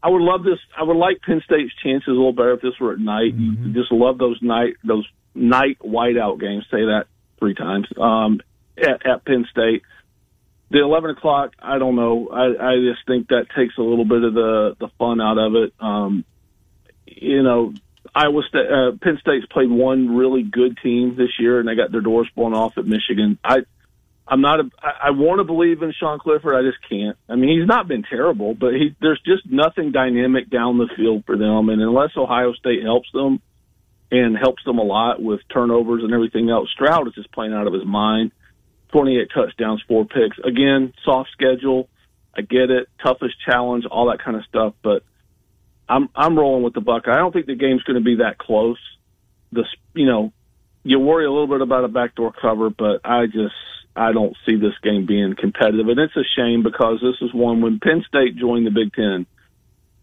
I 0.03 0.11
would 0.11 0.23
love 0.23 0.45
this. 0.45 0.59
I 0.77 0.83
would 0.83 0.97
like 0.97 1.23
Penn 1.23 1.41
State's 1.45 1.73
chances 1.83 2.09
a 2.09 2.13
little 2.13 2.33
better 2.33 2.53
if 2.53 2.61
this 2.61 2.79
were 2.79 2.93
at 2.93 3.01
night. 3.01 3.37
Mm-hmm. 3.37 3.75
Just 3.75 3.91
love 3.91 4.19
those 4.19 4.39
night 4.43 4.75
those 4.85 5.09
night 5.35 5.79
whiteout 5.81 6.41
games. 6.41 6.65
Say 6.71 6.83
that 6.83 7.07
three 7.39 7.55
times 7.55 7.87
um, 7.97 8.41
at, 8.77 9.07
at 9.07 9.25
Penn 9.25 9.47
State. 9.51 9.83
The 10.71 10.81
eleven 10.81 11.11
o'clock. 11.11 11.55
I 11.59 11.79
don't 11.79 11.97
know. 11.97 12.29
I, 12.29 12.73
I 12.73 12.77
just 12.77 13.07
think 13.07 13.29
that 13.29 13.47
takes 13.57 13.79
a 13.79 13.83
little 13.83 14.05
bit 14.05 14.23
of 14.23 14.35
the 14.35 14.77
the 14.79 14.89
fun 14.99 15.23
out 15.23 15.39
of 15.39 15.55
it. 15.55 15.73
Um, 15.81 16.27
you 17.07 17.43
know, 17.43 17.73
Iowa 18.19 18.43
State, 18.49 18.67
uh, 18.67 18.93
Penn 19.01 19.19
State's 19.21 19.47
played 19.47 19.71
one 19.71 20.17
really 20.17 20.43
good 20.43 20.77
team 20.83 21.15
this 21.17 21.39
year, 21.39 21.61
and 21.61 21.69
they 21.69 21.77
got 21.77 21.93
their 21.93 22.01
doors 22.01 22.29
blown 22.35 22.53
off 22.53 22.77
at 22.77 22.85
Michigan. 22.85 23.39
I, 23.45 23.59
I'm 24.27 24.41
not. 24.41 24.59
A, 24.59 24.71
I, 24.83 24.91
I 25.05 25.11
want 25.11 25.39
to 25.39 25.45
believe 25.45 25.83
in 25.83 25.93
Sean 25.93 26.19
Clifford. 26.19 26.57
I 26.57 26.69
just 26.69 26.79
can't. 26.89 27.17
I 27.29 27.37
mean, 27.37 27.57
he's 27.57 27.69
not 27.69 27.87
been 27.87 28.03
terrible, 28.03 28.55
but 28.55 28.75
he 28.75 28.97
there's 29.01 29.21
just 29.25 29.47
nothing 29.49 29.93
dynamic 29.93 30.51
down 30.51 30.79
the 30.79 30.89
field 30.97 31.25
for 31.27 31.39
them. 31.39 31.69
And 31.69 31.81
unless 31.81 32.11
Ohio 32.17 32.55
State 32.55 32.83
helps 32.83 33.09
them 33.13 33.41
and 34.11 34.37
helps 34.37 34.65
them 34.65 34.79
a 34.79 34.83
lot 34.83 35.23
with 35.23 35.41
turnovers 35.53 36.03
and 36.03 36.13
everything 36.13 36.51
else, 36.51 36.69
Stroud 36.73 37.07
is 37.07 37.15
just 37.15 37.31
playing 37.31 37.53
out 37.53 37.69
of 37.69 37.73
his 37.73 37.87
mind. 37.87 38.33
28 38.89 39.29
touchdowns, 39.33 39.83
four 39.87 40.07
picks. 40.07 40.39
Again, 40.43 40.93
soft 41.05 41.31
schedule. 41.33 41.89
I 42.37 42.41
get 42.41 42.71
it. 42.71 42.89
Toughest 43.01 43.35
challenge, 43.49 43.85
all 43.89 44.11
that 44.11 44.25
kind 44.25 44.37
of 44.37 44.45
stuff, 44.47 44.75
but 44.83 45.05
I'm 45.89 46.09
I'm 46.15 46.39
rolling 46.39 46.63
with 46.63 46.75
the 46.75 46.81
Buck. 46.81 47.09
I 47.09 47.17
don't 47.17 47.33
think 47.33 47.47
the 47.47 47.55
game's 47.55 47.83
going 47.83 47.99
to 47.99 48.05
be 48.05 48.17
that 48.17 48.39
close. 48.39 48.79
The 49.53 49.65
you 49.95 50.07
know, 50.07 50.33
you 50.83 50.99
worry 50.99 51.25
a 51.25 51.31
little 51.31 51.47
bit 51.47 51.61
about 51.61 51.85
a 51.85 51.89
backdoor 51.89 52.33
cover, 52.33 52.71
but 52.71 53.01
I 53.05 53.27
just 53.27 53.55
I 53.97 54.13
don't 54.13 54.37
see 54.47 54.57
this 54.57 54.75
game 54.83 55.07
being 55.07 55.35
competitive, 55.37 55.89
and 55.89 55.99
it's 55.99 56.17
a 56.17 56.25
shame 56.37 56.63
because 56.63 57.01
this 57.01 57.17
is 57.21 57.35
one 57.35 57.61
when 57.61 57.81
Penn 57.81 58.05
State 58.07 58.37
joined 58.37 58.67
the 58.67 58.71
Big 58.71 58.93
Ten. 58.93 59.27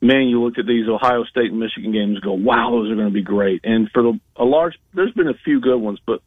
Man, 0.01 0.27
you 0.27 0.43
look 0.43 0.57
at 0.59 0.67
these 0.67 0.87
Ohio 0.87 1.23
State 1.23 1.51
and 1.51 1.59
Michigan 1.59 1.91
games, 1.91 2.15
and 2.15 2.21
go, 2.21 2.33
wow, 2.33 2.71
those 2.71 2.91
are 2.91 2.95
going 2.95 3.07
to 3.07 3.13
be 3.13 3.23
great. 3.23 3.61
And 3.63 3.89
for 3.91 4.03
the, 4.03 4.19
a 4.35 4.43
large, 4.43 4.75
there's 4.93 5.13
been 5.13 5.29
a 5.29 5.33
few 5.45 5.61
good 5.61 5.77
ones, 5.77 5.99
but 6.05 6.21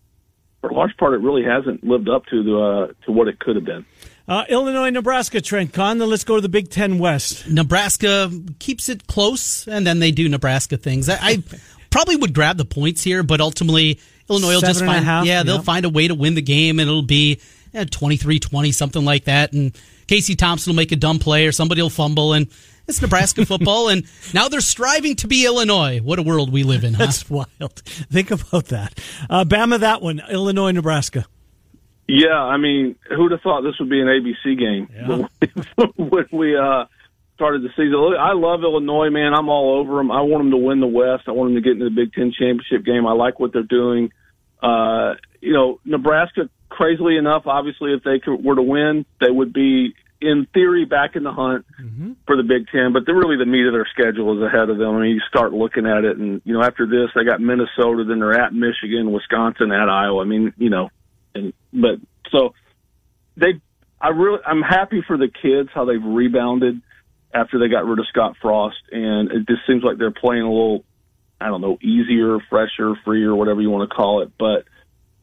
for 0.60 0.70
a 0.70 0.74
large 0.74 0.96
part, 0.96 1.14
it 1.14 1.18
really 1.18 1.44
hasn't 1.44 1.84
lived 1.84 2.08
up 2.08 2.24
to 2.26 2.42
the 2.42 2.58
uh, 2.58 3.04
to 3.04 3.12
what 3.12 3.28
it 3.28 3.38
could 3.38 3.56
have 3.56 3.64
been. 3.64 3.84
Uh, 4.28 4.44
Illinois, 4.48 4.90
Nebraska, 4.90 5.40
Trent 5.40 5.72
Con. 5.72 5.98
Then 5.98 6.10
let's 6.10 6.24
go 6.24 6.36
to 6.36 6.42
the 6.42 6.50
Big 6.50 6.70
Ten 6.70 6.98
West. 6.98 7.48
Nebraska 7.48 8.30
keeps 8.58 8.88
it 8.88 9.06
close, 9.06 9.66
and 9.66 9.86
then 9.86 10.00
they 10.00 10.10
do 10.10 10.28
Nebraska 10.28 10.76
things. 10.76 11.08
I, 11.08 11.18
I 11.20 11.42
probably 11.90 12.16
would 12.16 12.34
grab 12.34 12.58
the 12.58 12.66
points 12.66 13.02
here, 13.02 13.22
but 13.22 13.40
ultimately 13.40 14.00
Illinois 14.28 14.54
will 14.54 14.60
just 14.60 14.84
find 14.84 15.04
half, 15.04 15.24
yeah 15.24 15.42
they'll 15.42 15.56
yep. 15.56 15.64
find 15.64 15.86
a 15.86 15.88
way 15.88 16.08
to 16.08 16.14
win 16.14 16.34
the 16.34 16.42
game, 16.42 16.78
and 16.78 16.88
it'll 16.88 17.02
be 17.02 17.40
23-20, 17.74 18.74
something 18.74 19.04
like 19.04 19.24
that. 19.24 19.54
And 19.54 19.76
Casey 20.06 20.36
Thompson 20.36 20.72
will 20.72 20.76
make 20.76 20.92
a 20.92 20.96
dumb 20.96 21.18
play, 21.18 21.46
or 21.46 21.52
somebody 21.52 21.80
will 21.80 21.88
fumble, 21.88 22.34
and 22.34 22.48
it's 22.86 23.00
Nebraska 23.00 23.46
football, 23.46 23.88
and 23.88 24.04
now 24.34 24.48
they're 24.48 24.60
striving 24.60 25.16
to 25.16 25.26
be 25.26 25.46
Illinois. 25.46 26.00
What 26.00 26.18
a 26.18 26.22
world 26.22 26.52
we 26.52 26.64
live 26.64 26.84
in, 26.84 26.94
huh? 26.94 27.06
That's 27.06 27.30
wild. 27.30 27.76
Think 28.12 28.30
about 28.30 28.66
that. 28.66 28.98
Uh, 29.30 29.44
Bama, 29.44 29.80
that 29.80 30.02
one. 30.02 30.20
Illinois, 30.30 30.72
Nebraska. 30.72 31.26
Yeah, 32.08 32.40
I 32.40 32.56
mean, 32.56 32.96
who'd 33.14 33.32
have 33.32 33.42
thought 33.42 33.60
this 33.60 33.78
would 33.78 33.90
be 33.90 34.00
an 34.00 34.06
ABC 34.06 34.58
game 34.58 34.88
yeah. 34.90 35.86
when 35.96 36.26
we 36.32 36.56
uh, 36.56 36.86
started 37.34 37.62
the 37.62 37.68
season? 37.76 37.94
I 38.18 38.32
love 38.32 38.62
Illinois, 38.62 39.10
man. 39.10 39.34
I'm 39.34 39.50
all 39.50 39.78
over 39.78 39.96
them. 39.96 40.10
I 40.10 40.22
want 40.22 40.44
them 40.44 40.50
to 40.52 40.56
win 40.56 40.80
the 40.80 40.86
West. 40.86 41.24
I 41.28 41.32
want 41.32 41.52
them 41.52 41.56
to 41.56 41.60
get 41.60 41.72
into 41.72 41.84
the 41.84 41.94
Big 41.94 42.14
Ten 42.14 42.32
championship 42.32 42.86
game. 42.86 43.06
I 43.06 43.12
like 43.12 43.38
what 43.38 43.52
they're 43.52 43.62
doing. 43.62 44.10
Uh, 44.62 45.14
you 45.42 45.52
know, 45.52 45.80
Nebraska, 45.84 46.48
crazily 46.70 47.18
enough, 47.18 47.42
obviously, 47.46 47.92
if 47.92 48.02
they 48.04 48.20
could, 48.20 48.42
were 48.42 48.56
to 48.56 48.62
win, 48.62 49.04
they 49.20 49.30
would 49.30 49.52
be 49.52 49.94
in 50.20 50.46
theory 50.52 50.86
back 50.86 51.14
in 51.14 51.22
the 51.22 51.30
hunt 51.30 51.66
mm-hmm. 51.80 52.12
for 52.26 52.36
the 52.36 52.42
Big 52.42 52.68
Ten, 52.72 52.94
but 52.94 53.04
they're 53.04 53.14
really 53.14 53.36
the 53.36 53.46
meat 53.46 53.66
of 53.66 53.72
their 53.72 53.86
schedule 53.92 54.36
is 54.36 54.42
ahead 54.42 54.70
of 54.70 54.78
them. 54.78 54.96
I 54.96 55.02
mean, 55.02 55.10
you 55.14 55.20
start 55.28 55.52
looking 55.52 55.86
at 55.86 56.04
it, 56.04 56.16
and 56.16 56.40
you 56.44 56.54
know, 56.54 56.62
after 56.62 56.86
this, 56.86 57.10
they 57.14 57.24
got 57.24 57.40
Minnesota, 57.40 58.04
then 58.08 58.18
they're 58.18 58.40
at 58.40 58.54
Michigan, 58.54 59.12
Wisconsin, 59.12 59.70
at 59.72 59.88
Iowa. 59.88 60.22
I 60.22 60.24
mean, 60.24 60.52
you 60.56 60.70
know, 60.70 60.88
and 61.38 61.52
but 61.72 62.00
so 62.30 62.54
they, 63.36 63.60
I 64.00 64.08
really, 64.08 64.40
I'm 64.44 64.62
happy 64.62 65.02
for 65.06 65.16
the 65.16 65.28
kids 65.28 65.70
how 65.74 65.84
they've 65.84 66.02
rebounded 66.02 66.80
after 67.32 67.58
they 67.58 67.68
got 67.68 67.84
rid 67.84 67.98
of 67.98 68.06
Scott 68.08 68.36
Frost, 68.40 68.76
and 68.90 69.30
it 69.30 69.46
just 69.46 69.62
seems 69.66 69.82
like 69.82 69.98
they're 69.98 70.10
playing 70.10 70.42
a 70.42 70.50
little, 70.50 70.84
I 71.40 71.46
don't 71.46 71.60
know, 71.60 71.78
easier, 71.82 72.38
fresher, 72.50 72.94
freer, 73.04 73.34
whatever 73.34 73.60
you 73.60 73.70
want 73.70 73.88
to 73.88 73.94
call 73.94 74.22
it, 74.22 74.32
but 74.38 74.64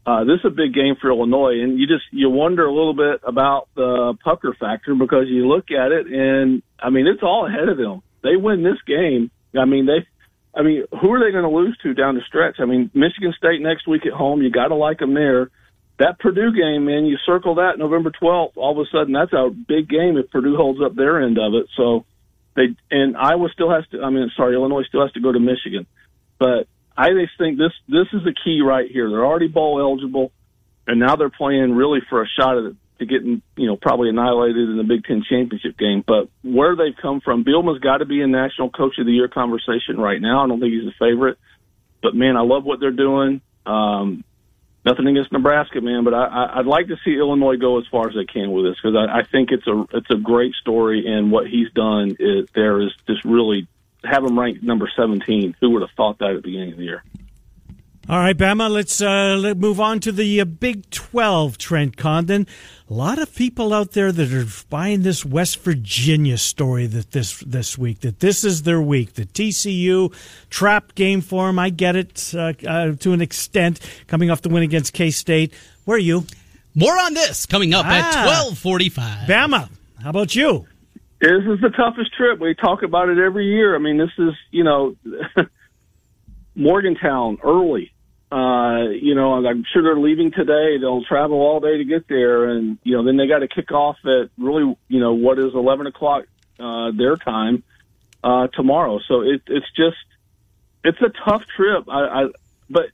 uh, 0.05 0.23
this 0.23 0.39
is 0.39 0.45
a 0.45 0.49
big 0.49 0.73
game 0.73 0.95
for 1.01 1.09
Illinois, 1.09 1.61
and 1.63 1.79
you 1.79 1.87
just 1.87 2.03
you 2.11 2.29
wonder 2.29 2.65
a 2.65 2.73
little 2.73 2.93
bit 2.93 3.21
about 3.27 3.67
the 3.75 4.15
pucker 4.23 4.55
factor 4.59 4.93
because 4.93 5.25
you 5.27 5.47
look 5.47 5.71
at 5.71 5.91
it, 5.91 6.05
and 6.07 6.61
I 6.79 6.91
mean 6.91 7.07
it's 7.07 7.23
all 7.23 7.47
ahead 7.47 7.69
of 7.69 7.77
them. 7.77 8.03
They 8.21 8.35
win 8.35 8.63
this 8.63 8.77
game. 8.85 9.31
I 9.57 9.65
mean 9.65 9.87
they 9.87 10.05
I 10.55 10.61
mean, 10.61 10.85
who 10.89 11.11
are 11.11 11.19
they 11.19 11.31
going 11.31 11.43
to 11.43 11.49
lose 11.49 11.77
to 11.83 11.93
down 11.93 12.15
the 12.15 12.21
stretch? 12.27 12.57
I 12.59 12.65
mean, 12.65 12.89
Michigan 12.93 13.33
State 13.37 13.61
next 13.61 13.87
week 13.87 14.05
at 14.05 14.13
home. 14.13 14.41
You 14.41 14.49
got 14.49 14.69
to 14.69 14.75
like 14.75 14.99
them 14.99 15.13
there. 15.13 15.49
That 15.97 16.19
Purdue 16.19 16.51
game, 16.51 16.85
man, 16.85 17.05
you 17.05 17.17
circle 17.25 17.55
that 17.55 17.77
November 17.77 18.11
12th. 18.11 18.57
All 18.57 18.71
of 18.71 18.85
a 18.85 18.89
sudden, 18.91 19.13
that's 19.13 19.31
a 19.31 19.49
big 19.49 19.87
game 19.87 20.17
if 20.17 20.29
Purdue 20.29 20.57
holds 20.57 20.79
up 20.83 20.95
their 20.95 21.23
end 21.23 21.37
of 21.37 21.53
it. 21.53 21.67
So 21.77 22.05
they 22.55 22.75
and 22.91 23.15
Iowa 23.15 23.47
still 23.53 23.71
has 23.71 23.85
to. 23.91 24.01
I 24.01 24.09
mean, 24.09 24.29
sorry, 24.35 24.55
Illinois 24.55 24.83
still 24.87 25.01
has 25.01 25.13
to 25.13 25.21
go 25.21 25.31
to 25.31 25.39
Michigan, 25.39 25.85
but 26.37 26.67
I 26.97 27.09
just 27.11 27.37
think 27.37 27.57
this 27.57 27.71
this 27.87 28.07
is 28.13 28.23
the 28.23 28.33
key 28.43 28.61
right 28.61 28.89
here. 28.91 29.09
They're 29.09 29.25
already 29.25 29.47
bowl 29.47 29.79
eligible, 29.79 30.31
and 30.85 30.99
now 30.99 31.15
they're 31.15 31.29
playing 31.29 31.73
really 31.73 31.99
for 32.09 32.21
a 32.21 32.27
shot 32.27 32.57
at 32.57 32.73
to 32.99 33.05
getting 33.05 33.41
you 33.57 33.67
know 33.67 33.75
probably 33.75 34.09
annihilated 34.09 34.69
in 34.69 34.77
the 34.77 34.83
Big 34.83 35.03
Ten 35.03 35.23
championship 35.27 35.77
game. 35.77 36.03
But 36.05 36.29
where 36.43 36.75
they've 36.75 36.95
come 37.01 37.21
from, 37.21 37.43
Bielema's 37.43 37.79
got 37.79 37.97
to 37.97 38.05
be 38.05 38.21
in 38.21 38.31
National 38.31 38.69
Coach 38.69 38.97
of 38.99 39.05
the 39.05 39.11
Year 39.11 39.27
conversation 39.27 39.97
right 39.97 40.21
now. 40.21 40.43
I 40.43 40.47
don't 40.47 40.59
think 40.59 40.73
he's 40.73 40.87
a 40.87 40.95
favorite, 40.97 41.37
but 42.01 42.15
man, 42.15 42.37
I 42.37 42.41
love 42.41 42.63
what 42.63 42.79
they're 42.79 42.91
doing. 42.91 43.41
Um, 43.65 44.23
nothing 44.85 45.07
against 45.07 45.31
Nebraska, 45.31 45.81
man, 45.81 46.03
but 46.03 46.13
I, 46.13 46.51
I'd 46.55 46.67
like 46.67 46.87
to 46.87 46.97
see 47.03 47.15
Illinois 47.17 47.57
go 47.57 47.79
as 47.79 47.87
far 47.87 48.07
as 48.07 48.15
they 48.15 48.25
can 48.25 48.51
with 48.51 48.65
this 48.65 48.75
because 48.81 48.95
I, 48.95 49.19
I 49.19 49.23
think 49.23 49.51
it's 49.51 49.67
a 49.67 49.85
it's 49.93 50.09
a 50.11 50.15
great 50.15 50.53
story, 50.53 51.07
and 51.07 51.31
what 51.31 51.47
he's 51.47 51.71
done 51.71 52.15
is, 52.19 52.47
there 52.53 52.81
is 52.81 52.93
just 53.07 53.25
really 53.25 53.67
have 54.03 54.23
him 54.23 54.39
ranked 54.39 54.63
number 54.63 54.89
seventeen. 54.95 55.55
Who 55.59 55.71
would 55.71 55.81
have 55.81 55.91
thought 55.97 56.19
that 56.19 56.29
at 56.29 56.35
the 56.35 56.41
beginning 56.41 56.73
of 56.73 56.77
the 56.77 56.83
year? 56.83 57.03
All 58.07 58.19
right, 58.19 58.37
Bama, 58.37 58.69
let's 58.69 59.01
uh, 59.01 59.35
let 59.35 59.57
move 59.57 59.79
on 59.79 59.99
to 60.01 60.11
the 60.11 60.39
uh, 60.39 60.45
Big 60.45 60.87
12, 60.91 61.57
Trent 61.57 61.97
Condon. 61.97 62.45
A 62.87 62.93
lot 62.93 63.17
of 63.17 63.33
people 63.33 63.73
out 63.73 63.93
there 63.93 64.11
that 64.11 64.31
are 64.31 64.45
buying 64.69 65.01
this 65.01 65.25
West 65.25 65.59
Virginia 65.63 66.37
story 66.37 66.85
that 66.85 67.11
this 67.13 67.39
this 67.39 67.79
week, 67.79 68.01
that 68.01 68.19
this 68.19 68.43
is 68.43 68.61
their 68.61 68.79
week. 68.79 69.13
The 69.15 69.25
TCU 69.25 70.13
trap 70.51 70.93
game 70.93 71.21
for 71.21 71.47
them. 71.47 71.57
I 71.57 71.71
get 71.71 71.95
it 71.95 72.31
uh, 72.35 72.53
uh, 72.67 72.91
to 72.91 73.13
an 73.13 73.21
extent, 73.21 73.79
coming 74.05 74.29
off 74.29 74.43
the 74.43 74.49
win 74.49 74.61
against 74.61 74.93
K 74.93 75.09
State. 75.09 75.51
Where 75.85 75.95
are 75.95 75.99
you? 75.99 76.25
More 76.75 76.93
on 76.99 77.15
this 77.15 77.47
coming 77.47 77.73
up 77.73 77.87
Ah. 77.87 77.97
at 77.97 78.27
1245. 78.27 79.27
Bama, 79.27 79.67
how 80.03 80.11
about 80.11 80.35
you? 80.35 80.67
This 81.21 81.41
is 81.47 81.59
the 81.59 81.69
toughest 81.75 82.13
trip. 82.13 82.39
We 82.39 82.53
talk 82.53 82.83
about 82.83 83.09
it 83.09 83.17
every 83.17 83.47
year. 83.47 83.73
I 83.75 83.79
mean, 83.79 83.97
this 83.97 84.11
is 84.19 84.35
you 84.51 84.63
know 84.63 84.95
Morgantown 86.55 87.39
early. 87.43 87.93
Uh, 88.31 88.89
you 88.89 89.15
know, 89.15 89.45
I'm 89.45 89.63
sure 89.71 89.83
they're 89.83 89.99
leaving 89.99 90.31
today. 90.31 90.77
They'll 90.79 91.03
travel 91.03 91.37
all 91.37 91.59
day 91.59 91.77
to 91.77 91.85
get 91.85 92.07
there, 92.07 92.45
and 92.45 92.77
you 92.83 92.97
know, 92.97 93.03
then 93.03 93.17
they 93.17 93.27
got 93.27 93.39
to 93.39 93.47
kick 93.47 93.71
off 93.71 93.97
at 94.03 94.29
really, 94.37 94.75
you 94.87 94.99
know, 94.99 95.13
what 95.13 95.39
is 95.39 95.53
11 95.53 95.87
o'clock 95.87 96.25
uh, 96.59 96.91
their 96.91 97.17
time 97.17 97.63
uh, 98.23 98.47
tomorrow. 98.47 98.99
So 99.07 99.21
it, 99.21 99.43
it's 99.47 99.71
just, 99.75 99.97
it's 100.83 101.01
a 101.01 101.09
tough 101.09 101.43
trip. 101.55 101.85
I, 101.87 102.23
I 102.23 102.27
but 102.69 102.89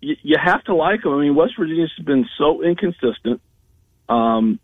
you, 0.00 0.16
you 0.22 0.36
have 0.42 0.64
to 0.64 0.74
like 0.74 1.02
them. 1.02 1.12
I 1.12 1.22
mean, 1.22 1.34
West 1.34 1.54
Virginia's 1.56 1.92
been 2.04 2.28
so 2.36 2.62
inconsistent. 2.62 3.40
Um, 4.08 4.60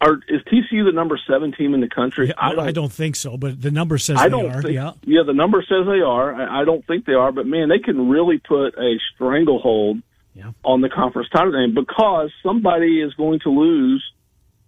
are 0.00 0.14
is 0.28 0.40
TCU 0.42 0.84
the 0.84 0.92
number 0.92 1.18
seven 1.28 1.52
team 1.52 1.74
in 1.74 1.80
the 1.80 1.88
country? 1.88 2.32
I, 2.36 2.50
I 2.52 2.70
don't 2.72 2.92
think 2.92 3.16
so, 3.16 3.36
but 3.36 3.60
the 3.60 3.70
number 3.70 3.98
says 3.98 4.16
I 4.18 4.24
they 4.24 4.30
don't 4.30 4.50
are. 4.50 4.62
think. 4.62 4.74
yeah. 4.74 5.22
the 5.26 5.32
number 5.32 5.60
says 5.62 5.86
they 5.86 6.00
are. 6.00 6.34
I, 6.34 6.62
I 6.62 6.64
don't 6.64 6.86
think 6.86 7.04
they 7.04 7.14
are, 7.14 7.32
but 7.32 7.46
man, 7.46 7.68
they 7.68 7.78
can 7.80 8.08
really 8.08 8.38
put 8.38 8.74
a 8.78 8.96
stranglehold 9.14 9.98
Yeah. 10.34 10.52
on 10.64 10.80
the 10.82 10.88
conference 10.88 11.28
title 11.30 11.52
game 11.52 11.74
because 11.74 12.30
somebody 12.42 13.00
is 13.02 13.12
going 13.14 13.40
to 13.40 13.50
lose 13.50 14.04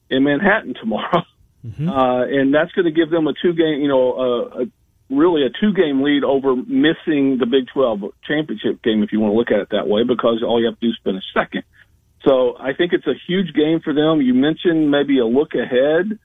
in 0.09 0.25
Manhattan 0.25 0.75
tomorrow, 0.75 1.23
Mm-hmm. 1.67 1.91
uh, 1.91 2.25
and 2.25 2.55
that's 2.55 2.73
going 2.73 2.87
to 2.87 2.91
give 2.91 3.11
them 3.11 3.27
a 3.27 3.35
two 3.35 3.53
game, 3.53 3.83
you 3.83 3.89
know, 3.89 4.13
uh, 4.13 4.63
a, 4.63 4.67
really 5.15 5.45
a 5.45 5.51
two 5.61 5.75
game 5.75 6.03
lead 6.03 6.25
over 6.25 6.57
missing 6.57 7.37
the 7.39 7.45
Big 7.45 7.67
Twelve 7.73 8.01
championship 8.27 8.83
game, 8.83 9.03
if 9.03 9.13
you 9.13 9.21
want 9.21 9.35
to 9.35 9.37
look 9.37 9.51
at 9.51 9.61
it 9.61 9.69
that 9.71 9.87
way, 9.87 10.03
because 10.03 10.43
all 10.43 10.59
you 10.59 10.65
have 10.67 10.81
to 10.81 10.87
do 10.87 10.91
is 10.91 10.99
finish 11.05 11.23
second. 11.35 11.65
So 12.25 12.57
I 12.59 12.75
think 12.75 12.93
it's 12.93 13.07
a 13.07 13.15
huge 13.27 13.55
game 13.55 13.81
for 13.81 13.95
them. 13.95 14.21
You 14.21 14.35
mentioned 14.35 14.91
maybe 14.91 15.19
a 15.19 15.27
look 15.27 15.55
ahead. 15.55 16.19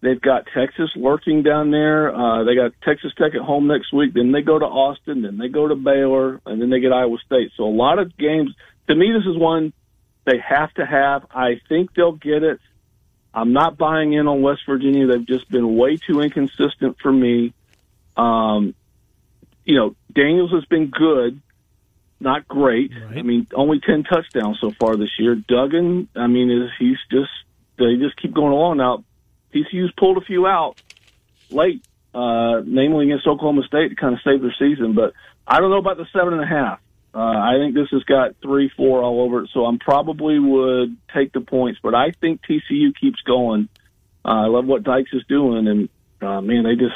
They've 0.00 0.20
got 0.20 0.44
Texas 0.54 0.90
lurking 0.96 1.42
down 1.42 1.70
there. 1.70 2.14
Uh, 2.14 2.44
they 2.44 2.54
got 2.54 2.72
Texas 2.82 3.12
Tech 3.16 3.34
at 3.34 3.40
home 3.40 3.66
next 3.66 3.92
week. 3.92 4.12
Then 4.14 4.32
they 4.32 4.42
go 4.42 4.58
to 4.58 4.64
Austin. 4.66 5.22
Then 5.22 5.38
they 5.38 5.48
go 5.48 5.66
to 5.66 5.74
Baylor, 5.74 6.40
and 6.44 6.60
then 6.60 6.68
they 6.70 6.80
get 6.80 6.92
Iowa 6.92 7.16
State. 7.24 7.52
So 7.56 7.64
a 7.64 7.72
lot 7.74 7.98
of 7.98 8.16
games. 8.16 8.54
To 8.88 8.94
me, 8.94 9.12
this 9.12 9.24
is 9.26 9.38
one 9.38 9.72
they 10.26 10.38
have 10.38 10.72
to 10.74 10.84
have. 10.84 11.26
I 11.30 11.60
think 11.68 11.94
they'll 11.94 12.12
get 12.12 12.42
it. 12.42 12.60
I'm 13.32 13.52
not 13.52 13.76
buying 13.76 14.12
in 14.12 14.28
on 14.28 14.42
West 14.42 14.62
Virginia. 14.66 15.06
They've 15.06 15.26
just 15.26 15.50
been 15.50 15.74
way 15.76 15.96
too 15.96 16.20
inconsistent 16.20 16.98
for 17.02 17.12
me. 17.12 17.52
Um, 18.16 18.74
you 19.64 19.76
know, 19.76 19.96
Daniels 20.12 20.52
has 20.52 20.64
been 20.66 20.90
good, 20.90 21.40
not 22.20 22.48
great. 22.48 22.92
Right. 22.92 23.18
I 23.18 23.22
mean, 23.22 23.46
only 23.54 23.80
ten 23.80 24.04
touchdowns 24.04 24.58
so 24.60 24.70
far 24.70 24.96
this 24.96 25.10
year. 25.18 25.34
Duggan, 25.34 26.08
I 26.16 26.26
mean, 26.26 26.50
is 26.50 26.70
he's 26.78 26.98
just 27.10 27.30
they 27.78 27.96
just 27.96 28.16
keep 28.20 28.34
going 28.34 28.52
along 28.52 28.78
now. 28.78 29.04
TCU's 29.54 29.92
pulled 29.96 30.18
a 30.18 30.20
few 30.20 30.46
out 30.46 30.80
late, 31.50 31.84
uh, 32.14 32.60
namely 32.64 33.06
against 33.06 33.26
Oklahoma 33.26 33.62
State 33.66 33.88
to 33.88 33.94
kind 33.94 34.14
of 34.14 34.20
save 34.22 34.40
their 34.40 34.54
season. 34.58 34.94
But 34.94 35.12
I 35.46 35.60
don't 35.60 35.70
know 35.70 35.78
about 35.78 35.96
the 35.96 36.06
seven 36.12 36.34
and 36.34 36.42
a 36.42 36.46
half. 36.46 36.80
Uh, 37.14 37.18
I 37.18 37.58
think 37.58 37.74
this 37.74 37.88
has 37.92 38.02
got 38.02 38.34
three, 38.42 38.70
four 38.76 39.02
all 39.02 39.20
over 39.20 39.44
it. 39.44 39.50
So 39.54 39.64
I'm 39.64 39.78
probably 39.78 40.38
would 40.40 40.96
take 41.14 41.32
the 41.32 41.40
points, 41.40 41.78
but 41.80 41.94
I 41.94 42.10
think 42.10 42.40
TCU 42.42 42.92
keeps 43.00 43.20
going. 43.20 43.68
Uh, 44.24 44.28
I 44.28 44.46
love 44.46 44.66
what 44.66 44.82
Dykes 44.82 45.12
is 45.12 45.22
doing, 45.28 45.68
and 45.68 45.88
uh, 46.20 46.40
man, 46.40 46.64
they 46.64 46.74
just 46.74 46.94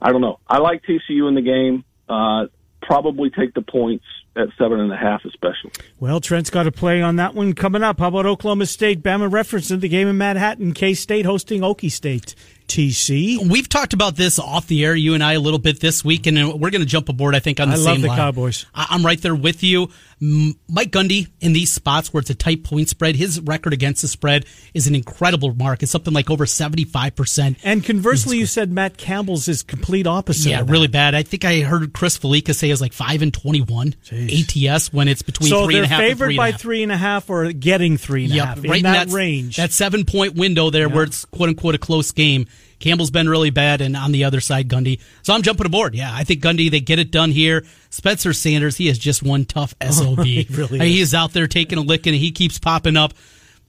I 0.00 0.12
don't 0.12 0.20
know. 0.20 0.38
I 0.46 0.58
like 0.58 0.82
TCU 0.84 1.26
in 1.28 1.34
the 1.34 1.42
game. 1.42 1.84
Uh, 2.08 2.46
probably 2.88 3.28
take 3.28 3.52
the 3.52 3.60
points 3.60 4.06
at 4.34 4.48
seven 4.56 4.80
and 4.80 4.90
a 4.90 4.96
half, 4.96 5.22
especially. 5.26 5.70
Well, 6.00 6.20
Trent's 6.20 6.48
got 6.48 6.66
a 6.66 6.72
play 6.72 7.02
on 7.02 7.16
that 7.16 7.34
one 7.34 7.52
coming 7.52 7.82
up. 7.82 7.98
How 7.98 8.08
about 8.08 8.24
Oklahoma 8.24 8.64
State? 8.64 9.02
Bama 9.02 9.30
reference 9.30 9.70
in 9.70 9.80
the 9.80 9.88
game 9.88 10.08
in 10.08 10.16
Manhattan. 10.16 10.72
K 10.72 10.94
State 10.94 11.26
hosting 11.26 11.60
Okie 11.60 11.92
State. 11.92 12.34
TC. 12.68 13.48
We've 13.50 13.68
talked 13.68 13.92
about 13.92 14.14
this 14.16 14.38
off 14.38 14.66
the 14.66 14.84
air, 14.84 14.94
you 14.94 15.14
and 15.14 15.22
I, 15.24 15.32
a 15.32 15.40
little 15.40 15.58
bit 15.58 15.80
this 15.80 16.04
week, 16.04 16.26
and 16.26 16.36
we're 16.60 16.70
going 16.70 16.82
to 16.82 16.86
jump 16.86 17.08
aboard. 17.08 17.34
I 17.34 17.40
think 17.40 17.58
on 17.60 17.68
the 17.68 17.74
I 17.74 17.78
same 17.78 17.86
I 17.86 17.92
love 17.92 18.02
the 18.02 18.08
line. 18.08 18.16
Cowboys. 18.18 18.66
I'm 18.74 19.04
right 19.04 19.20
there 19.20 19.34
with 19.34 19.62
you. 19.62 19.88
Mike 20.20 20.90
Gundy 20.90 21.28
in 21.40 21.52
these 21.52 21.70
spots 21.70 22.12
where 22.12 22.20
it's 22.20 22.30
a 22.30 22.34
tight 22.34 22.64
point 22.64 22.88
spread, 22.88 23.14
his 23.14 23.40
record 23.40 23.72
against 23.72 24.02
the 24.02 24.08
spread 24.08 24.46
is 24.74 24.88
an 24.88 24.96
incredible 24.96 25.54
mark. 25.54 25.82
It's 25.84 25.92
something 25.92 26.12
like 26.12 26.28
over 26.28 26.44
75 26.44 27.14
percent. 27.14 27.58
And 27.62 27.84
conversely, 27.84 28.36
you 28.38 28.46
said 28.46 28.72
Matt 28.72 28.96
Campbell's 28.96 29.46
is 29.46 29.62
complete 29.62 30.06
opposite. 30.08 30.50
Yeah, 30.50 30.64
really 30.66 30.88
bad. 30.88 31.14
I 31.14 31.22
think 31.22 31.44
I 31.44 31.60
heard 31.60 31.92
Chris 31.92 32.18
Fallica 32.18 32.52
say 32.52 32.68
was 32.70 32.80
like 32.80 32.92
five 32.92 33.22
and 33.22 33.32
twenty-one 33.32 33.94
ATS 34.12 34.92
when 34.92 35.06
it's 35.08 35.22
between 35.22 35.50
So 35.50 35.64
three 35.66 35.74
they're 35.74 35.84
and 35.84 35.92
a 35.92 35.94
half 35.94 36.00
and 36.00 36.08
favored 36.10 36.26
three 36.26 36.34
and 36.34 36.40
a 36.40 36.52
by 36.52 36.52
three 36.52 36.82
and 36.82 36.92
a 36.92 36.96
half 36.96 37.30
or 37.30 37.52
getting 37.52 37.96
three 37.96 38.24
and 38.24 38.32
a 38.32 38.36
Yep, 38.36 38.44
half 38.46 38.64
right 38.64 38.76
in 38.78 38.82
that 38.82 39.08
that 39.08 39.14
range. 39.14 39.56
That 39.56 39.72
seven 39.72 40.04
point 40.04 40.34
window 40.34 40.70
there 40.70 40.88
where 40.88 41.04
it's 41.04 41.24
quote 41.26 41.48
unquote 41.50 41.76
a 41.76 41.78
close 41.78 42.10
game. 42.10 42.46
Campbell's 42.80 43.10
been 43.10 43.28
really 43.28 43.50
bad, 43.50 43.80
and 43.80 43.96
on 43.96 44.12
the 44.12 44.24
other 44.24 44.40
side, 44.40 44.68
Gundy. 44.68 45.00
So 45.22 45.34
I'm 45.34 45.42
jumping 45.42 45.66
aboard. 45.66 45.94
Yeah, 45.94 46.10
I 46.12 46.24
think 46.24 46.40
Gundy, 46.42 46.70
they 46.70 46.80
get 46.80 46.98
it 46.98 47.10
done 47.10 47.30
here. 47.30 47.64
Spencer 47.90 48.32
Sanders, 48.32 48.76
he 48.76 48.88
is 48.88 48.98
just 48.98 49.22
one 49.22 49.44
tough 49.44 49.74
SOB. 49.90 50.20
he 50.24 50.46
really 50.50 50.78
I 50.80 50.84
mean, 50.84 50.88
He 50.92 51.00
is. 51.00 51.08
is 51.08 51.14
out 51.14 51.32
there 51.32 51.46
taking 51.46 51.78
a 51.78 51.82
licking, 51.82 52.12
and 52.14 52.20
he 52.22 52.30
keeps 52.30 52.58
popping 52.58 52.96
up. 52.96 53.12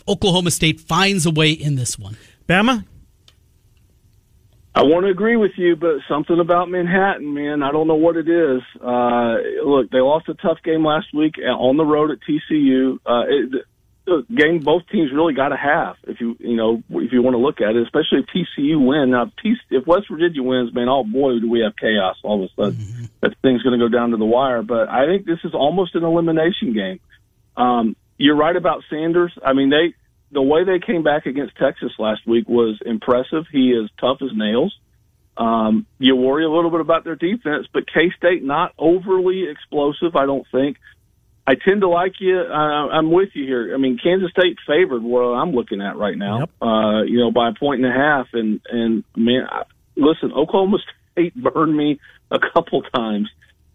Oklahoma 0.08 0.52
State 0.52 0.80
finds 0.80 1.26
a 1.26 1.32
way 1.32 1.52
in 1.52 1.76
this 1.76 1.98
one. 1.98 2.18
Bama. 2.48 2.86
I 4.76 4.84
want 4.84 5.06
to 5.06 5.10
agree 5.12 5.36
with 5.36 5.52
you, 5.58 5.76
but 5.76 5.96
something 6.08 6.40
about 6.40 6.70
Manhattan, 6.70 7.34
man, 7.34 7.64
I 7.64 7.72
don't 7.72 7.88
know 7.88 7.96
what 7.96 8.16
it 8.16 8.30
is. 8.30 8.62
Uh, 8.82 9.36
look, 9.66 9.90
they 9.90 10.00
lost 10.00 10.30
a 10.30 10.36
tough 10.36 10.60
game 10.64 10.86
last 10.86 11.08
week 11.14 11.36
on 11.40 11.76
the 11.76 11.84
road 11.84 12.12
at 12.12 12.20
TCU. 12.22 12.98
Uh, 13.06 13.24
it, 13.28 13.66
game 14.34 14.60
both 14.60 14.84
teams 14.92 15.12
really 15.14 15.34
got 15.34 15.50
to 15.50 15.58
have 15.58 15.96
if 16.04 16.20
you 16.20 16.36
you 16.40 16.56
know 16.56 16.84
if 16.90 17.12
you 17.12 17.22
want 17.22 17.36
to 17.36 17.40
look 17.40 17.62
at 17.62 17.76
it, 17.76 17.84
especially 17.84 18.20
if 18.20 18.26
TCU 18.28 18.86
win. 18.86 19.12
Now, 19.12 19.32
if 19.44 19.58
if 19.70 19.88
West 19.88 20.08
Virginia 20.10 20.44
wins, 20.44 20.74
man, 20.74 20.90
oh 20.90 21.04
boy, 21.04 21.40
do 21.40 21.50
we 21.50 21.62
have 21.62 21.76
chaos 21.76 22.18
all 22.24 22.44
of 22.44 22.50
a 22.50 22.54
sudden. 22.56 23.10
That 23.22 23.36
thing's 23.42 23.62
going 23.64 23.78
to 23.78 23.86
go 23.86 23.90
down 23.90 24.12
to 24.12 24.18
the 24.18 24.26
wire. 24.26 24.62
But 24.62 24.90
I 24.90 25.06
think 25.06 25.26
this 25.26 25.40
is 25.44 25.54
almost 25.54 25.96
an 25.96 26.04
elimination 26.04 26.74
game. 26.74 27.00
Um, 27.58 27.96
you're 28.18 28.36
right 28.36 28.56
about 28.56 28.84
Sanders. 28.90 29.38
I 29.44 29.54
mean, 29.54 29.70
they 29.70 29.94
the 30.32 30.42
way 30.42 30.64
they 30.64 30.80
came 30.80 31.04
back 31.04 31.26
against 31.26 31.58
Texas 31.58 31.92
last 31.98 32.26
week 32.28 32.48
was 32.48 32.80
impressive. 32.86 33.46
He 33.52 33.72
is 33.72 33.90
tough 34.00 34.18
as 34.22 34.30
nails. 34.34 34.78
Um, 35.38 35.86
you 35.98 36.16
worry 36.16 36.44
a 36.44 36.50
little 36.50 36.70
bit 36.70 36.82
about 36.82 37.06
their 37.06 37.16
defense, 37.16 37.68
but 37.74 37.88
K 37.88 38.12
State 38.18 38.44
not 38.44 38.74
overly 38.78 39.46
explosive, 39.50 40.16
I 40.16 40.26
don't 40.26 40.46
think. 40.52 40.78
I 41.50 41.56
tend 41.56 41.82
to 41.82 41.90
like 41.90 42.14
you. 42.20 42.38
Uh, 42.38 42.54
I'm 42.54 43.12
with 43.12 43.30
you 43.34 43.44
here. 43.44 43.74
I 43.74 43.78
mean, 43.80 43.98
Kansas 43.98 44.30
State 44.30 44.60
favored 44.68 45.02
what 45.02 45.22
I'm 45.22 45.52
looking 45.52 45.82
at 45.82 45.98
right 45.98 46.16
now. 46.16 46.42
Yep. 46.42 46.50
Uh, 46.62 47.02
you 47.08 47.18
know, 47.18 47.32
by 47.32 47.50
a 47.50 47.54
point 47.54 47.84
and 47.84 47.92
a 47.92 47.96
half. 47.96 48.28
And 48.34 48.62
and 48.70 49.04
man, 49.18 49.48
I, 49.50 49.64
listen, 49.96 50.32
Oklahoma 50.32 50.78
State 51.12 51.34
burned 51.42 51.76
me 51.76 52.00
a 52.30 52.38
couple 52.54 52.84
times 52.84 53.30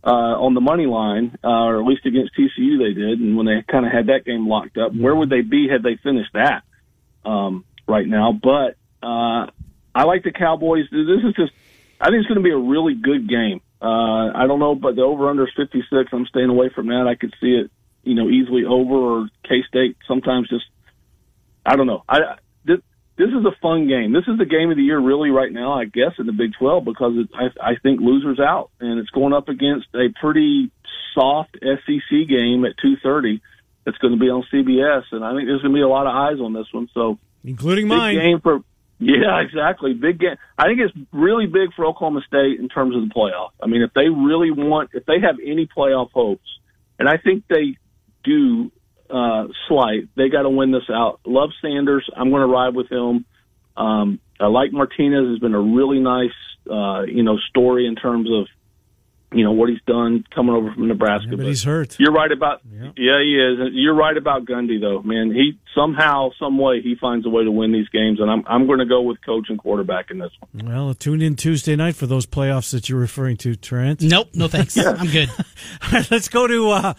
uh, 0.04 0.38
on 0.38 0.54
the 0.54 0.60
money 0.60 0.86
line, 0.86 1.36
uh, 1.42 1.48
or 1.48 1.80
at 1.80 1.84
least 1.84 2.06
against 2.06 2.36
TCU 2.38 2.78
they 2.78 2.94
did. 2.94 3.18
And 3.18 3.36
when 3.36 3.46
they 3.46 3.64
kind 3.66 3.84
of 3.84 3.90
had 3.90 4.06
that 4.06 4.24
game 4.24 4.46
locked 4.46 4.78
up, 4.78 4.94
where 4.94 5.16
would 5.16 5.28
they 5.28 5.40
be 5.40 5.66
had 5.68 5.82
they 5.82 5.96
finished 5.96 6.32
that 6.34 6.62
um, 7.24 7.64
right 7.88 8.06
now? 8.06 8.30
But 8.30 8.76
uh, 9.02 9.50
I 9.92 10.04
like 10.04 10.22
the 10.22 10.30
Cowboys. 10.30 10.84
This 10.92 11.24
is 11.24 11.34
just, 11.34 11.52
I 12.00 12.06
think 12.06 12.20
it's 12.20 12.28
going 12.28 12.40
to 12.40 12.44
be 12.44 12.52
a 12.52 12.56
really 12.56 12.94
good 12.94 13.28
game. 13.28 13.62
Uh, 13.84 14.32
I 14.34 14.46
don't 14.46 14.60
know, 14.60 14.74
but 14.74 14.96
the 14.96 15.02
over 15.02 15.28
under 15.28 15.44
is 15.44 15.52
56. 15.54 16.08
I'm 16.10 16.24
staying 16.24 16.48
away 16.48 16.70
from 16.74 16.86
that. 16.86 17.06
I 17.06 17.16
could 17.16 17.34
see 17.38 17.52
it, 17.52 17.70
you 18.02 18.14
know, 18.14 18.30
easily 18.30 18.64
over 18.64 18.94
or 18.94 19.28
K 19.46 19.62
State 19.68 19.98
sometimes 20.08 20.48
just, 20.48 20.64
I 21.66 21.76
don't 21.76 21.86
know. 21.86 22.02
I, 22.08 22.36
this, 22.64 22.78
this 23.18 23.28
is 23.28 23.44
a 23.44 23.54
fun 23.60 23.86
game. 23.86 24.14
This 24.14 24.24
is 24.26 24.38
the 24.38 24.46
game 24.46 24.70
of 24.70 24.78
the 24.78 24.82
year 24.82 24.98
really 24.98 25.28
right 25.28 25.52
now, 25.52 25.74
I 25.74 25.84
guess, 25.84 26.12
in 26.18 26.24
the 26.24 26.32
Big 26.32 26.52
12 26.58 26.86
because 26.86 27.12
it, 27.16 27.28
I, 27.34 27.72
I 27.72 27.72
think 27.82 28.00
losers 28.00 28.40
out 28.40 28.70
and 28.80 28.98
it's 28.98 29.10
going 29.10 29.34
up 29.34 29.50
against 29.50 29.88
a 29.94 30.08
pretty 30.18 30.70
soft 31.14 31.58
SEC 31.60 32.08
game 32.26 32.64
at 32.64 32.80
230. 32.80 33.42
It's 33.86 33.98
going 33.98 34.14
to 34.14 34.18
be 34.18 34.30
on 34.30 34.44
CBS 34.50 35.04
and 35.12 35.22
I 35.22 35.36
think 35.36 35.46
there's 35.46 35.60
going 35.60 35.74
to 35.74 35.78
be 35.78 35.82
a 35.82 35.88
lot 35.88 36.06
of 36.06 36.16
eyes 36.16 36.40
on 36.40 36.54
this 36.54 36.72
one. 36.72 36.88
So 36.94 37.18
including 37.44 37.88
mine. 37.88 38.16
game 38.16 38.40
for 38.40 38.60
yeah, 38.98 39.40
exactly. 39.40 39.94
Big 39.94 40.18
game. 40.20 40.36
I 40.56 40.64
think 40.64 40.80
it's 40.80 40.94
really 41.12 41.46
big 41.46 41.74
for 41.74 41.84
Oklahoma 41.86 42.20
State 42.26 42.60
in 42.60 42.68
terms 42.68 42.94
of 42.96 43.02
the 43.02 43.14
playoff. 43.14 43.50
I 43.62 43.66
mean, 43.66 43.82
if 43.82 43.92
they 43.94 44.08
really 44.08 44.50
want, 44.50 44.90
if 44.94 45.04
they 45.06 45.20
have 45.20 45.36
any 45.44 45.66
playoff 45.66 46.10
hopes, 46.12 46.48
and 46.98 47.08
I 47.08 47.16
think 47.16 47.44
they 47.48 47.76
do 48.22 48.70
uh, 49.10 49.48
slight, 49.68 50.08
they 50.16 50.28
got 50.28 50.42
to 50.42 50.50
win 50.50 50.70
this 50.70 50.88
out. 50.90 51.20
Love 51.26 51.50
Sanders. 51.60 52.08
I'm 52.16 52.30
going 52.30 52.42
to 52.42 52.52
ride 52.52 52.74
with 52.74 52.90
him. 52.90 53.24
Um, 53.76 54.20
I 54.40 54.46
like 54.46 54.72
Martinez. 54.72 55.28
Has 55.28 55.38
been 55.38 55.54
a 55.54 55.60
really 55.60 55.98
nice, 55.98 56.36
uh, 56.70 57.02
you 57.02 57.22
know, 57.22 57.38
story 57.50 57.86
in 57.86 57.96
terms 57.96 58.28
of 58.30 58.46
you 59.34 59.44
know 59.44 59.52
what 59.52 59.68
he's 59.68 59.82
done 59.86 60.24
coming 60.34 60.54
over 60.54 60.72
from 60.72 60.88
Nebraska. 60.88 61.28
Yeah, 61.30 61.36
but 61.36 61.46
he's 61.46 61.64
hurt. 61.64 61.98
You're 61.98 62.12
right 62.12 62.30
about 62.30 62.60
yeah. 62.70 62.92
he 62.96 63.36
is. 63.36 63.72
You're 63.72 63.94
right 63.94 64.16
about 64.16 64.44
Gundy 64.44 64.80
though, 64.80 65.02
man. 65.02 65.32
He 65.32 65.58
somehow, 65.74 66.30
some 66.38 66.56
way, 66.58 66.80
he 66.80 66.94
finds 67.00 67.26
a 67.26 67.28
way 67.28 67.44
to 67.44 67.50
win 67.50 67.72
these 67.72 67.88
games, 67.88 68.20
and 68.20 68.30
I'm 68.30 68.44
I'm 68.46 68.66
going 68.66 68.78
to 68.78 68.86
go 68.86 69.02
with 69.02 69.18
coach 69.24 69.46
and 69.48 69.58
quarterback 69.58 70.10
in 70.10 70.18
this 70.18 70.30
one. 70.52 70.66
Well, 70.66 70.94
tune 70.94 71.20
in 71.20 71.36
Tuesday 71.36 71.76
night 71.76 71.96
for 71.96 72.06
those 72.06 72.26
playoffs 72.26 72.70
that 72.72 72.88
you're 72.88 73.00
referring 73.00 73.36
to, 73.38 73.56
Trent. 73.56 74.02
Nope, 74.02 74.28
no 74.34 74.48
thanks. 74.48 74.76
I'm 74.78 75.08
good. 75.08 75.30
All 75.82 75.90
right, 75.92 76.10
let's 76.10 76.28
go 76.28 76.46
to. 76.46 76.70
Uh, 76.70 76.94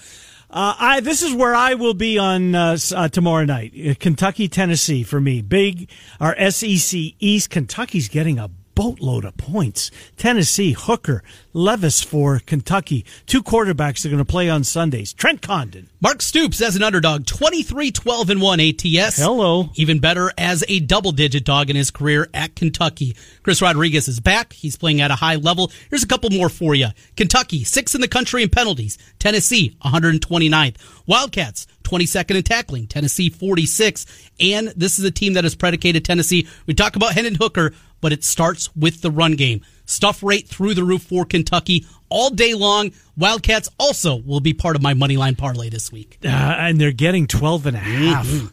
uh, 0.50 0.76
I 0.80 1.00
this 1.00 1.22
is 1.24 1.34
where 1.34 1.56
I 1.56 1.74
will 1.74 1.94
be 1.94 2.18
on 2.18 2.54
uh, 2.54 2.78
uh, 2.96 3.08
tomorrow 3.10 3.46
night. 3.46 3.74
Uh, 3.74 3.94
Kentucky, 4.00 4.48
Tennessee 4.48 5.04
for 5.04 5.20
me. 5.20 5.42
Big 5.42 5.90
our 6.20 6.36
SEC 6.52 7.00
East. 7.20 7.50
Kentucky's 7.50 8.10
getting 8.10 8.40
a 8.40 8.50
boatload 8.76 9.26
of 9.26 9.38
points. 9.38 9.90
Tennessee, 10.18 10.74
Hooker, 10.74 11.24
Levis 11.54 12.04
for 12.04 12.40
Kentucky. 12.40 13.06
Two 13.26 13.42
quarterbacks 13.42 14.06
are 14.06 14.10
going 14.10 14.20
to 14.20 14.26
play 14.26 14.50
on 14.50 14.64
Sundays. 14.64 15.14
Trent 15.14 15.42
Condon. 15.42 15.90
Mark 16.02 16.22
Stoops 16.22 16.62
as 16.62 16.76
an 16.76 16.84
underdog, 16.84 17.26
23 17.26 17.92
12 17.92 18.30
and 18.30 18.42
1 18.42 18.60
ATS. 18.60 19.18
Hello. 19.18 19.70
Even 19.76 20.00
better 20.00 20.32
as 20.38 20.64
a 20.68 20.82
double 20.82 21.14
digit 21.14 21.46
dog 21.46 21.70
in 21.70 21.76
his 21.76 21.90
career 21.92 22.28
at 22.34 22.56
Kentucky. 22.56 23.16
Chris 23.42 23.62
Rodriguez 23.62 24.08
is 24.08 24.20
back. 24.20 24.54
He's 24.54 24.76
playing 24.76 25.02
at 25.02 25.12
a 25.12 25.16
high 25.16 25.36
level. 25.36 25.72
Here's 25.90 26.04
a 26.04 26.08
couple 26.08 26.30
more 26.30 26.50
for 26.50 26.76
you. 26.76 26.88
Kentucky, 27.16 27.64
sixth 27.64 27.96
in 27.96 28.02
the 28.02 28.08
country 28.08 28.44
in 28.44 28.50
penalties. 28.50 28.98
Tennessee, 29.20 29.78
129th. 29.84 30.76
Wildcats, 31.08 31.68
22nd 31.84 32.36
in 32.36 32.44
tackling. 32.44 32.88
Tennessee, 32.88 33.30
46. 33.30 34.06
And 34.40 34.68
this 34.76 35.00
is 35.00 35.06
a 35.06 35.12
team 35.12 35.34
that 35.34 35.44
has 35.44 35.56
predicated 35.56 36.04
Tennessee. 36.04 36.48
We 36.66 36.74
talk 36.74 36.96
about 36.96 37.14
Hendon 37.14 37.36
Hooker, 37.36 37.72
but 38.02 38.14
it 38.14 38.24
starts 38.24 38.76
with 38.76 39.02
the 39.02 39.12
run 39.12 39.36
game. 39.36 39.62
Stuff 39.86 40.24
rate 40.24 40.48
through 40.48 40.74
the 40.74 40.84
roof 40.84 41.04
for 41.04 41.26
Kentucky 41.26 41.86
all 42.10 42.30
day 42.30 42.54
long. 42.54 42.92
Wildcats 43.18 43.70
also 43.80 44.18
will 44.18 44.40
be 44.40 44.54
part 44.54 44.76
of 44.76 44.82
my 44.82 44.94
money 44.94 45.18
line 45.18 45.36
parlay 45.36 45.70
this 45.70 45.92
week. 45.92 46.18
Uh, 46.24 46.28
and 46.28 46.80
they're 46.80 46.92
getting 46.92 47.28
12 47.28 47.68
and 47.68 47.78
a 47.78 47.80
half. 47.80 48.28
Mm-hmm. 48.28 48.48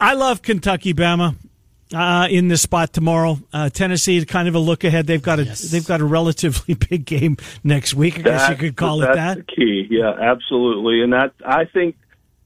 I 0.00 0.14
love 0.14 0.42
Kentucky, 0.42 0.94
Bama. 0.94 1.36
Uh, 1.94 2.26
in 2.28 2.48
this 2.48 2.62
spot 2.62 2.92
tomorrow, 2.92 3.38
uh, 3.52 3.70
Tennessee 3.70 4.24
kind 4.24 4.48
of 4.48 4.56
a 4.56 4.58
look 4.58 4.82
ahead. 4.82 5.06
They've 5.06 5.22
got 5.22 5.38
a 5.38 5.44
yes. 5.44 5.70
they've 5.70 5.86
got 5.86 6.00
a 6.00 6.04
relatively 6.04 6.74
big 6.90 7.04
game 7.04 7.36
next 7.62 7.94
week. 7.94 8.18
I 8.18 8.22
that, 8.22 8.24
guess 8.24 8.50
you 8.50 8.56
could 8.56 8.76
call 8.76 9.02
it 9.04 9.14
that. 9.14 9.36
The 9.36 9.42
key. 9.44 9.86
Yeah, 9.88 10.10
absolutely. 10.10 11.02
And 11.02 11.12
that 11.12 11.34
I 11.44 11.64
think. 11.66 11.96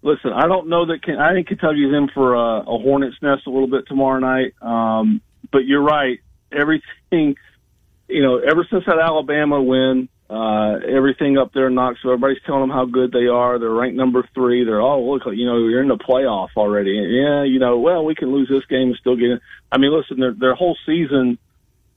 Listen, 0.02 0.32
I 0.32 0.46
don't 0.46 0.68
know 0.68 0.86
that. 0.86 1.00
I 1.18 1.34
think 1.34 1.48
Kentucky's 1.48 1.92
in 1.92 2.08
for 2.12 2.34
a, 2.34 2.60
a 2.60 2.78
hornet's 2.78 3.16
nest 3.20 3.46
a 3.46 3.50
little 3.50 3.66
bit 3.66 3.86
tomorrow 3.86 4.18
night. 4.18 4.54
Um, 4.60 5.22
but 5.53 5.64
you're 5.64 5.82
right. 5.82 6.20
Everything, 6.53 7.36
you 8.09 8.22
know, 8.22 8.38
ever 8.38 8.66
since 8.70 8.84
that 8.86 8.98
Alabama 8.98 9.62
win, 9.62 10.09
uh, 10.28 10.78
everything 10.88 11.38
up 11.38 11.53
there 11.53 11.66
in 11.66 11.74
Knoxville, 11.74 12.12
everybody's 12.12 12.42
telling 12.46 12.61
them 12.61 12.70
how 12.70 12.84
good 12.84 13.11
they 13.11 13.26
are. 13.26 13.59
They're 13.59 13.70
ranked 13.70 13.96
number 13.96 14.26
three. 14.32 14.64
They're 14.64 14.80
oh 14.80 15.03
look, 15.03 15.22
you 15.34 15.46
know, 15.46 15.59
you're 15.66 15.82
in 15.82 15.88
the 15.88 15.96
playoff 15.96 16.51
already. 16.57 16.92
Yeah, 16.92 17.42
you 17.44 17.59
know, 17.59 17.78
well, 17.78 18.05
we 18.05 18.14
can 18.14 18.32
lose 18.32 18.48
this 18.48 18.64
game 18.66 18.88
and 18.88 18.96
still 18.96 19.16
get 19.16 19.30
in. 19.30 19.40
I 19.72 19.78
mean, 19.78 19.92
listen, 19.92 20.20
their 20.20 20.32
their 20.32 20.55
whole 20.55 20.76
season, 20.86 21.38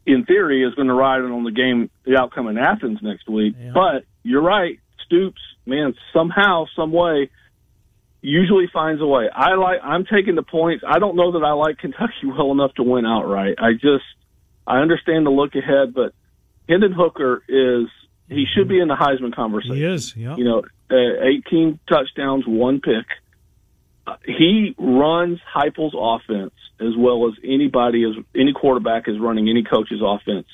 in 0.06 0.26
theory, 0.26 0.64
is 0.64 0.74
going 0.74 0.88
to 0.88 0.94
ride 0.96 1.22
on 1.22 1.44
the 1.44 1.52
game, 1.52 1.92
the 2.06 2.18
outcome 2.20 2.48
in 2.48 2.58
Athens 2.58 3.00
next 3.04 3.30
week. 3.30 3.56
Yeah. 3.60 3.72
But 3.74 4.06
you're 4.24 4.42
right, 4.42 4.80
Stoops, 5.06 5.42
man, 5.66 5.94
somehow, 6.12 6.66
some 6.76 6.92
way, 6.92 7.30
usually 8.24 8.68
finds 8.72 9.02
a 9.02 9.06
way. 9.06 9.30
I 9.34 9.56
like. 9.56 9.80
I'm 9.84 10.06
taking 10.06 10.36
the 10.36 10.44
points. 10.44 10.84
I 10.88 11.00
don't 11.00 11.16
know 11.16 11.34
that 11.34 11.44
I 11.46 11.52
like 11.52 11.78
Kentucky 11.78 12.14
well 12.26 12.52
enough 12.52 12.74
to 12.76 12.84
win 12.84 13.06
outright. 13.06 13.56
I 13.60 13.74
just 13.74 14.06
I 14.66 14.80
understand 14.80 15.26
the 15.26 15.30
look 15.30 15.56
ahead, 15.56 15.94
but 15.94 16.14
Hendon 16.68 16.94
Hooker 16.94 17.44
is 17.48 17.88
he 18.30 18.46
should 18.56 18.70
be 18.70 18.80
in 18.80 18.88
the 18.88 18.96
Heisman 18.96 19.36
conversation. 19.36 19.76
He 19.76 19.84
is, 19.84 20.16
yeah. 20.16 20.36
You 20.38 20.46
know, 20.46 20.64
uh, 20.90 21.26
18 21.48 21.80
touchdowns, 21.88 22.46
one 22.48 22.80
pick. 22.80 23.06
Uh, 24.08 24.16
he 24.26 24.76
runs 24.78 25.40
Heupel's 25.56 25.96
offense 25.96 26.54
as 26.80 26.96
well 26.98 27.28
as 27.28 27.34
anybody 27.44 28.04
as 28.04 28.24
any 28.36 28.54
quarterback 28.54 29.08
is 29.08 29.20
running 29.20 29.50
any 29.50 29.64
coach's 29.64 30.02
offense 30.04 30.48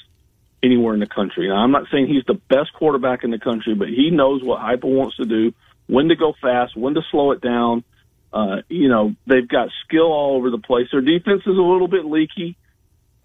anywhere 0.62 0.94
in 0.94 1.00
the 1.00 1.08
country. 1.08 1.48
Now, 1.48 1.58
I'm 1.58 1.72
not 1.72 1.86
saying 1.92 2.08
he's 2.08 2.26
the 2.26 2.40
best 2.50 2.74
quarterback 2.74 3.24
in 3.24 3.32
the 3.32 3.40
country, 3.40 3.76
but 3.76 3.88
he 3.88 4.10
knows 4.12 4.44
what 4.44 4.60
Heupel 4.60 4.96
wants 4.96 5.16
to 5.18 5.26
do, 5.26 5.54
when 5.90 6.10
to 6.10 6.16
go 6.16 6.34
fast, 6.40 6.78
when 6.78 6.94
to 6.94 7.02
slow 7.12 7.32
it 7.32 7.42
down. 7.42 7.84
Uh, 8.32 8.58
you 8.70 8.90
know, 8.90 9.16
they've 9.26 9.48
got 9.48 9.70
skill 9.86 10.14
all 10.14 10.38
over 10.38 10.52
the 10.52 10.60
place. 10.60 10.88
Their 10.92 11.02
defense 11.02 11.42
is 11.42 11.58
a 11.58 11.62
little 11.62 11.88
bit 11.88 12.06
leaky, 12.06 12.56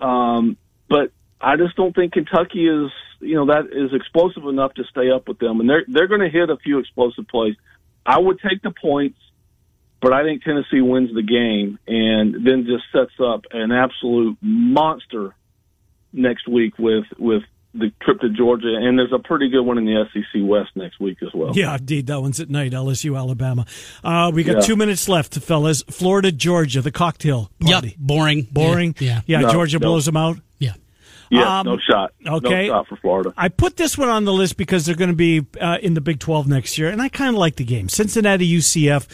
um, 0.00 0.56
but 0.88 1.12
I 1.38 1.56
just 1.56 1.76
don't 1.76 1.94
think 1.94 2.14
Kentucky 2.14 2.66
is 2.66 2.90
you 3.20 3.34
know 3.34 3.46
that 3.46 3.66
is 3.70 3.92
explosive 3.92 4.44
enough 4.44 4.74
to 4.74 4.84
stay 4.84 5.10
up 5.10 5.28
with 5.28 5.38
them, 5.38 5.60
and 5.60 5.68
they're 5.68 5.84
they're 5.86 6.08
going 6.08 6.22
to 6.22 6.30
hit 6.30 6.48
a 6.48 6.56
few 6.56 6.78
explosive 6.78 7.28
plays. 7.28 7.54
I 8.06 8.18
would 8.18 8.40
take 8.40 8.62
the 8.62 8.70
points, 8.70 9.18
but 10.00 10.14
I 10.14 10.22
think 10.22 10.42
Tennessee 10.42 10.80
wins 10.80 11.14
the 11.14 11.22
game 11.22 11.78
and 11.86 12.46
then 12.46 12.66
just 12.66 12.84
sets 12.92 13.18
up 13.20 13.44
an 13.52 13.72
absolute 13.72 14.38
monster 14.40 15.34
next 16.14 16.48
week 16.48 16.78
with 16.78 17.04
with 17.18 17.42
the 17.74 17.92
trip 18.02 18.20
to 18.20 18.28
Georgia, 18.30 18.74
and 18.80 18.98
there's 18.98 19.12
a 19.12 19.18
pretty 19.18 19.48
good 19.48 19.62
one 19.62 19.78
in 19.78 19.84
the 19.84 20.04
SEC 20.12 20.42
West 20.42 20.70
next 20.74 21.00
week 21.00 21.18
as 21.22 21.28
well. 21.34 21.52
Yeah, 21.54 21.76
indeed, 21.76 22.06
that 22.06 22.20
one's 22.20 22.40
at 22.40 22.48
night. 22.48 22.72
LSU, 22.72 23.16
Alabama. 23.16 23.66
Uh, 24.02 24.30
we 24.32 24.44
got 24.44 24.56
yeah. 24.56 24.60
two 24.62 24.76
minutes 24.76 25.08
left, 25.08 25.34
fellas. 25.40 25.82
Florida, 25.90 26.32
Georgia, 26.32 26.80
the 26.80 26.92
cocktail 26.92 27.50
party. 27.60 27.88
Yep, 27.88 27.96
boring, 27.98 28.48
boring. 28.50 28.94
Yeah, 28.98 29.22
yeah. 29.26 29.40
yeah 29.40 29.46
no, 29.46 29.52
Georgia 29.52 29.78
no. 29.78 29.88
blows 29.88 30.06
them 30.06 30.16
out. 30.16 30.38
Yeah, 31.34 31.60
um, 31.60 31.66
no 31.66 31.78
shot. 31.78 32.12
Okay, 32.26 32.68
no 32.68 32.74
shot 32.74 32.88
for 32.88 32.96
Florida. 32.96 33.32
I 33.36 33.48
put 33.48 33.76
this 33.76 33.98
one 33.98 34.08
on 34.08 34.24
the 34.24 34.32
list 34.32 34.56
because 34.56 34.86
they're 34.86 34.94
going 34.94 35.10
to 35.10 35.16
be 35.16 35.44
uh, 35.60 35.78
in 35.82 35.94
the 35.94 36.00
Big 36.00 36.20
Twelve 36.20 36.46
next 36.46 36.78
year, 36.78 36.88
and 36.88 37.00
I 37.02 37.08
kind 37.08 37.34
of 37.34 37.38
like 37.40 37.56
the 37.56 37.64
game. 37.64 37.88
Cincinnati, 37.88 38.48
UCF. 38.48 39.08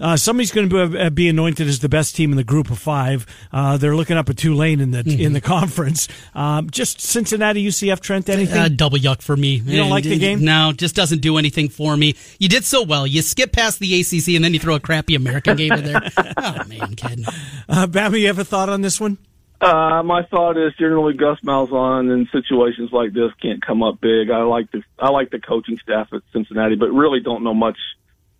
Uh, 0.00 0.16
somebody's 0.16 0.52
going 0.52 0.68
to 0.68 1.06
uh, 1.06 1.10
be 1.10 1.28
anointed 1.28 1.66
as 1.66 1.80
the 1.80 1.88
best 1.88 2.16
team 2.16 2.30
in 2.30 2.36
the 2.36 2.44
group 2.44 2.70
of 2.70 2.78
five. 2.78 3.26
Uh, 3.52 3.76
they're 3.76 3.96
looking 3.96 4.16
up 4.16 4.28
at 4.28 4.36
Tulane 4.36 4.80
in 4.80 4.90
the 4.90 5.02
mm-hmm. 5.02 5.20
in 5.20 5.32
the 5.32 5.40
conference. 5.40 6.08
Um, 6.34 6.70
just 6.70 7.00
Cincinnati, 7.00 7.64
UCF, 7.66 8.00
Trent. 8.00 8.28
Anything? 8.28 8.58
Uh, 8.58 8.68
double 8.68 8.98
yuck 8.98 9.22
for 9.22 9.36
me. 9.36 9.56
You 9.56 9.76
don't 9.76 9.90
like 9.90 10.04
the 10.04 10.18
game? 10.18 10.44
No, 10.44 10.72
just 10.72 10.94
doesn't 10.94 11.20
do 11.20 11.38
anything 11.38 11.68
for 11.68 11.96
me. 11.96 12.14
You 12.38 12.48
did 12.48 12.64
so 12.64 12.82
well. 12.82 13.06
You 13.06 13.22
skip 13.22 13.52
past 13.52 13.78
the 13.78 14.00
ACC 14.00 14.34
and 14.34 14.44
then 14.44 14.52
you 14.54 14.60
throw 14.60 14.74
a 14.74 14.80
crappy 14.80 15.14
American 15.14 15.56
game 15.56 15.72
in 15.72 15.84
there. 15.84 16.00
oh 16.36 16.64
man, 16.68 16.94
kid. 16.96 17.24
Uh, 17.68 17.86
Bama, 17.86 18.18
you 18.18 18.26
have 18.26 18.38
a 18.38 18.44
thought 18.44 18.68
on 18.68 18.82
this 18.82 19.00
one? 19.00 19.18
Uh, 19.60 20.02
my 20.02 20.22
thought 20.24 20.58
is 20.58 20.74
generally 20.78 21.14
Gus 21.14 21.38
Malzahn 21.40 22.12
in 22.12 22.28
situations 22.32 22.92
like 22.92 23.12
this 23.12 23.32
can't 23.40 23.64
come 23.64 23.82
up 23.82 24.00
big. 24.00 24.30
I 24.30 24.42
like 24.42 24.70
the 24.70 24.82
I 24.98 25.10
like 25.10 25.30
the 25.30 25.38
coaching 25.38 25.78
staff 25.78 26.08
at 26.12 26.20
Cincinnati, 26.32 26.74
but 26.74 26.90
really 26.90 27.20
don't 27.20 27.44
know 27.44 27.54
much. 27.54 27.78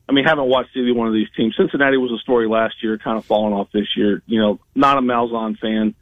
I 0.08 0.12
mean, 0.12 0.24
haven't 0.24 0.46
watched 0.46 0.76
either 0.76 0.92
one 0.92 1.08
of 1.08 1.14
these 1.14 1.28
teams. 1.36 1.56
Cincinnati 1.56 1.96
was 1.96 2.12
a 2.12 2.18
story 2.18 2.48
last 2.48 2.82
year, 2.82 2.98
kind 2.98 3.16
of 3.16 3.24
falling 3.24 3.54
off 3.54 3.68
this 3.72 3.86
year. 3.96 4.22
You 4.26 4.40
know, 4.40 4.60
not 4.74 4.98
a 4.98 5.00
Malzahn 5.00 5.58
fan. 5.58 5.94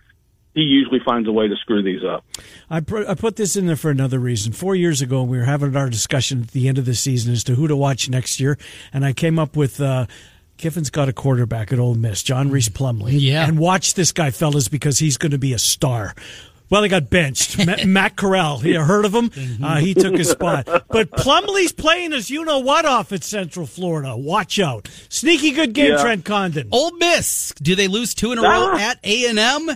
He 0.54 0.62
usually 0.62 1.00
finds 1.02 1.26
a 1.28 1.32
way 1.32 1.48
to 1.48 1.56
screw 1.56 1.82
these 1.82 2.04
up. 2.04 2.24
I, 2.68 2.80
pr- 2.80 3.08
I 3.08 3.14
put 3.14 3.36
this 3.36 3.56
in 3.56 3.66
there 3.66 3.76
for 3.76 3.90
another 3.90 4.18
reason. 4.18 4.52
Four 4.52 4.74
years 4.74 5.00
ago, 5.00 5.22
we 5.22 5.38
were 5.38 5.44
having 5.44 5.74
our 5.76 5.88
discussion 5.88 6.42
at 6.42 6.48
the 6.48 6.68
end 6.68 6.76
of 6.76 6.84
the 6.84 6.94
season 6.94 7.32
as 7.32 7.42
to 7.44 7.54
who 7.54 7.68
to 7.68 7.76
watch 7.76 8.10
next 8.10 8.38
year, 8.38 8.58
and 8.92 9.02
I 9.02 9.14
came 9.14 9.38
up 9.38 9.56
with 9.56 9.80
uh, 9.80 10.06
Kiffin's 10.58 10.90
got 10.90 11.08
a 11.08 11.12
quarterback 11.12 11.72
at 11.72 11.78
Ole 11.78 11.94
Miss, 11.94 12.22
John 12.22 12.50
Rhys 12.50 12.68
Plumlee. 12.68 13.18
Yeah. 13.18 13.46
And 13.46 13.58
watch 13.58 13.94
this 13.94 14.12
guy, 14.12 14.30
fellas, 14.30 14.68
because 14.68 14.98
he's 14.98 15.16
going 15.16 15.32
to 15.32 15.38
be 15.38 15.54
a 15.54 15.58
star. 15.58 16.14
Well, 16.72 16.82
he 16.82 16.88
got 16.88 17.10
benched. 17.10 17.66
Matt 17.86 18.16
Corral, 18.16 18.64
you 18.64 18.80
heard 18.80 19.04
of 19.04 19.14
him? 19.14 19.28
Mm-hmm. 19.28 19.62
Uh, 19.62 19.76
he 19.76 19.92
took 19.92 20.16
his 20.16 20.30
spot. 20.30 20.66
But 20.88 21.10
Plumlee's 21.10 21.70
playing 21.70 22.14
as 22.14 22.30
you 22.30 22.46
know 22.46 22.60
what 22.60 22.86
off 22.86 23.12
at 23.12 23.22
Central 23.22 23.66
Florida. 23.66 24.16
Watch 24.16 24.58
out. 24.58 24.88
Sneaky 25.10 25.50
good 25.50 25.74
game, 25.74 25.90
yeah. 25.90 26.00
Trent 26.02 26.24
Condon. 26.24 26.70
Ole 26.72 26.92
Miss. 26.92 27.52
Do 27.60 27.74
they 27.74 27.88
lose 27.88 28.14
two 28.14 28.32
in 28.32 28.38
a 28.38 28.42
row 28.42 28.70
ah. 28.72 28.78
at 28.78 28.98
A 29.04 29.26
and 29.26 29.38
M? 29.38 29.68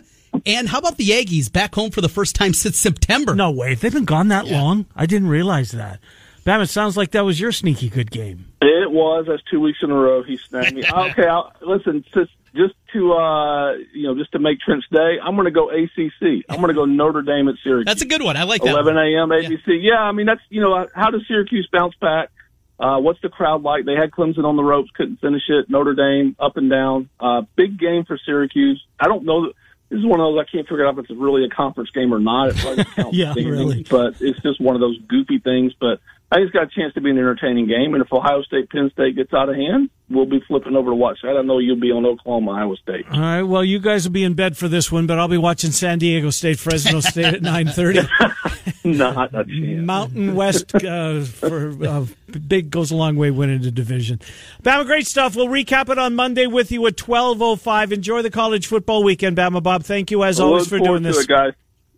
And 0.47 0.71
how 0.71 0.79
about 0.79 0.97
the 0.97 1.11
Aggies 1.11 1.53
back 1.53 1.75
home 1.75 1.91
for 1.91 2.01
the 2.01 2.09
first 2.09 2.35
time 2.35 2.55
since 2.55 2.79
September? 2.79 3.35
No 3.35 3.51
way. 3.51 3.75
They've 3.75 3.93
been 3.93 4.07
gone 4.07 4.29
that 4.29 4.47
yeah. 4.47 4.59
long? 4.59 4.87
I 4.97 5.05
didn't 5.05 5.29
realize 5.29 5.73
that. 5.73 6.01
Bam, 6.45 6.63
it 6.63 6.69
sounds 6.69 6.97
like 6.97 7.11
that 7.11 7.27
was 7.27 7.39
your 7.39 7.53
sneaky 7.53 7.91
good 7.91 8.11
game. 8.11 8.47
It 8.63 8.91
was. 8.91 9.27
That's 9.29 9.43
two 9.51 9.61
weeks 9.61 9.81
in 9.83 9.91
a 9.91 9.95
row 9.95 10.23
he 10.23 10.39
snagged 10.39 10.75
me. 10.75 10.85
okay, 10.95 11.27
I'll, 11.27 11.53
listen, 11.61 12.07
just, 12.15 12.33
just 12.57 12.75
to, 12.93 13.13
uh, 13.13 13.73
you 13.93 14.05
know, 14.05 14.15
just 14.15 14.33
to 14.33 14.39
make 14.39 14.59
Trent's 14.61 14.87
day, 14.91 15.17
I'm 15.23 15.35
going 15.35 15.45
to 15.47 15.51
go 15.51 15.71
ACC. 15.71 16.45
I'm 16.49 16.57
going 16.57 16.69
to 16.69 16.75
go 16.75 16.85
Notre 16.85 17.23
Dame 17.23 17.49
at 17.49 17.55
Syracuse. 17.63 17.87
That's 17.87 18.03
a 18.03 18.07
good 18.07 18.23
one. 18.23 18.37
I 18.37 18.45
like 18.45 18.63
that 18.63 18.71
11 18.71 18.97
a.m. 18.97 19.29
ABC. 19.29 19.61
Yeah. 19.67 19.93
yeah, 19.93 20.01
I 20.01 20.13
mean, 20.13 20.27
that's, 20.27 20.41
you 20.49 20.61
know, 20.61 20.87
how 20.95 21.11
does 21.11 21.23
Syracuse 21.29 21.69
bounce 21.73 21.95
back? 22.01 22.31
Uh, 22.79 22.99
what's 22.99 23.21
the 23.23 23.29
crowd 23.29 23.63
like? 23.63 23.85
They 23.85 23.95
had 23.95 24.11
Clemson 24.11 24.45
on 24.45 24.57
the 24.57 24.65
ropes, 24.65 24.91
couldn't 24.95 25.21
finish 25.21 25.43
it. 25.49 25.71
Notre 25.71 25.95
Dame 25.95 26.37
up 26.39 26.57
and 26.57 26.71
down. 26.71 27.09
Uh, 27.19 27.43
big 27.57 27.79
game 27.79 28.05
for 28.05 28.19
Syracuse. 28.25 28.83
I 29.01 29.07
don't 29.07 29.25
know. 29.25 29.47
That, 29.47 29.55
this 29.89 30.01
is 30.01 30.05
one 30.05 30.21
of 30.21 30.27
those 30.27 30.45
I 30.47 30.51
can't 30.51 30.69
figure 30.69 30.87
out 30.87 30.99
if 30.99 31.05
it's 31.09 31.19
really 31.19 31.45
a 31.45 31.49
conference 31.49 31.91
game 31.91 32.13
or 32.13 32.19
not. 32.19 32.49
It's 32.49 32.65
like 32.97 33.13
yeah, 33.13 33.35
really. 33.35 33.85
But 33.85 34.21
it's 34.21 34.41
just 34.41 34.61
one 34.61 34.75
of 34.75 34.81
those 34.81 34.99
goofy 35.09 35.39
things. 35.39 35.73
But 35.81 36.01
I 36.31 36.41
just 36.41 36.53
got 36.53 36.65
a 36.65 36.67
chance 36.67 36.93
to 36.95 37.01
be 37.01 37.11
an 37.11 37.19
entertaining 37.19 37.69
game. 37.69 37.95
And 37.95 38.03
if 38.03 38.13
Ohio 38.13 38.43
State 38.43 38.69
Penn 38.71 38.91
State 38.93 39.15
gets 39.15 39.33
out 39.33 39.49
of 39.49 39.55
hand, 39.55 39.91
we'll 40.11 40.27
be 40.27 40.41
flipping 40.49 40.75
over 40.75 40.91
to 40.91 40.95
watch 40.97 41.19
that. 41.23 41.37
I 41.37 41.43
know 41.43 41.61
you'll 41.61 41.79
be 41.79 41.93
on 41.93 42.05
Oklahoma 42.05 42.51
Iowa 42.51 42.77
State. 42.83 43.07
All 43.13 43.21
right. 43.21 43.43
Well, 43.43 43.65
you 43.65 43.79
guys 43.79 44.05
will 44.05 44.13
be 44.13 44.25
in 44.25 44.35
bed 44.35 44.57
for 44.57 44.67
this 44.67 44.91
one, 44.91 45.07
but 45.07 45.21
I'll 45.21 45.29
be 45.29 45.39
watching 45.39 45.71
San 45.71 45.99
Diego 45.99 46.31
State 46.31 46.59
Fresno 46.59 46.99
State 46.99 47.35
at 47.35 47.43
nine 47.43 47.69
thirty. 47.69 48.01
Not 48.85 49.35
a 49.35 49.45
chance. 49.45 49.87
Mountain 49.87 50.35
West 50.35 50.75
uh, 50.75 51.23
for 51.23 51.87
uh, 51.87 52.07
big 52.49 52.71
goes 52.71 52.91
a 52.91 52.97
long 52.97 53.15
way 53.15 53.31
winning 53.31 53.63
the 53.63 53.71
division. 53.71 54.21
Bama, 54.65 54.85
great 54.85 55.07
stuff. 55.07 55.37
We'll 55.37 55.49
recap 55.49 55.91
it 55.91 55.99
on 55.99 56.17
Monday 56.17 56.49
with 56.49 56.73
you 56.73 56.85
at 56.89 56.97
twelve 56.97 57.41
oh 57.41 57.55
five. 57.55 57.93
Enjoy 57.93 58.23
the 58.23 58.31
college 58.31 58.67
football 58.67 59.05
weekend, 59.05 59.37
Bama 59.37 59.63
Bob. 59.63 59.85
Thank 59.85 60.11
you 60.11 60.25
as 60.25 60.41
always 60.41 60.67
for 60.67 60.81
doing 60.81 61.05
this, 61.05 61.19
it, 61.21 61.29
guys. 61.29 61.53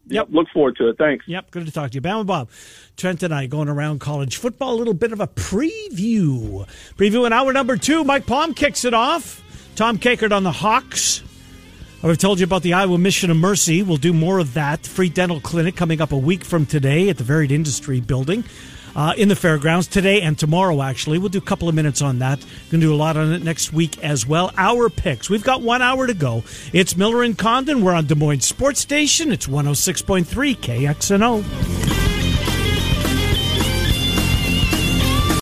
Yep. 0.08 0.28
Look 0.30 0.48
forward 0.52 0.76
to 0.76 0.88
it. 0.88 0.98
Thanks. 0.98 1.26
Yep. 1.28 1.50
Good 1.50 1.66
to 1.66 1.72
talk 1.72 1.90
to 1.90 1.94
you. 1.96 2.00
Bama 2.00 2.26
Bob. 2.26 2.48
Trent 2.96 3.22
and 3.22 3.32
I 3.32 3.46
going 3.46 3.68
around 3.68 4.00
college 4.00 4.36
football. 4.36 4.74
A 4.74 4.76
little 4.76 4.94
bit 4.94 5.12
of 5.12 5.20
a 5.20 5.26
preview. 5.26 6.66
Preview 6.96 7.26
in 7.26 7.32
hour 7.32 7.52
number 7.52 7.76
two. 7.76 8.04
Mike 8.04 8.26
Palm 8.26 8.54
kicks 8.54 8.84
it 8.84 8.94
off. 8.94 9.42
Tom 9.76 9.98
Kakert 9.98 10.32
on 10.32 10.42
the 10.42 10.52
Hawks. 10.52 11.22
I've 12.02 12.18
told 12.18 12.38
you 12.38 12.44
about 12.44 12.62
the 12.62 12.74
Iowa 12.74 12.96
Mission 12.96 13.30
of 13.30 13.36
Mercy. 13.36 13.82
We'll 13.82 13.96
do 13.96 14.12
more 14.12 14.38
of 14.38 14.54
that. 14.54 14.86
Free 14.86 15.08
dental 15.08 15.40
clinic 15.40 15.74
coming 15.74 16.00
up 16.00 16.12
a 16.12 16.16
week 16.16 16.44
from 16.44 16.64
today 16.64 17.08
at 17.08 17.18
the 17.18 17.24
Varied 17.24 17.50
Industry 17.50 18.00
Building 18.00 18.44
uh, 18.96 19.14
in 19.16 19.28
the 19.28 19.36
fairgrounds 19.36 19.86
today 19.86 20.20
and 20.22 20.38
tomorrow, 20.38 20.82
actually. 20.82 21.18
We'll 21.18 21.28
do 21.28 21.38
a 21.38 21.42
couple 21.42 21.68
of 21.68 21.74
minutes 21.74 22.02
on 22.02 22.18
that. 22.20 22.38
Going 22.70 22.80
to 22.80 22.86
do 22.86 22.94
a 22.94 22.96
lot 22.96 23.16
on 23.16 23.32
it 23.32 23.42
next 23.42 23.72
week 23.72 24.02
as 24.02 24.26
well. 24.26 24.52
Our 24.56 24.88
picks. 24.90 25.30
We've 25.30 25.44
got 25.44 25.62
one 25.62 25.82
hour 25.82 26.06
to 26.06 26.14
go. 26.14 26.44
It's 26.72 26.96
Miller 26.96 27.22
and 27.22 27.36
Condon. 27.36 27.82
We're 27.82 27.94
on 27.94 28.06
Des 28.06 28.14
Moines 28.14 28.40
Sports 28.40 28.80
Station. 28.80 29.32
It's 29.32 29.46
106.3 29.46 30.24
KXNO. 30.56 32.17